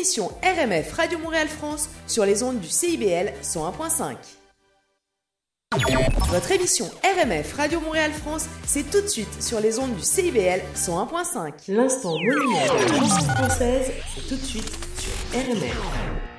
Émission 0.08 0.32
RMF 0.42 0.94
Radio 0.94 1.20
Montréal 1.20 1.50
France 1.50 1.90
sur 2.08 2.24
les 2.24 2.42
ondes 2.42 2.62
du 2.62 2.70
CIBL 2.70 3.34
101.5. 3.44 4.16
Votre 6.30 6.52
émission 6.54 6.86
RMF 7.04 7.54
Radio 7.58 7.82
Montréal 7.82 8.14
France, 8.14 8.46
c'est 8.66 8.90
tout 8.90 9.02
de 9.02 9.08
suite 9.08 9.44
sur 9.44 9.60
les 9.60 9.80
ondes 9.80 9.94
du 9.94 10.02
CIBL 10.02 10.62
101.5. 10.76 11.52
L'instant 11.68 12.12
monument 12.12 12.66
de 12.68 13.28
la 13.28 13.36
française, 13.36 13.92
c'est 14.16 14.30
tout 14.30 14.38
de 14.38 14.46
suite 14.46 14.72
sur 14.98 15.42
RMF. 15.42 16.37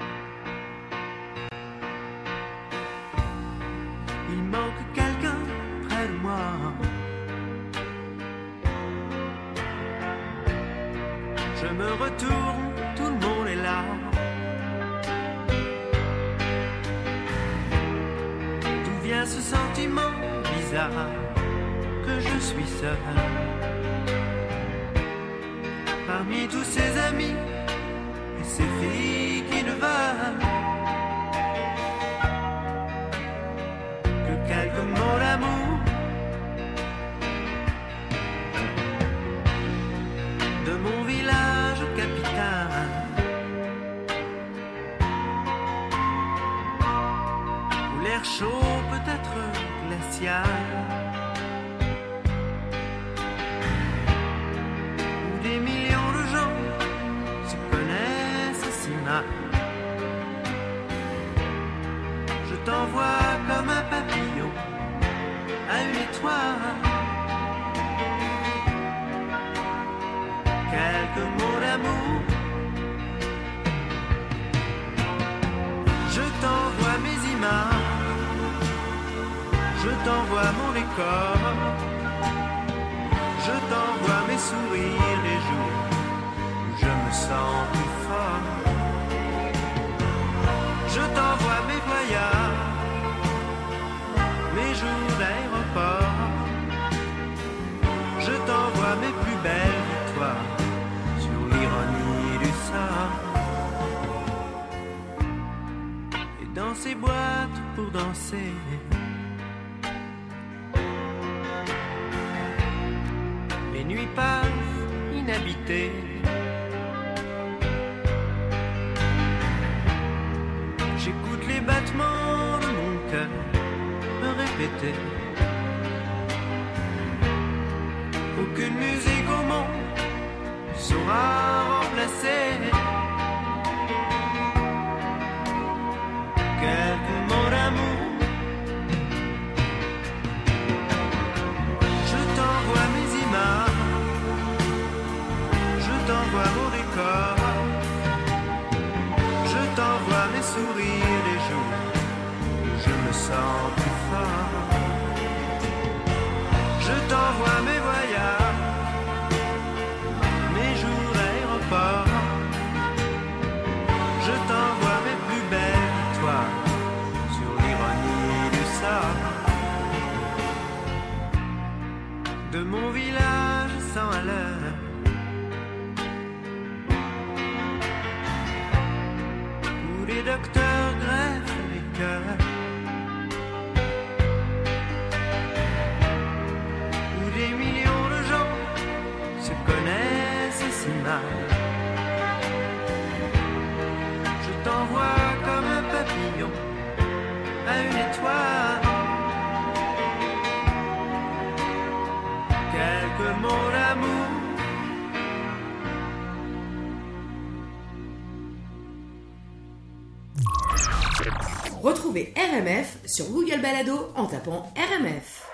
Sur 213.07 213.27
Google 213.27 213.61
Balado 213.63 214.09
en 214.17 214.27
tapant 214.27 214.73
RMF. 214.75 215.47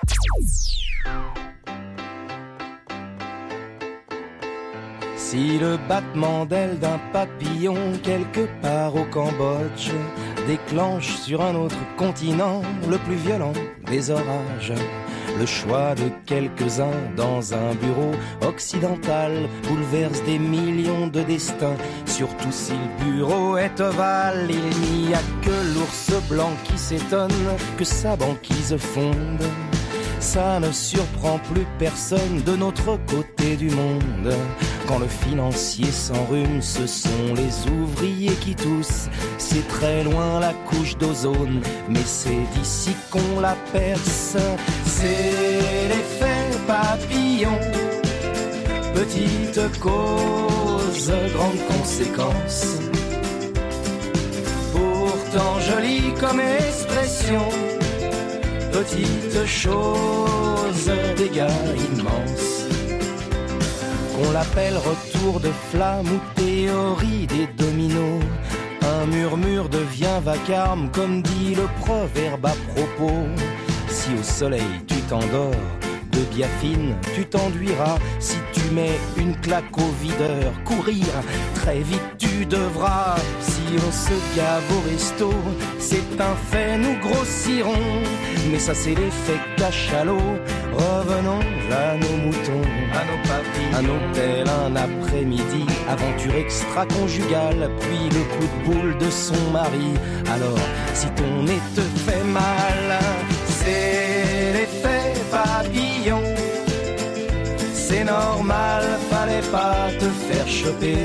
Si 5.15 5.59
le 5.59 5.77
battement 5.87 6.47
d'aile 6.47 6.79
d'un 6.79 6.99
papillon 7.13 7.77
quelque 8.03 8.49
part 8.63 8.97
au 8.97 9.05
Cambodge 9.05 9.91
déclenche 10.47 11.17
sur 11.17 11.43
un 11.43 11.55
autre 11.57 11.77
continent 11.99 12.63
le 12.89 12.97
plus 12.97 13.17
violent 13.17 13.53
des 13.87 14.11
orages, 14.11 14.73
le 15.39 15.47
choix 15.47 15.95
de 15.95 16.11
quelques-uns 16.27 17.01
dans 17.17 17.55
un 17.55 17.75
bureau 17.75 18.13
occidental 18.47 19.33
bouleverse 19.69 20.23
des 20.25 20.39
millions 20.39 21.07
de 21.09 21.23
destins, 21.23 21.77
surtout 22.07 22.53
si 22.53 22.73
le 22.73 23.05
bureau 23.05 23.57
est 23.57 23.81
ovale. 23.81 24.49
Il 24.51 25.07
n'y 25.07 25.15
a 25.15 25.21
que 25.43 25.75
l'ours 25.75 26.13
blanc 26.29 26.53
qui 26.65 26.79
s'étonne 26.79 27.31
que 27.77 27.85
sa 27.85 28.17
banquise 28.17 28.77
fonde. 28.77 29.45
Ça 30.21 30.59
ne 30.59 30.73
surprend 30.73 31.39
plus 31.53 31.67
personne 31.79 32.43
de 32.47 32.57
notre 32.57 32.99
côté 33.07 33.57
du 33.57 33.71
monde. 33.71 34.35
Quand 34.87 34.99
le 34.99 35.07
financier 35.07 35.91
s'enrhume, 35.91 36.61
ce 36.61 36.87
sont 36.87 37.35
les 37.35 37.71
ouvriers 37.73 38.35
qui 38.41 38.55
toussent. 38.55 39.09
C'est 39.39 39.67
très 39.69 40.05
loin 40.05 40.41
la 40.41 40.53
couche 40.69 40.97
d'ozone, 40.97 41.61
mais 41.89 42.05
c'est 42.05 42.45
d'ici 42.55 42.95
qu'on 43.11 43.41
la 43.41 43.57
perce. 43.73 44.37
C'est 44.87 45.89
l'effet 45.89 46.59
papillon. 46.67 47.59
Petite 48.95 49.81
cause, 49.81 51.13
grande 51.35 51.79
conséquence. 51.79 52.79
Pourtant 54.73 55.61
jolie 55.61 56.13
comme 56.21 56.41
expression 56.41 57.43
petite 58.75 59.47
chose, 59.47 60.91
dégâts 61.17 61.47
immenses. 61.93 62.54
Qu'on 64.15 64.31
l'appelle 64.31 64.77
retour 64.77 65.41
de 65.41 65.51
flamme 65.71 66.07
ou 66.07 66.21
théorie 66.41 67.27
des 67.27 67.49
dominos. 67.59 68.23
Un 68.83 69.07
murmure 69.07 69.69
devient 69.69 70.21
vacarme, 70.23 70.89
comme 70.93 71.21
dit 71.23 71.55
le 71.55 71.67
proverbe 71.81 72.47
à 72.47 72.55
propos 72.75 73.27
Si 73.89 74.11
au 74.19 74.23
soleil 74.23 74.63
tu 74.87 74.97
t'endors, 75.09 75.51
de 76.13 76.21
biafine 76.33 76.95
tu 77.15 77.25
t'enduiras. 77.25 77.99
Si 78.21 78.37
tu 78.53 78.71
mets 78.73 78.99
une 79.17 79.35
claque 79.41 79.77
au 79.77 79.91
videur, 80.01 80.53
courir, 80.65 81.07
très 81.57 81.81
vite 81.81 82.24
tu 82.35 82.47
devras. 82.47 83.17
Si 83.41 83.63
on 83.77 83.93
se 83.93 84.17
gave 84.37 84.69
au 84.77 84.91
resto, 84.91 85.31
c'est 85.79 86.21
un 86.21 86.37
fait, 86.51 86.77
nous 86.79 86.97
grossirons. 87.01 88.03
Mais 88.51 88.59
ça 88.59 88.75
c'est 88.75 88.95
l'effet 88.95 89.41
cachalot. 89.57 90.31
Revenons 90.73 91.45
à 91.71 91.97
nos 91.97 92.17
moutons, 92.25 92.69
à 92.93 93.03
nos 93.11 93.21
papilles, 93.29 93.75
un 93.81 93.85
hôtel, 93.93 94.47
un 94.67 94.77
après-midi, 94.77 95.65
aventure 95.89 96.35
extra-conjugale, 96.35 97.71
puis 97.81 98.05
le 98.17 98.23
coup 98.33 98.49
de 98.53 98.59
boule 98.67 98.99
de 98.99 99.11
son 99.11 99.51
mari. 99.53 99.91
Alors, 100.35 100.59
si 100.95 101.07
ton 101.19 101.43
nez 101.43 101.61
te 101.75 101.81
fait 102.07 102.25
mal, 102.25 102.99
c'est 103.59 104.53
l'effet 104.55 105.13
papillon. 105.31 106.23
C'est 107.73 108.05
normal, 108.05 108.83
fallait 109.11 109.49
pas 109.53 109.89
te 109.99 110.09
faire 110.27 110.49
choper. 110.49 110.99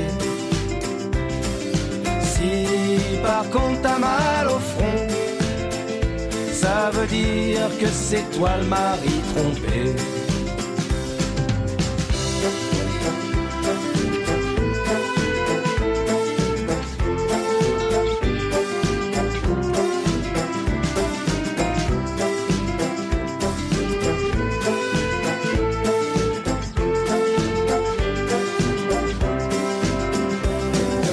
Par 3.22 3.48
contre 3.50 3.80
t'as 3.82 3.98
mal 3.98 4.48
au 4.48 4.58
front, 4.58 5.06
ça 6.52 6.90
veut 6.92 7.06
dire 7.06 7.68
que 7.80 7.86
c'est 7.86 8.28
toi 8.36 8.50
le 8.60 8.66
mari 8.66 9.20
trompé. 9.34 9.94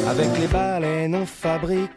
Avec 0.09 0.39
les 0.39 0.47
baleines, 0.47 1.15
on 1.15 1.25
fabrique 1.27 1.96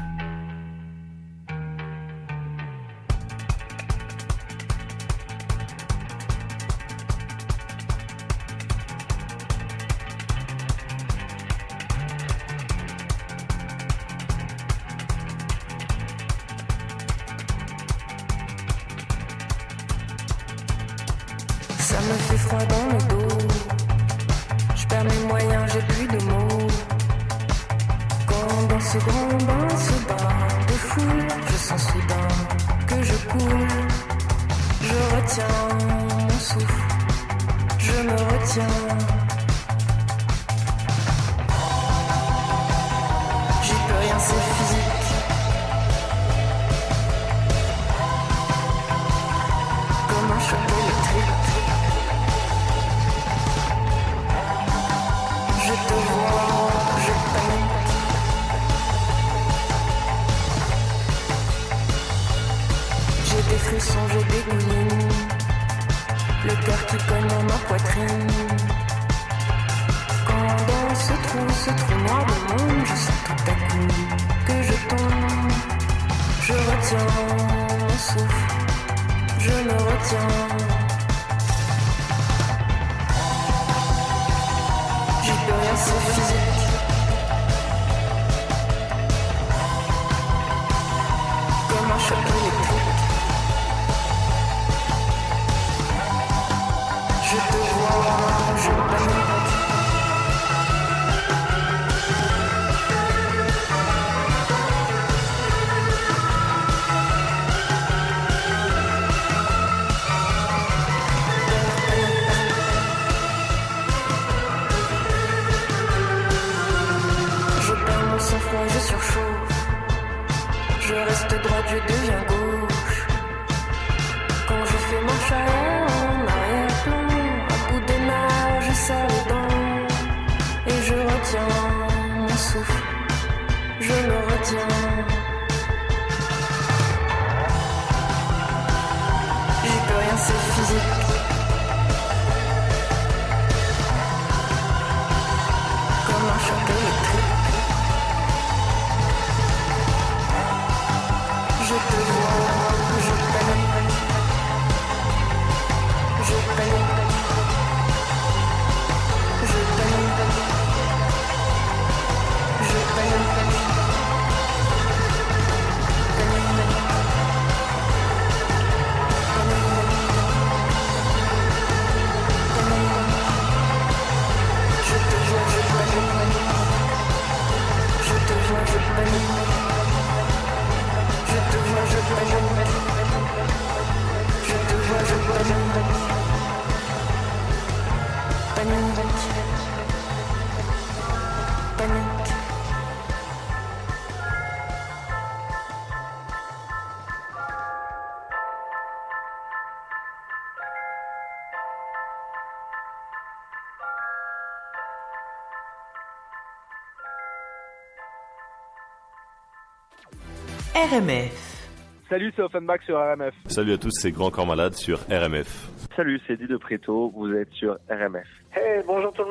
RMF. 210.73 211.67
Salut, 212.07 212.31
c'est 212.33 212.41
Offenbach 212.41 212.79
sur 212.85 212.97
RMF. 212.97 213.33
Salut 213.47 213.73
à 213.73 213.77
tous, 213.77 213.91
c'est 213.91 214.11
Grand 214.11 214.31
Corps 214.31 214.45
Malade 214.45 214.73
sur 214.73 214.99
RMF. 215.09 215.69
Salut, 215.97 216.19
c'est 216.25 216.37
de 216.37 216.55
Préto, 216.55 217.11
vous 217.13 217.33
êtes 217.33 217.51
sur 217.51 217.77
RMF. 217.89 218.27
Hey, 218.55 218.81
bonjour 218.87 219.11
tout 219.11 219.23
le 219.23 219.30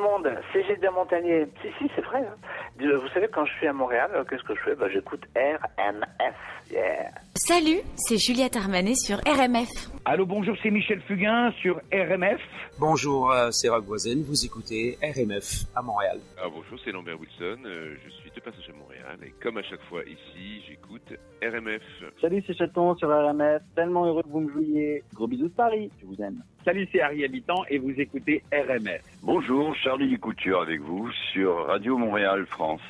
c'est 0.53 0.63
Gilles 0.65 0.89
Montagnier. 0.93 1.45
Si, 1.61 1.67
si, 1.79 1.91
c'est 1.95 2.01
vrai. 2.01 2.19
hein. 2.19 2.35
Euh, 2.81 2.97
Vous 2.99 3.07
savez, 3.09 3.27
quand 3.27 3.45
je 3.45 3.51
suis 3.53 3.67
à 3.67 3.73
Montréal, 3.73 4.09
euh, 4.15 4.23
qu'est-ce 4.29 4.43
que 4.43 4.55
je 4.55 4.61
fais? 4.61 4.75
Bah, 4.75 4.87
J'écoute 4.89 5.23
RMF. 5.35 6.35
Yeah. 6.71 7.11
Salut, 7.35 7.79
c'est 7.95 8.17
Juliette 8.17 8.55
Armanet 8.55 8.95
sur 8.95 9.17
RMF. 9.17 9.67
Allô, 10.05 10.25
bonjour, 10.25 10.55
c'est 10.63 10.69
Michel 10.71 11.01
Fugain 11.01 11.51
sur 11.61 11.81
RMF. 11.91 12.39
Bonjour, 12.79 13.31
euh, 13.31 13.49
c'est 13.51 13.67
Rock 13.69 13.83
vous 13.85 14.45
écoutez 14.45 14.97
RMF 15.03 15.65
à 15.75 15.81
Montréal. 15.81 16.19
Ah, 16.41 16.47
bonjour, 16.53 16.79
c'est 16.83 16.91
Lambert 16.91 17.19
Wilson. 17.19 17.59
je 17.65 18.09
suis 18.09 18.31
de 18.31 18.39
passage 18.39 18.69
à 18.69 18.73
Montréal 18.77 19.17
et 19.25 19.31
comme 19.43 19.57
à 19.57 19.63
chaque 19.63 19.81
fois 19.89 20.01
ici, 20.03 20.63
j'écoute 20.67 21.13
RMF. 21.43 21.81
Salut, 22.21 22.41
c'est 22.47 22.55
Chaton 22.57 22.95
sur 22.95 23.09
RMF. 23.09 23.61
Tellement 23.75 24.05
heureux 24.05 24.23
que 24.23 24.29
vous 24.29 24.39
me 24.41 24.51
jouiez. 24.51 25.03
Gros 25.13 25.27
bisous 25.27 25.49
de 25.49 25.53
Paris. 25.53 25.91
Je 25.99 26.05
vous 26.05 26.15
aime. 26.21 26.41
Salut, 26.63 26.87
c'est 26.91 27.01
Harry 27.01 27.25
Habitant 27.25 27.65
et 27.69 27.79
vous 27.79 27.91
écoutez 27.97 28.43
RMF. 28.53 29.01
Bonjour, 29.23 29.75
Charlie 29.75 30.15
Couture 30.19 30.61
avec 30.61 30.79
vous 30.81 31.09
sur 31.33 31.65
Radio 31.65 31.97
Montréal 31.97 32.45
France. 32.45 32.81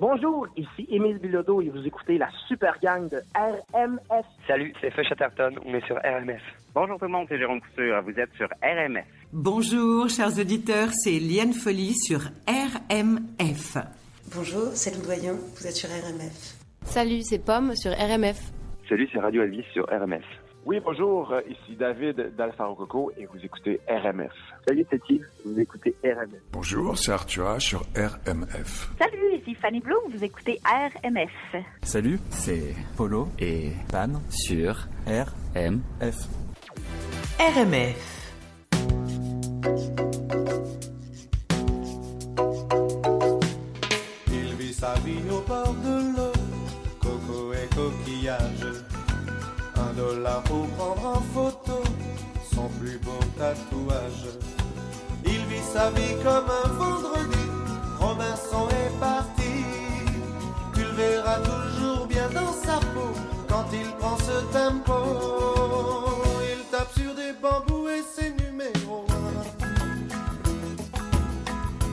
Bonjour, 0.00 0.46
ici 0.56 0.88
Émile 0.90 1.18
Bilodeau 1.18 1.60
et 1.60 1.68
vous 1.68 1.86
écoutez 1.86 2.16
la 2.16 2.30
super 2.46 2.78
gang 2.80 3.06
de 3.10 3.18
RMF. 3.36 4.24
Salut, 4.46 4.72
c'est 4.80 4.90
Feu 4.90 5.02
Chatterton, 5.02 5.56
on 5.66 5.74
est 5.74 5.84
sur 5.84 5.96
RMF. 5.96 6.40
Bonjour 6.74 6.98
tout 6.98 7.04
le 7.04 7.10
monde, 7.10 7.26
c'est 7.28 7.38
Jérôme 7.38 7.60
Couture, 7.60 8.00
vous 8.02 8.18
êtes 8.18 8.32
sur 8.34 8.48
RMF. 8.62 9.04
Bonjour, 9.30 10.08
chers 10.08 10.38
auditeurs, 10.38 10.88
c'est 10.92 11.18
Liane 11.18 11.52
Folly 11.52 11.94
sur 11.98 12.20
RMF. 12.48 13.76
Bonjour, 14.34 14.68
c'est 14.72 14.94
Lou 14.96 15.02
Doyen, 15.04 15.34
vous 15.34 15.66
êtes 15.66 15.76
sur 15.76 15.90
RMF. 15.90 16.56
Salut, 16.84 17.20
c'est 17.20 17.44
Pomme 17.44 17.76
sur 17.76 17.90
RMF. 17.92 18.40
Salut, 18.88 19.06
c'est 19.12 19.18
Radio 19.18 19.42
Elvis 19.42 19.66
sur 19.74 19.84
RMF. 19.84 20.24
Oui, 20.64 20.80
bonjour, 20.84 21.32
euh, 21.32 21.40
ici 21.48 21.76
David 21.76 22.34
d'Alpha 22.36 22.66
Rococo 22.66 23.10
et 23.16 23.24
vous 23.26 23.38
écoutez 23.42 23.80
RMF. 23.88 24.32
Salut, 24.66 24.84
c'est 24.90 25.00
Yves, 25.08 25.26
vous 25.44 25.58
écoutez 25.58 25.94
RMF. 26.04 26.40
Bonjour, 26.52 26.98
c'est 26.98 27.12
Arthur 27.12 27.60
sur 27.60 27.80
RMF. 27.96 28.90
Salut, 28.98 29.36
ici 29.40 29.54
Fanny 29.54 29.80
Bloom, 29.80 30.10
vous 30.12 30.22
écoutez 30.22 30.60
RMF. 30.64 31.64
Salut, 31.82 32.18
c'est 32.30 32.74
Polo 32.96 33.28
et 33.38 33.70
Pan 33.90 34.20
sur 34.28 34.86
RMF. 35.06 36.28
RMF. 37.38 38.14
Il 44.30 44.54
vit 44.56 44.74
sa 44.74 44.94
vie 44.96 45.22
au 45.30 45.40
bord 45.48 45.74
de 45.74 46.16
l'eau, 46.16 46.32
coco 47.00 47.52
et 47.54 47.74
coquillage. 47.74 48.77
Un 49.98 50.00
dollar 50.00 50.42
pour 50.44 50.66
prendre 50.68 51.06
en 51.06 51.20
photo 51.34 51.82
son 52.54 52.68
plus 52.80 52.98
beau 52.98 53.18
tatouage. 53.36 54.28
Il 55.24 55.44
vit 55.46 55.62
sa 55.72 55.90
vie 55.90 56.14
comme 56.22 56.46
un 56.64 56.68
vendredi, 56.68 57.44
Robinson 57.98 58.68
est 58.70 59.00
parti. 59.00 59.64
Tu 60.74 60.82
le 60.82 60.90
verras 60.90 61.40
toujours 61.40 62.06
bien 62.06 62.28
dans 62.30 62.52
sa 62.52 62.78
peau 62.94 63.12
quand 63.48 63.64
il 63.72 63.90
prend 63.98 64.16
ce 64.18 64.40
tempo. 64.52 64.94
Il 66.42 66.64
tape 66.70 66.92
sur 66.96 67.14
des 67.14 67.32
bambous 67.42 67.88
et 67.88 68.02
ses 68.02 68.30
numéros. 68.30 69.06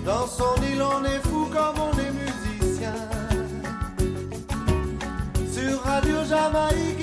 Dans 0.05 0.27
son 0.27 0.55
île, 0.61 0.81
on 0.81 1.03
est 1.05 1.21
fou 1.27 1.47
comme 1.51 1.79
on 1.79 1.97
est 1.97 2.11
musicien. 2.11 2.93
Sur 5.51 5.81
Radio 5.81 6.23
Jamaïque, 6.29 6.94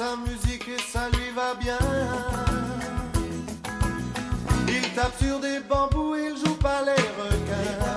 sa 0.00 0.16
musique 0.16 0.66
et 0.66 0.80
ça 0.90 1.10
lui 1.12 1.28
va 1.36 1.54
bien. 1.60 1.78
Il 4.66 4.88
tape 4.94 5.12
sur 5.20 5.38
des 5.40 5.60
bambous, 5.68 6.16
il 6.16 6.36
joue 6.42 6.54
pas 6.54 6.80
les 6.86 7.04
requins. 7.20 7.90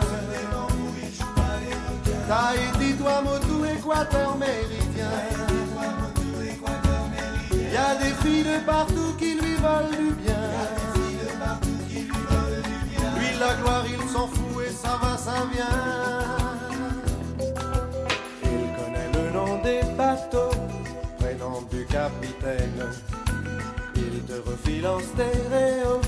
Tahiti, 2.27 2.97
Tuamotu, 2.97 3.55
Équateur, 3.73 4.37
Méridien. 4.37 5.13
Y 7.71 7.77
a 7.77 7.95
des 7.95 8.13
filles 8.21 8.43
de 8.43 8.57
partout 8.65 9.13
qui 9.17 9.35
lui 9.35 9.55
veulent 9.65 9.97
du 9.97 10.13
bien. 10.23 10.43
Lui, 13.17 13.29
la 13.39 13.53
gloire, 13.61 13.85
il 13.87 14.09
s'en 14.09 14.27
fout 14.27 14.65
et 14.67 14.71
ça 14.71 14.99
va, 15.01 15.17
ça 15.17 15.47
vient. 15.53 15.79
Il 18.43 18.67
connaît 18.77 19.09
le 19.17 19.31
nom 19.31 19.61
des 19.63 19.83
bateaux, 19.97 20.51
capitaine. 21.93 22.89
Il 23.95 24.23
te 24.23 24.49
refile 24.49 24.87
en 24.87 24.99
stéréo 24.99 26.01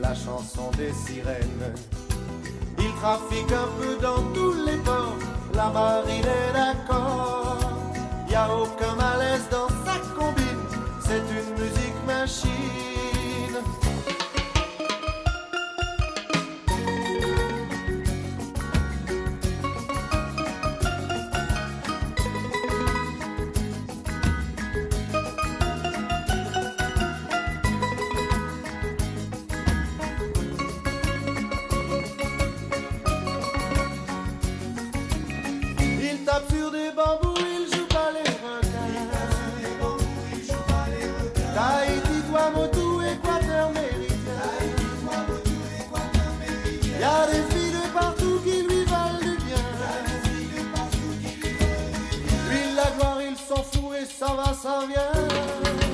la 0.00 0.14
chanson 0.14 0.70
des 0.78 0.92
sirènes. 0.92 1.74
Il 2.78 2.92
trafique 3.00 3.52
un 3.64 3.68
peu 3.78 3.92
dans 4.00 4.22
tous 4.32 4.54
les 4.64 4.76
ports, 4.88 5.18
la 5.52 5.68
marine 5.70 6.30
est 6.40 6.52
d'accord. 6.52 7.58
Y 8.30 8.34
a 8.36 8.46
aucun 8.54 8.94
malaise 8.94 9.48
dans 9.50 9.70
sa 9.84 9.98
combine, 10.16 10.64
c'est 11.00 11.26
une 11.38 11.50
musique 11.60 12.00
machine. 12.06 12.95
Fout 54.26 54.90
et 54.96 55.85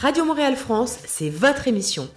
Radio 0.00 0.24
Montréal 0.24 0.54
France, 0.54 0.96
c'est 1.06 1.28
votre 1.28 1.66
émission. 1.66 2.08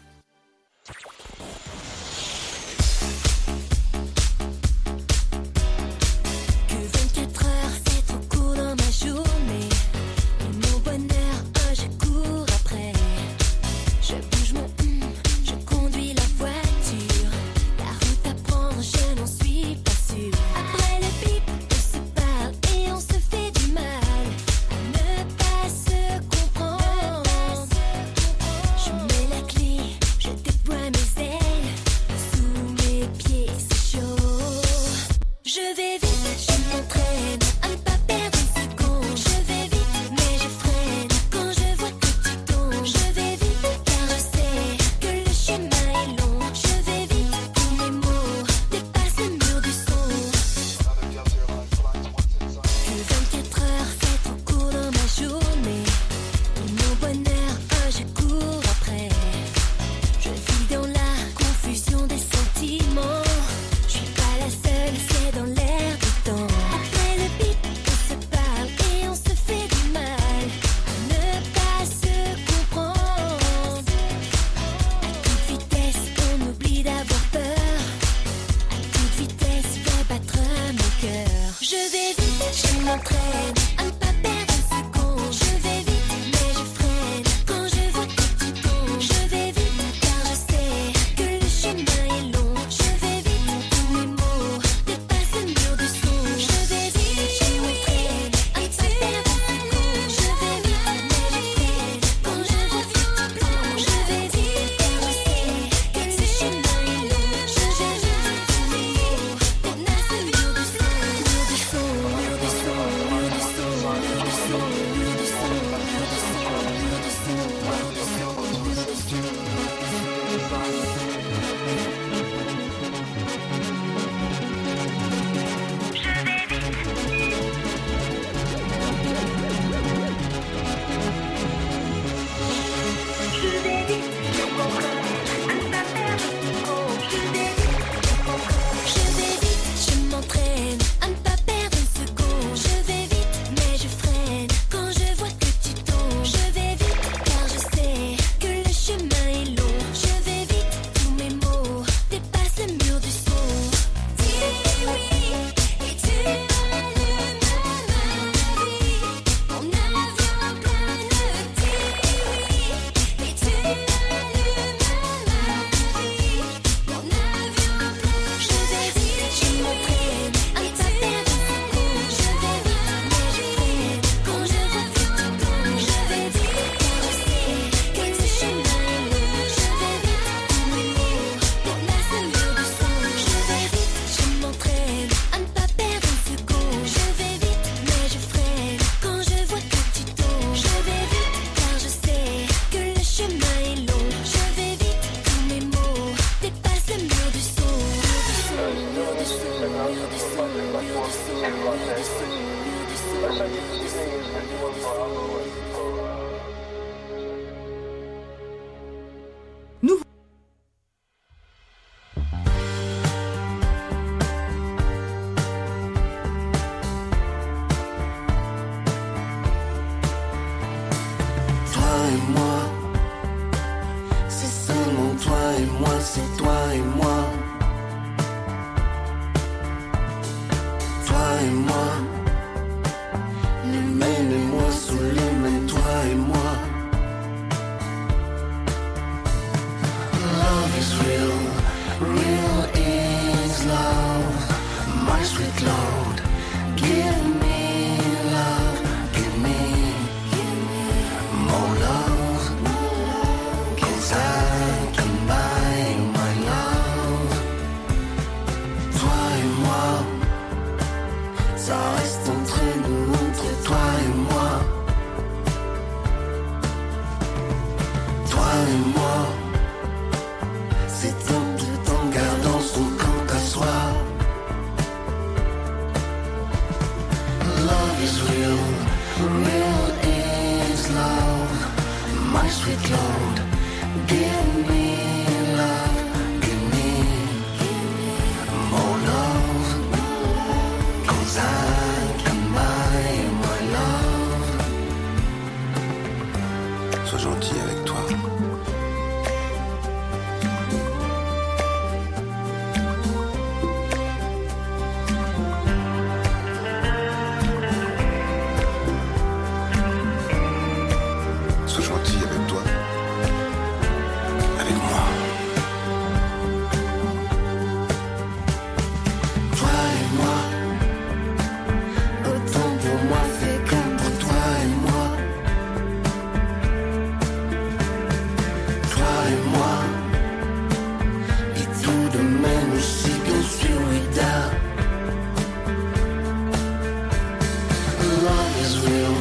Is 338.62 338.78
real. 338.88 339.16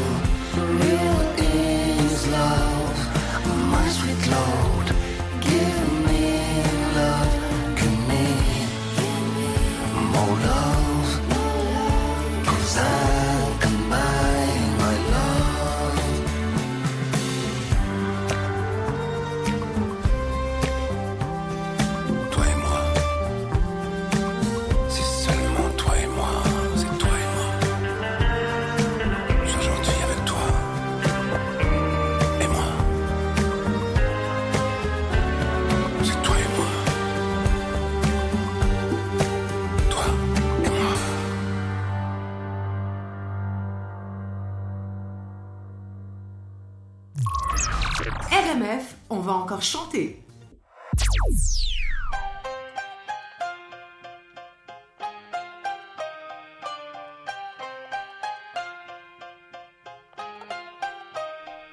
Real 0.56 1.39
chanter. 49.58 50.22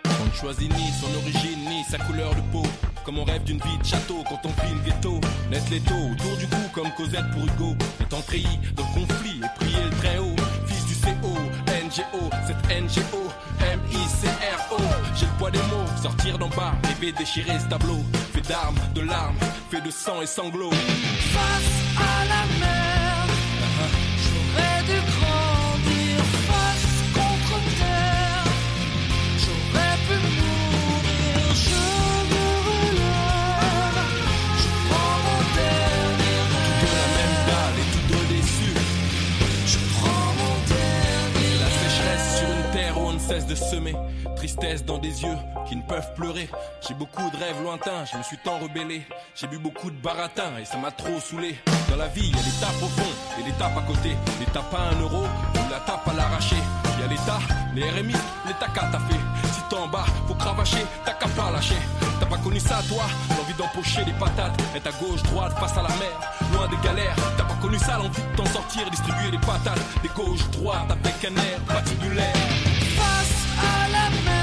On 0.10 0.26
ne 0.26 0.32
choisit 0.34 0.74
ni 0.74 0.92
son 1.00 1.16
origine 1.18 1.70
ni 1.70 1.84
sa 1.84 2.00
couleur 2.00 2.34
de 2.34 2.42
peau. 2.52 2.64
Comme 3.06 3.20
on 3.20 3.24
rêve 3.24 3.44
d'une 3.44 3.60
vie 3.60 3.78
de 3.78 3.86
château 3.86 4.24
quand 4.28 4.40
on 4.44 4.50
le 4.74 4.82
ghetto. 4.84 5.22
Naître 5.52 5.70
les 5.70 5.80
taux 5.80 5.94
autour 5.94 6.38
du 6.38 6.48
cou 6.48 6.58
comme 6.74 6.92
Cosette 6.98 7.30
pour 7.32 7.44
Hugo. 7.44 7.76
Étant 8.02 8.22
treillis 8.22 8.60
dans 8.76 8.87
rêver 17.00 17.12
déchirer 17.12 17.60
ce 17.60 17.68
tableau. 17.68 18.00
Fait 18.34 18.48
d'armes, 18.48 18.78
de 18.96 19.02
larmes, 19.02 19.36
fait 19.70 19.82
de 19.82 19.92
sang 19.92 20.22
et 20.22 20.26
sanglots. 20.26 20.72
Face 20.72 21.74
à 21.98 22.26
la 22.26 22.44
mer, 22.60 23.28
j'aurais 24.24 24.84
dû 24.90 25.00
grandir 25.12 26.24
face 26.50 26.90
contre 27.14 27.54
terre. 27.78 28.46
J'aurais 29.44 29.98
pu 30.08 30.16
mourir, 30.38 31.42
je 31.66 31.84
me 32.32 32.46
relève. 32.68 34.00
Je 34.62 34.70
prends 34.88 35.18
mon 35.28 35.42
dernier 35.62 36.40
De 36.82 36.88
la 36.98 37.08
même 37.18 37.38
dalle 37.50 37.78
et 37.82 37.88
tous 37.94 38.06
deux 38.14 38.26
déçus. 38.36 38.80
Je 39.66 39.80
prends 39.96 40.30
mon 40.42 40.56
dernier 40.76 41.52
La 41.60 41.70
sécheresse 41.82 42.28
sur 42.40 42.48
une 42.48 42.72
terre 42.72 42.96
où 43.00 43.08
on 43.08 43.14
ne 43.14 43.20
cesse 43.20 43.46
de 43.46 43.56
semer. 43.56 43.96
Dans 44.88 44.98
des 44.98 45.24
yeux 45.24 45.38
qui 45.68 45.76
ne 45.76 45.84
peuvent 45.84 46.14
pleurer. 46.16 46.50
J'ai 46.86 46.96
beaucoup 46.96 47.30
de 47.30 47.38
rêves 47.38 47.62
lointains, 47.62 48.06
je 48.12 48.18
me 48.18 48.24
suis 48.24 48.38
tant 48.38 48.58
rebellé. 48.58 49.04
J'ai 49.36 49.46
bu 49.46 49.60
beaucoup 49.60 49.92
de 49.92 49.96
baratin 49.96 50.58
et 50.60 50.66
ça 50.66 50.78
m'a 50.78 50.90
trop 50.90 51.20
saoulé. 51.20 51.56
Dans 51.90 51.96
la 51.96 52.08
vie, 52.08 52.30
il 52.30 52.36
y 52.36 52.40
a 52.40 52.42
l'étape 52.42 52.82
au 52.82 52.88
fond 52.88 53.12
et 53.40 53.44
l'étape 53.44 53.78
à 53.78 53.82
côté. 53.82 54.16
L'étape 54.40 54.74
à 54.74 54.96
un 54.96 55.00
euro 55.00 55.26
ou 55.26 55.70
la 55.70 55.80
tape 55.82 56.08
à 56.08 56.14
l'arraché. 56.14 56.56
Il 56.96 57.02
y 57.02 57.04
a 57.04 57.08
l'état, 57.08 57.40
les 57.76 57.88
RMI, 57.90 58.16
l'état 58.48 58.68
qu'à 58.74 58.90
t'as 58.92 59.00
fait. 59.00 59.20
Si 59.54 59.62
t'es 59.70 59.76
en 59.76 59.88
bas, 59.88 60.06
faut 60.28 60.34
cravacher, 60.34 60.86
t'as 61.06 61.14
qu'à 61.14 61.28
pas 61.28 61.52
lâcher. 61.52 61.78
T'as 62.20 62.26
pas 62.26 62.38
connu 62.38 62.60
ça, 62.60 62.80
toi? 62.90 63.06
L'envie 63.38 63.54
d'empocher 63.54 64.06
des 64.06 64.14
patates, 64.14 64.60
être 64.76 64.88
à 64.88 64.92
gauche, 65.00 65.22
droite, 65.24 65.54
face 65.60 65.78
à 65.78 65.84
la 65.84 65.90
mer, 65.90 66.18
loin 66.52 66.68
des 66.68 66.78
galères. 66.84 67.16
T'as 67.38 67.44
pas 67.46 67.58
connu 67.62 67.78
ça, 67.78 67.98
l'envie 67.98 68.22
de 68.22 68.36
t'en 68.36 68.46
sortir, 68.48 68.90
distribuer 68.90 69.30
des 69.30 69.40
patates, 69.46 69.80
des 70.02 70.10
gauche, 70.10 70.50
droite, 70.52 70.90
avec 70.90 71.32
un 71.32 71.36
air 71.36 71.60
patibulaire. 71.68 72.34
face 72.98 73.46
à 73.60 73.88
la 73.90 74.10
mer. 74.26 74.37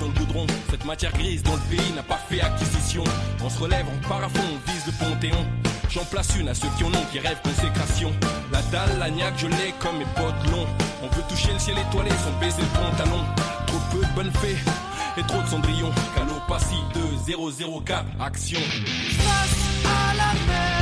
Dans 0.00 0.06
le 0.06 0.12
goudron, 0.12 0.46
cette 0.70 0.84
matière 0.84 1.12
grise 1.12 1.42
dont 1.42 1.54
le 1.54 1.76
pays 1.76 1.92
n'a 1.94 2.02
pas 2.02 2.18
fait 2.28 2.40
acquisition. 2.40 3.04
On 3.42 3.50
se 3.50 3.58
relève, 3.58 3.86
on 3.92 4.08
part 4.08 4.22
à 4.22 4.28
fond, 4.28 4.42
on 4.42 4.70
vise 4.70 4.86
le 4.86 4.92
panthéon. 4.92 5.46
J'en 5.90 6.04
place 6.04 6.36
une 6.38 6.48
à 6.48 6.54
ceux 6.54 6.68
qui 6.76 6.84
en 6.84 6.88
ont, 6.88 7.04
qui 7.10 7.18
rêvent 7.18 7.40
consécration. 7.42 8.12
La 8.52 8.60
dalle, 8.70 8.98
la 8.98 9.10
niaque, 9.10 9.38
je 9.38 9.46
l'ai 9.46 9.74
comme 9.80 9.98
mes 9.98 10.04
potes 10.16 10.50
longs. 10.52 10.66
On 11.02 11.08
veut 11.08 11.22
toucher 11.28 11.52
le 11.52 11.58
ciel 11.58 11.76
étoilé 11.78 12.10
sans 12.10 12.38
baiser 12.38 12.62
le 12.62 12.78
pantalon. 12.78 13.24
Trop 13.66 13.78
peu 13.92 14.04
de 14.04 14.12
bonnes 14.14 14.32
fées 14.32 14.56
et 15.16 15.22
trop 15.22 15.42
de 15.42 15.46
cendrillon. 15.48 15.90
Calopassi 16.14 16.76
2004, 17.26 18.04
action. 18.20 18.60
Face 18.60 19.84
à 19.84 20.14
la 20.14 20.77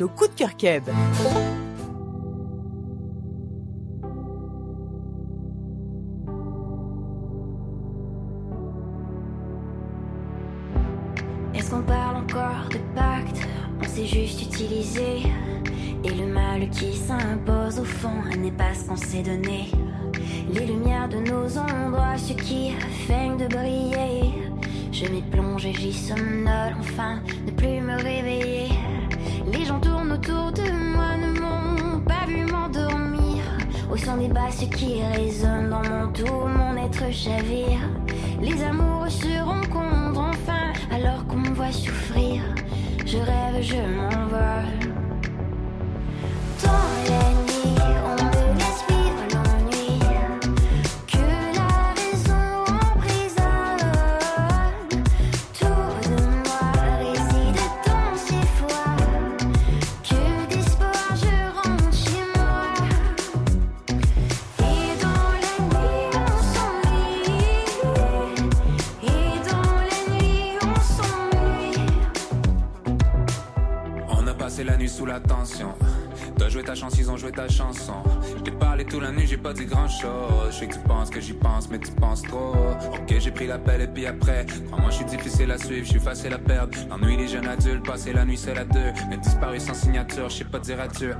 Nos 0.00 0.08
de 0.08 0.34
cœur 0.34 0.56
keb. 0.56 0.82
Est-ce 11.54 11.70
qu'on 11.70 11.82
parle 11.82 12.16
encore 12.16 12.70
de 12.70 12.78
pacte? 12.94 13.46
On 13.78 13.84
s'est 13.84 14.06
juste 14.06 14.40
utilisé. 14.40 15.24
Et 16.02 16.08
le 16.08 16.32
mal 16.32 16.70
qui 16.70 16.96
s'impose 16.96 17.78
au 17.78 17.84
fond 17.84 18.22
n'est 18.38 18.52
pas 18.52 18.72
ce 18.72 18.86
qu'on 18.86 18.96
s'est 18.96 19.22
donné. 19.22 19.68
Les 20.50 20.64
lumières 20.64 21.10
de 21.10 21.18
nos 21.18 21.58
ombres, 21.58 22.14
ce 22.16 22.32
qui 22.32 22.70
feignent 23.06 23.36
de 23.36 23.48
briller. 23.48 24.32
Je 24.92 25.04
m'y 25.08 25.20
plonge 25.20 25.66
et 25.66 25.74
j'y 25.74 25.92
somnole, 25.92 26.74
enfin, 26.78 27.20
ne 27.44 27.50
plus 27.50 27.82
me 27.82 27.96
réveiller. 28.02 28.79
Au 33.90 33.96
son 33.96 34.18
des 34.18 34.28
basses 34.28 34.64
qui 34.76 35.02
résonnent 35.02 35.70
dans 35.70 35.82
mon 35.82 36.12
tout, 36.12 36.46
mon 36.46 36.76
être 36.76 37.12
chavire. 37.12 37.80
Les 38.40 38.62
amoureux 38.62 39.10
se 39.10 39.42
rencontrent 39.42 40.20
enfin, 40.20 40.72
alors 40.92 41.26
qu'on 41.26 41.38
me 41.38 41.50
voit 41.50 41.72
souffrir. 41.72 42.42
Je 43.04 43.18
rêve, 43.18 43.60
je 43.60 43.76
m'envole. 43.76 44.94
Dans 46.62 46.70
la 47.08 47.49
ta 77.40 77.48
chanson. 77.48 77.94
Parlé 78.58 78.84
toute 78.84 79.02
la 79.02 79.10
nuit, 79.10 79.26
j'ai 79.26 79.38
pas 79.38 79.54
dit 79.54 79.64
grand 79.64 79.88
chose. 79.88 80.50
Je 80.50 80.56
sais 80.56 80.66
que 80.66 80.74
tu 80.74 80.80
penses 80.80 81.08
que 81.08 81.20
j'y 81.20 81.32
pense, 81.32 81.70
mais 81.70 81.78
tu 81.78 81.90
penses 81.92 82.22
trop. 82.22 82.54
Ok, 82.92 83.14
j'ai 83.18 83.30
pris 83.30 83.46
l'appel 83.46 83.80
et 83.80 83.86
puis 83.86 84.06
après. 84.06 84.44
Crois-moi, 84.66 84.90
je 84.90 84.96
suis 84.96 85.04
difficile 85.06 85.50
à 85.50 85.56
suivre, 85.58 85.84
je 85.84 85.90
suis 85.90 86.00
facile 86.00 86.34
à 86.34 86.38
perdre. 86.38 86.76
L'ennui 86.90 87.16
des 87.16 87.28
jeunes 87.28 87.48
adultes, 87.48 87.86
passer 87.86 88.12
la 88.12 88.24
nuit 88.24 88.36
seul 88.36 88.58
à 88.58 88.64
deux. 88.64 88.92
Mais 89.08 89.16
disparu 89.16 89.58
sans 89.58 89.74
signature, 89.74 90.28
je 90.28 90.36
sais 90.36 90.44
pas 90.44 90.58
dire 90.58 90.80
adieu. 90.80 91.16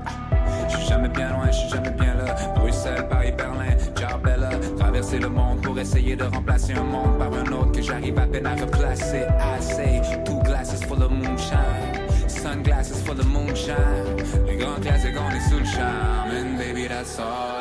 Je 0.69 0.77
suis 0.77 0.87
jamais 0.87 1.09
bien 1.09 1.29
loin, 1.29 1.47
je 1.47 1.57
suis 1.57 1.69
jamais 1.69 1.91
bien 1.91 2.13
là. 2.13 2.35
Bruxelles, 2.55 3.07
Paris, 3.09 3.33
Berlin, 3.35 3.75
Jarbella. 3.99 4.49
Traverser 4.77 5.19
le 5.19 5.29
monde 5.29 5.61
pour 5.61 5.79
essayer 5.79 6.15
de 6.15 6.25
remplacer 6.25 6.73
un 6.73 6.83
monde 6.83 7.17
par 7.17 7.33
un 7.33 7.51
autre 7.51 7.71
que 7.71 7.81
j'arrive 7.81 8.19
à 8.19 8.27
peine 8.27 8.45
à 8.45 8.55
replacer. 8.55 9.25
I 9.39 10.01
two 10.25 10.39
glasses 10.43 10.83
full 10.83 11.01
of 11.01 11.11
moonshine. 11.11 12.00
Sunglasses 12.41 12.99
full 13.03 13.19
of 13.19 13.27
moonshine. 13.27 14.17
Les 14.47 14.57
grands 14.57 14.81
classiques, 14.81 15.15
on 15.15 15.29
le 15.29 15.63
charme. 15.63 16.31
And 16.31 16.57
baby, 16.57 16.87
that's 16.87 17.19
all 17.19 17.60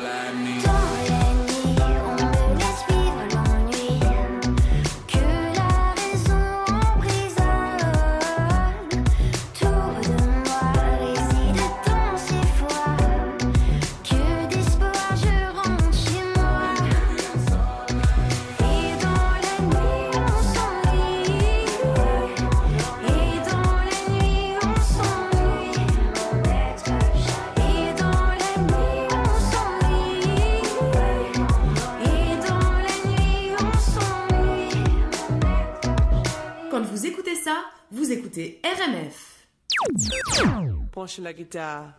Penchez 41.10 41.22
la 41.22 41.32
guitare, 41.32 41.94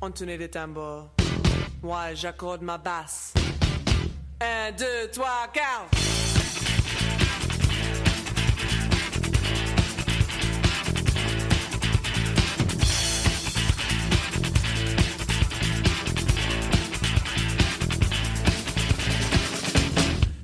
entonner 0.00 0.38
les 0.38 0.48
tambours. 0.48 1.10
Moi, 1.82 2.14
j'accorde 2.14 2.62
ma 2.62 2.78
basse. 2.78 3.34
Un, 4.40 4.72
deux, 4.72 5.10
trois, 5.12 5.48
quatre. 5.52 5.90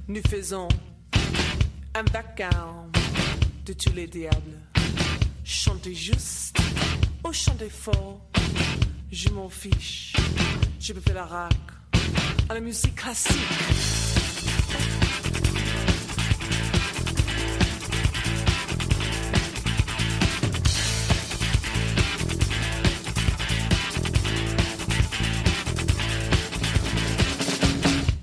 Nous 0.08 0.20
faisons 0.28 0.68
un 1.94 2.02
vacarme 2.12 2.92
de 3.64 3.72
tous 3.72 3.94
les 3.94 4.06
diables. 4.06 4.60
Chantez 5.42 5.94
juste 5.94 6.43
ou 7.24 7.32
chantez 7.32 7.70
fort, 7.70 8.20
je 9.10 9.28
m'en 9.30 9.48
fiche. 9.48 10.12
Je 10.78 10.92
peux 10.92 11.00
faire 11.00 11.14
la 11.14 11.24
rac 11.24 11.54
à 12.48 12.54
la 12.54 12.60
musique 12.60 12.94
classique. 12.94 13.34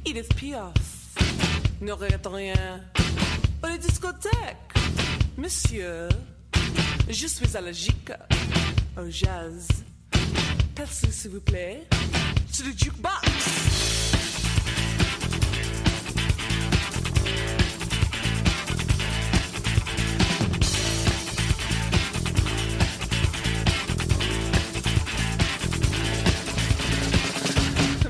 Edith 0.05 0.35
Piaf 0.35 0.73
ne 1.81 1.91
regrette 1.91 2.27
rien. 2.27 2.81
Aux 3.63 3.67
les 3.67 3.77
discothèques, 3.77 4.31
monsieur, 5.37 6.09
je 7.09 7.27
suis 7.27 7.57
allergique 7.57 8.11
au 8.97 9.09
jazz. 9.09 9.67
Passez 10.75 11.11
s'il 11.11 11.31
vous 11.31 11.41
plaît 11.41 11.83
sur 12.51 12.65
le 12.65 12.71
jukebox. 12.71 13.11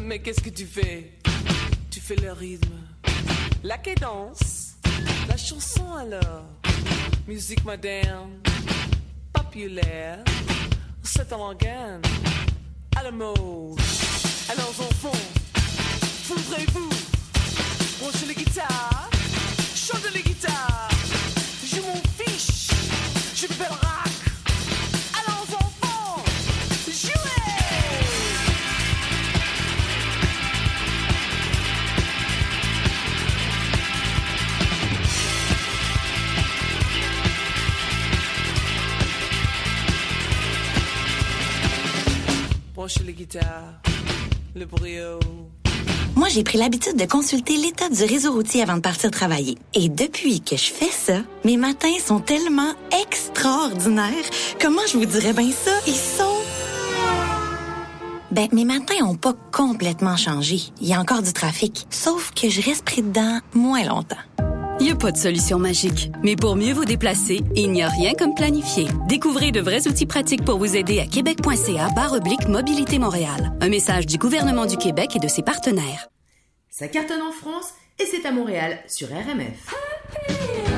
Mais 0.01 0.19
qu'est-ce 0.19 0.41
que 0.41 0.49
tu 0.49 0.65
fais? 0.65 1.13
Tu 1.89 2.01
fais 2.01 2.17
le 2.17 2.33
rythme, 2.33 2.73
la 3.63 3.77
cadence, 3.77 4.75
la 5.29 5.37
chanson 5.37 5.93
alors, 5.93 6.43
musique 7.27 7.63
moderne, 7.63 8.41
populaire 9.31 10.19
c'est 11.03 11.33
en 11.33 11.53
gain. 11.53 11.99
À 12.97 13.03
la 13.03 13.11
mode, 13.11 13.79
alors 14.49 14.69
enfants, 14.69 15.11
fondrez-vous, 16.23 16.89
branchez 17.99 18.25
les 18.27 18.35
guitares, 18.35 19.09
chantez 19.75 20.09
les 20.13 20.21
guitares. 20.21 20.70
Les 43.05 43.13
guitares, 43.13 43.79
le 44.55 44.65
brio. 44.65 45.19
Moi, 46.15 46.29
j'ai 46.29 46.43
pris 46.43 46.57
l'habitude 46.57 46.97
de 46.97 47.05
consulter 47.05 47.55
l'état 47.55 47.89
du 47.89 48.03
réseau 48.03 48.33
routier 48.33 48.63
avant 48.63 48.75
de 48.75 48.81
partir 48.81 49.11
travailler. 49.11 49.55
Et 49.75 49.87
depuis 49.87 50.41
que 50.41 50.57
je 50.57 50.71
fais 50.71 50.89
ça, 50.89 51.19
mes 51.45 51.57
matins 51.57 51.93
sont 52.03 52.19
tellement 52.19 52.73
extraordinaires. 53.03 54.25
Comment 54.59 54.81
je 54.91 54.97
vous 54.97 55.05
dirais 55.05 55.33
bien 55.33 55.51
ça? 55.51 55.71
Ils 55.85 55.93
sont... 55.93 56.37
Ben, 58.31 58.47
mes 58.51 58.65
matins 58.65 59.05
ont 59.05 59.15
pas 59.15 59.35
complètement 59.51 60.17
changé. 60.17 60.59
Il 60.81 60.87
y 60.87 60.95
a 60.95 60.99
encore 60.99 61.21
du 61.21 61.33
trafic. 61.33 61.85
Sauf 61.91 62.31
que 62.33 62.49
je 62.49 62.61
reste 62.63 62.83
pris 62.83 63.03
dedans 63.03 63.41
moins 63.53 63.83
longtemps. 63.83 64.50
Il 64.79 64.85
n'y 64.85 64.91
a 64.91 64.95
pas 64.95 65.11
de 65.11 65.17
solution 65.17 65.59
magique, 65.59 66.11
mais 66.23 66.35
pour 66.35 66.55
mieux 66.55 66.73
vous 66.73 66.85
déplacer, 66.85 67.41
il 67.55 67.71
n'y 67.71 67.83
a 67.83 67.89
rien 67.89 68.13
comme 68.13 68.33
planifier. 68.33 68.87
Découvrez 69.07 69.51
de 69.51 69.61
vrais 69.61 69.87
outils 69.87 70.05
pratiques 70.05 70.43
pour 70.43 70.57
vous 70.57 70.75
aider 70.75 70.99
à 70.99 71.05
québec.ca 71.05 71.89
barre 71.95 72.13
oblique 72.13 72.47
Mobilité 72.47 72.97
Montréal. 72.97 73.53
Un 73.61 73.69
message 73.69 74.05
du 74.05 74.17
gouvernement 74.17 74.65
du 74.65 74.77
Québec 74.77 75.15
et 75.15 75.19
de 75.19 75.27
ses 75.27 75.43
partenaires. 75.43 76.07
Ça 76.69 76.87
cartonne 76.87 77.21
en 77.21 77.31
France 77.31 77.73
et 77.99 78.05
c'est 78.05 78.25
à 78.25 78.31
Montréal 78.31 78.79
sur 78.87 79.07
RMF. 79.09 80.70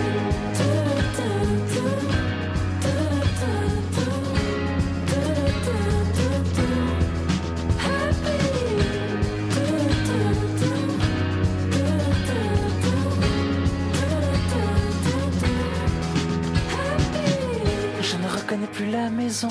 Plus 18.74 18.90
la 18.90 19.10
maison, 19.10 19.50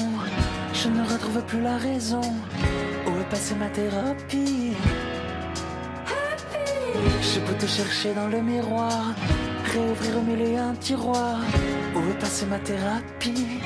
je 0.74 0.88
ne 0.88 1.02
retrouve 1.02 1.42
plus 1.42 1.62
la 1.62 1.76
raison. 1.76 2.20
Où 3.06 3.20
est 3.20 3.30
passée 3.30 3.54
ma 3.54 3.68
thérapie? 3.68 4.72
J'ai 7.20 7.40
beau 7.40 7.52
te 7.58 7.66
chercher 7.66 8.14
dans 8.14 8.26
le 8.26 8.40
miroir, 8.42 9.14
réouvrir 9.72 10.18
au 10.18 10.22
milieu 10.22 10.58
un 10.58 10.74
tiroir. 10.74 11.38
Où 11.94 12.00
est 12.10 12.18
passée 12.18 12.46
ma 12.46 12.58
thérapie? 12.58 13.60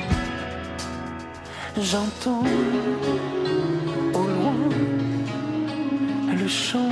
J'entends 1.75 2.43
au 4.13 4.23
loin 4.35 4.55
le 6.39 6.47
chant 6.47 6.89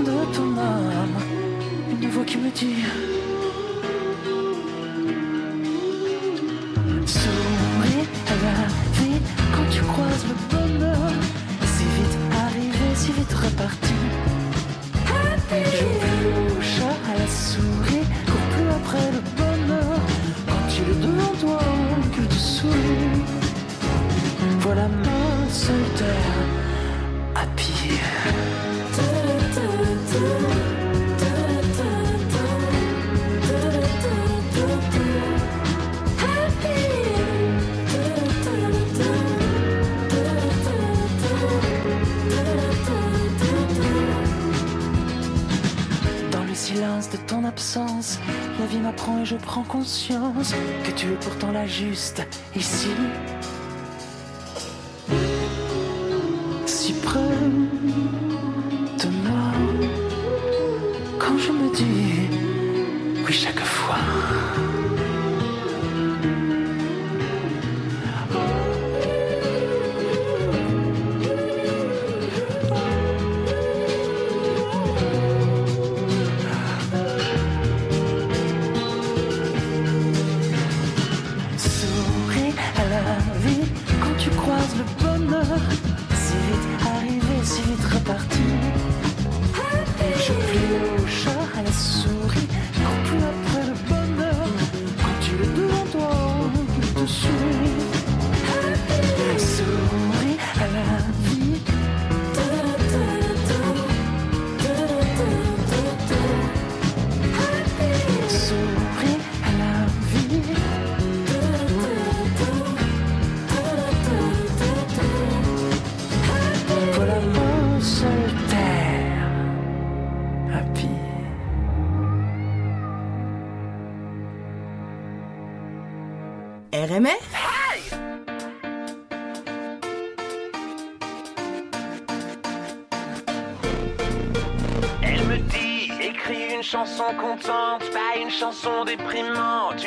de 0.00 0.34
ton 0.34 0.50
âme, 0.58 1.18
une 1.90 2.08
voix 2.08 2.24
qui 2.24 2.38
me 2.38 2.50
dit. 2.50 3.15
Souris 7.06 8.08
à 8.26 8.36
la 8.44 8.66
vie 8.98 9.20
quand 9.54 9.70
tu 9.70 9.80
croises 9.82 10.24
le 10.28 10.56
bonheur. 10.56 11.12
Si 11.62 11.84
vite 11.84 12.18
arrivé, 12.44 12.94
si 12.94 13.12
vite 13.12 13.32
reparti. 13.32 13.85
Que 50.42 50.90
tu 50.90 51.06
es 51.12 51.16
pourtant 51.16 51.50
la 51.52 51.66
juste 51.66 52.22
ici. 52.54 52.88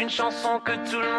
Une 0.10 0.16
chanson 0.16 0.60
que 0.60 0.72
tout 0.90 1.00
le 1.00 1.06
monde 1.06 1.19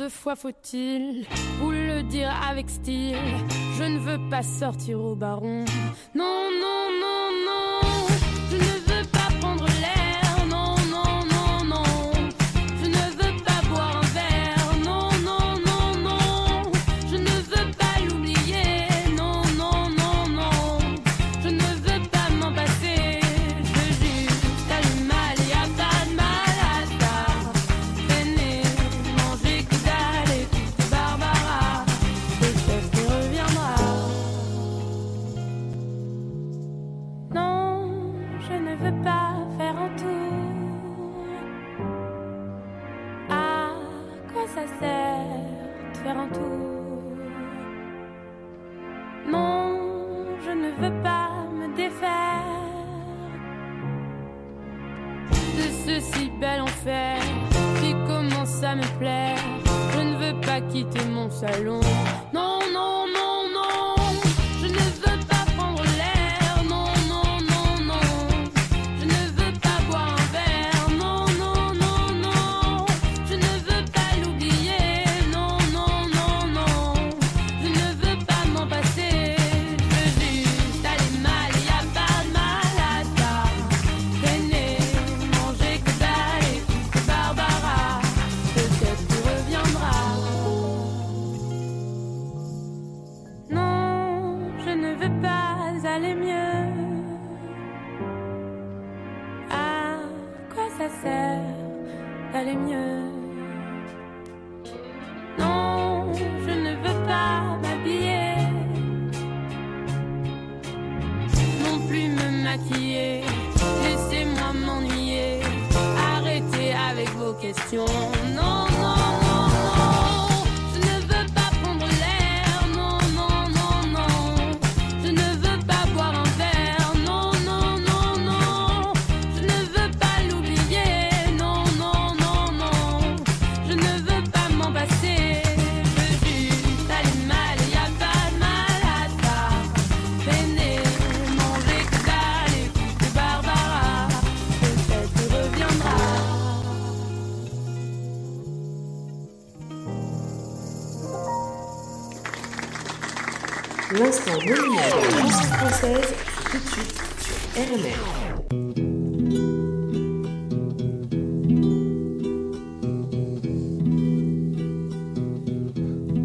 Combien 0.00 0.08
de 0.08 0.14
fois 0.14 0.34
faut-il 0.34 1.26
vous 1.58 1.72
le 1.72 2.02
dire 2.02 2.32
avec 2.48 2.70
style 2.70 3.18
Je 3.76 3.84
ne 3.84 3.98
veux 3.98 4.30
pas 4.30 4.42
sortir 4.42 4.98
au 4.98 5.14
baron. 5.14 5.66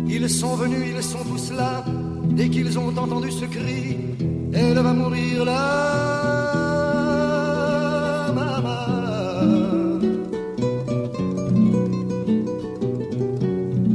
Ils 0.07 0.30
sont 0.30 0.56
venus, 0.56 0.88
ils 0.95 1.03
sont 1.03 1.24
tous 1.24 1.51
là. 1.51 1.85
Dès 2.32 2.49
qu'ils 2.49 2.80
ont 2.80 2.88
entendu 2.88 3.32
ce 3.32 3.45
cri, 3.45 3.98
elle 4.53 4.80
va 4.80 4.93
mourir 4.93 5.45
là. 5.45 6.15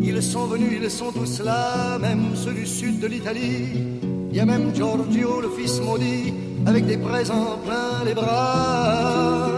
Ils 0.00 0.22
sont 0.22 0.46
venus, 0.46 0.78
ils 0.80 0.90
sont 0.90 1.10
tous 1.10 1.42
là, 1.42 1.98
même 1.98 2.36
ceux 2.36 2.52
du 2.52 2.66
sud 2.66 3.00
de 3.00 3.08
l'Italie. 3.08 3.98
Il 4.30 4.36
y 4.36 4.40
a 4.40 4.44
même 4.44 4.72
Giorgio, 4.72 5.40
le 5.40 5.50
fils 5.50 5.80
maudit, 5.80 6.32
avec 6.70 6.86
des 6.86 6.98
présents 6.98 7.58
plein 7.66 8.04
les 8.04 8.14
bras. 8.14 9.48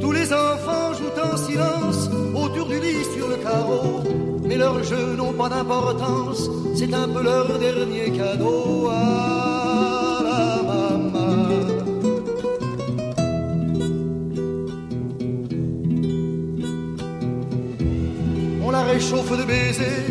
Tous 0.00 0.12
les 0.18 0.28
enfants 0.32 0.88
jouent 0.98 1.18
en 1.32 1.36
silence 1.36 2.00
autour 2.34 2.66
du 2.66 2.80
lit 2.80 3.04
sur 3.16 3.28
le 3.28 3.36
carreau. 3.36 4.02
Mais 4.42 4.56
leurs 4.56 4.82
jeux 4.82 5.14
n'ont 5.16 5.36
pas 5.42 5.48
d'importance, 5.48 6.40
c'est 6.74 6.92
un 6.92 7.08
peu 7.14 7.22
leur 7.22 7.46
dernier 7.58 8.10
cadeau 8.18 8.88
à 8.90 10.20
la. 10.26 10.38
On 18.66 18.70
la 18.70 18.82
réchauffe 18.92 19.34
de 19.40 19.44
baisers, 19.44 20.06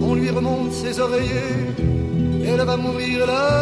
on 0.00 0.14
lui 0.14 0.30
remonte 0.30 0.72
ses 0.72 0.98
oreillers, 0.98 1.58
elle 2.48 2.62
va 2.70 2.76
mourir 2.76 3.26
là, 3.26 3.59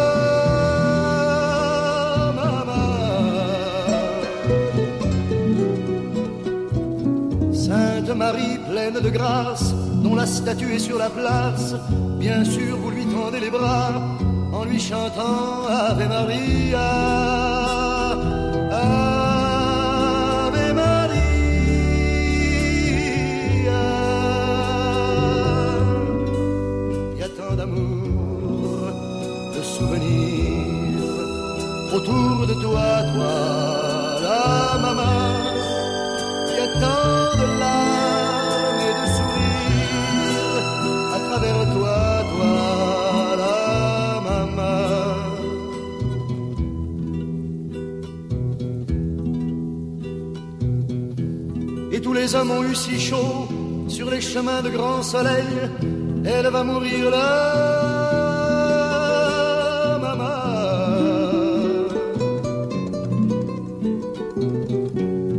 grâce, 9.10 9.74
dont 10.02 10.14
la 10.14 10.26
statue 10.26 10.74
est 10.74 10.78
sur 10.78 10.98
la 10.98 11.10
place, 11.10 11.74
bien 12.18 12.44
sûr 12.44 12.76
vous 12.76 12.90
lui 12.90 13.06
tendez 13.06 13.40
les 13.40 13.50
bras 13.50 13.92
en 14.52 14.64
lui 14.64 14.78
chantant 14.80 15.66
Ave 15.68 16.08
Maria. 16.08 16.90
Ave 18.72 20.74
Maria. 20.74 21.18
Il 27.14 27.18
y 27.18 27.22
a 27.22 27.28
tant 27.28 27.54
d'amour, 27.54 28.90
de 29.56 29.62
souvenirs 29.62 30.68
autour 31.94 32.46
de 32.46 32.54
toi, 32.54 33.02
toi, 33.14 33.47
tous 52.08 52.14
les 52.14 52.34
hommes 52.34 52.52
ont 52.52 52.62
eu 52.62 52.74
si 52.74 52.98
chaud 52.98 53.46
sur 53.86 54.08
les 54.08 54.22
chemins 54.22 54.62
de 54.62 54.70
grand 54.70 55.02
soleil. 55.02 55.44
Elle 56.24 56.48
va 56.48 56.64
mourir 56.64 57.10
là, 57.10 57.26
maman. 60.06 60.40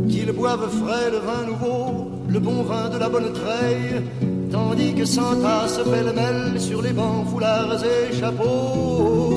Qu'ils 0.08 0.30
boivent 0.30 0.70
frais 0.80 1.10
le 1.10 1.18
vin 1.28 1.42
nouveau, 1.50 2.08
le 2.28 2.38
bon 2.38 2.62
vin 2.62 2.88
de 2.88 2.98
la 2.98 3.08
bonne 3.08 3.32
treille, 3.32 4.04
tandis 4.52 4.94
que 4.94 5.04
s'entassent 5.04 5.82
pêle-mêle 5.92 6.60
sur 6.60 6.82
les 6.82 6.92
bancs, 6.92 7.26
foulards 7.30 7.82
et 7.84 8.14
chapeaux. 8.20 9.34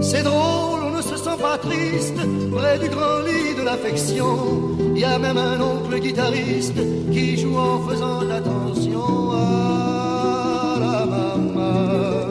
C'est 0.00 0.22
drôle, 0.22 0.80
on 0.88 0.92
ne 0.96 1.02
se 1.02 1.16
sent 1.18 1.38
pas 1.38 1.58
triste, 1.58 2.20
près 2.50 2.78
du 2.78 2.88
grand 2.88 3.18
lit 3.26 3.54
de 3.58 3.62
l'affection. 3.62 4.79
Y 5.00 5.04
a 5.04 5.18
même 5.18 5.38
un 5.38 5.58
oncle 5.62 5.98
guitariste 5.98 6.78
qui 7.10 7.38
joue 7.38 7.56
en 7.56 7.78
faisant 7.88 8.20
attention 8.30 9.32
à 9.32 10.76
la 10.78 11.06
maman. 11.06 12.26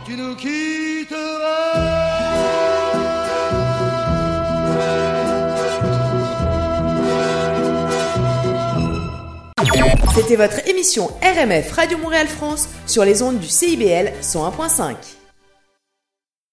tu 0.04 0.16
nous 0.16 0.34
quitteras. 0.36 2.06
C'était 10.14 10.36
votre 10.36 10.66
émission 10.68 11.10
RMF 11.22 11.72
Radio 11.72 11.98
Montréal 11.98 12.26
France 12.26 12.68
sur 12.86 13.04
les 13.04 13.22
ondes 13.22 13.38
du 13.38 13.48
CIBL 13.48 14.12
101.5. 14.22 15.15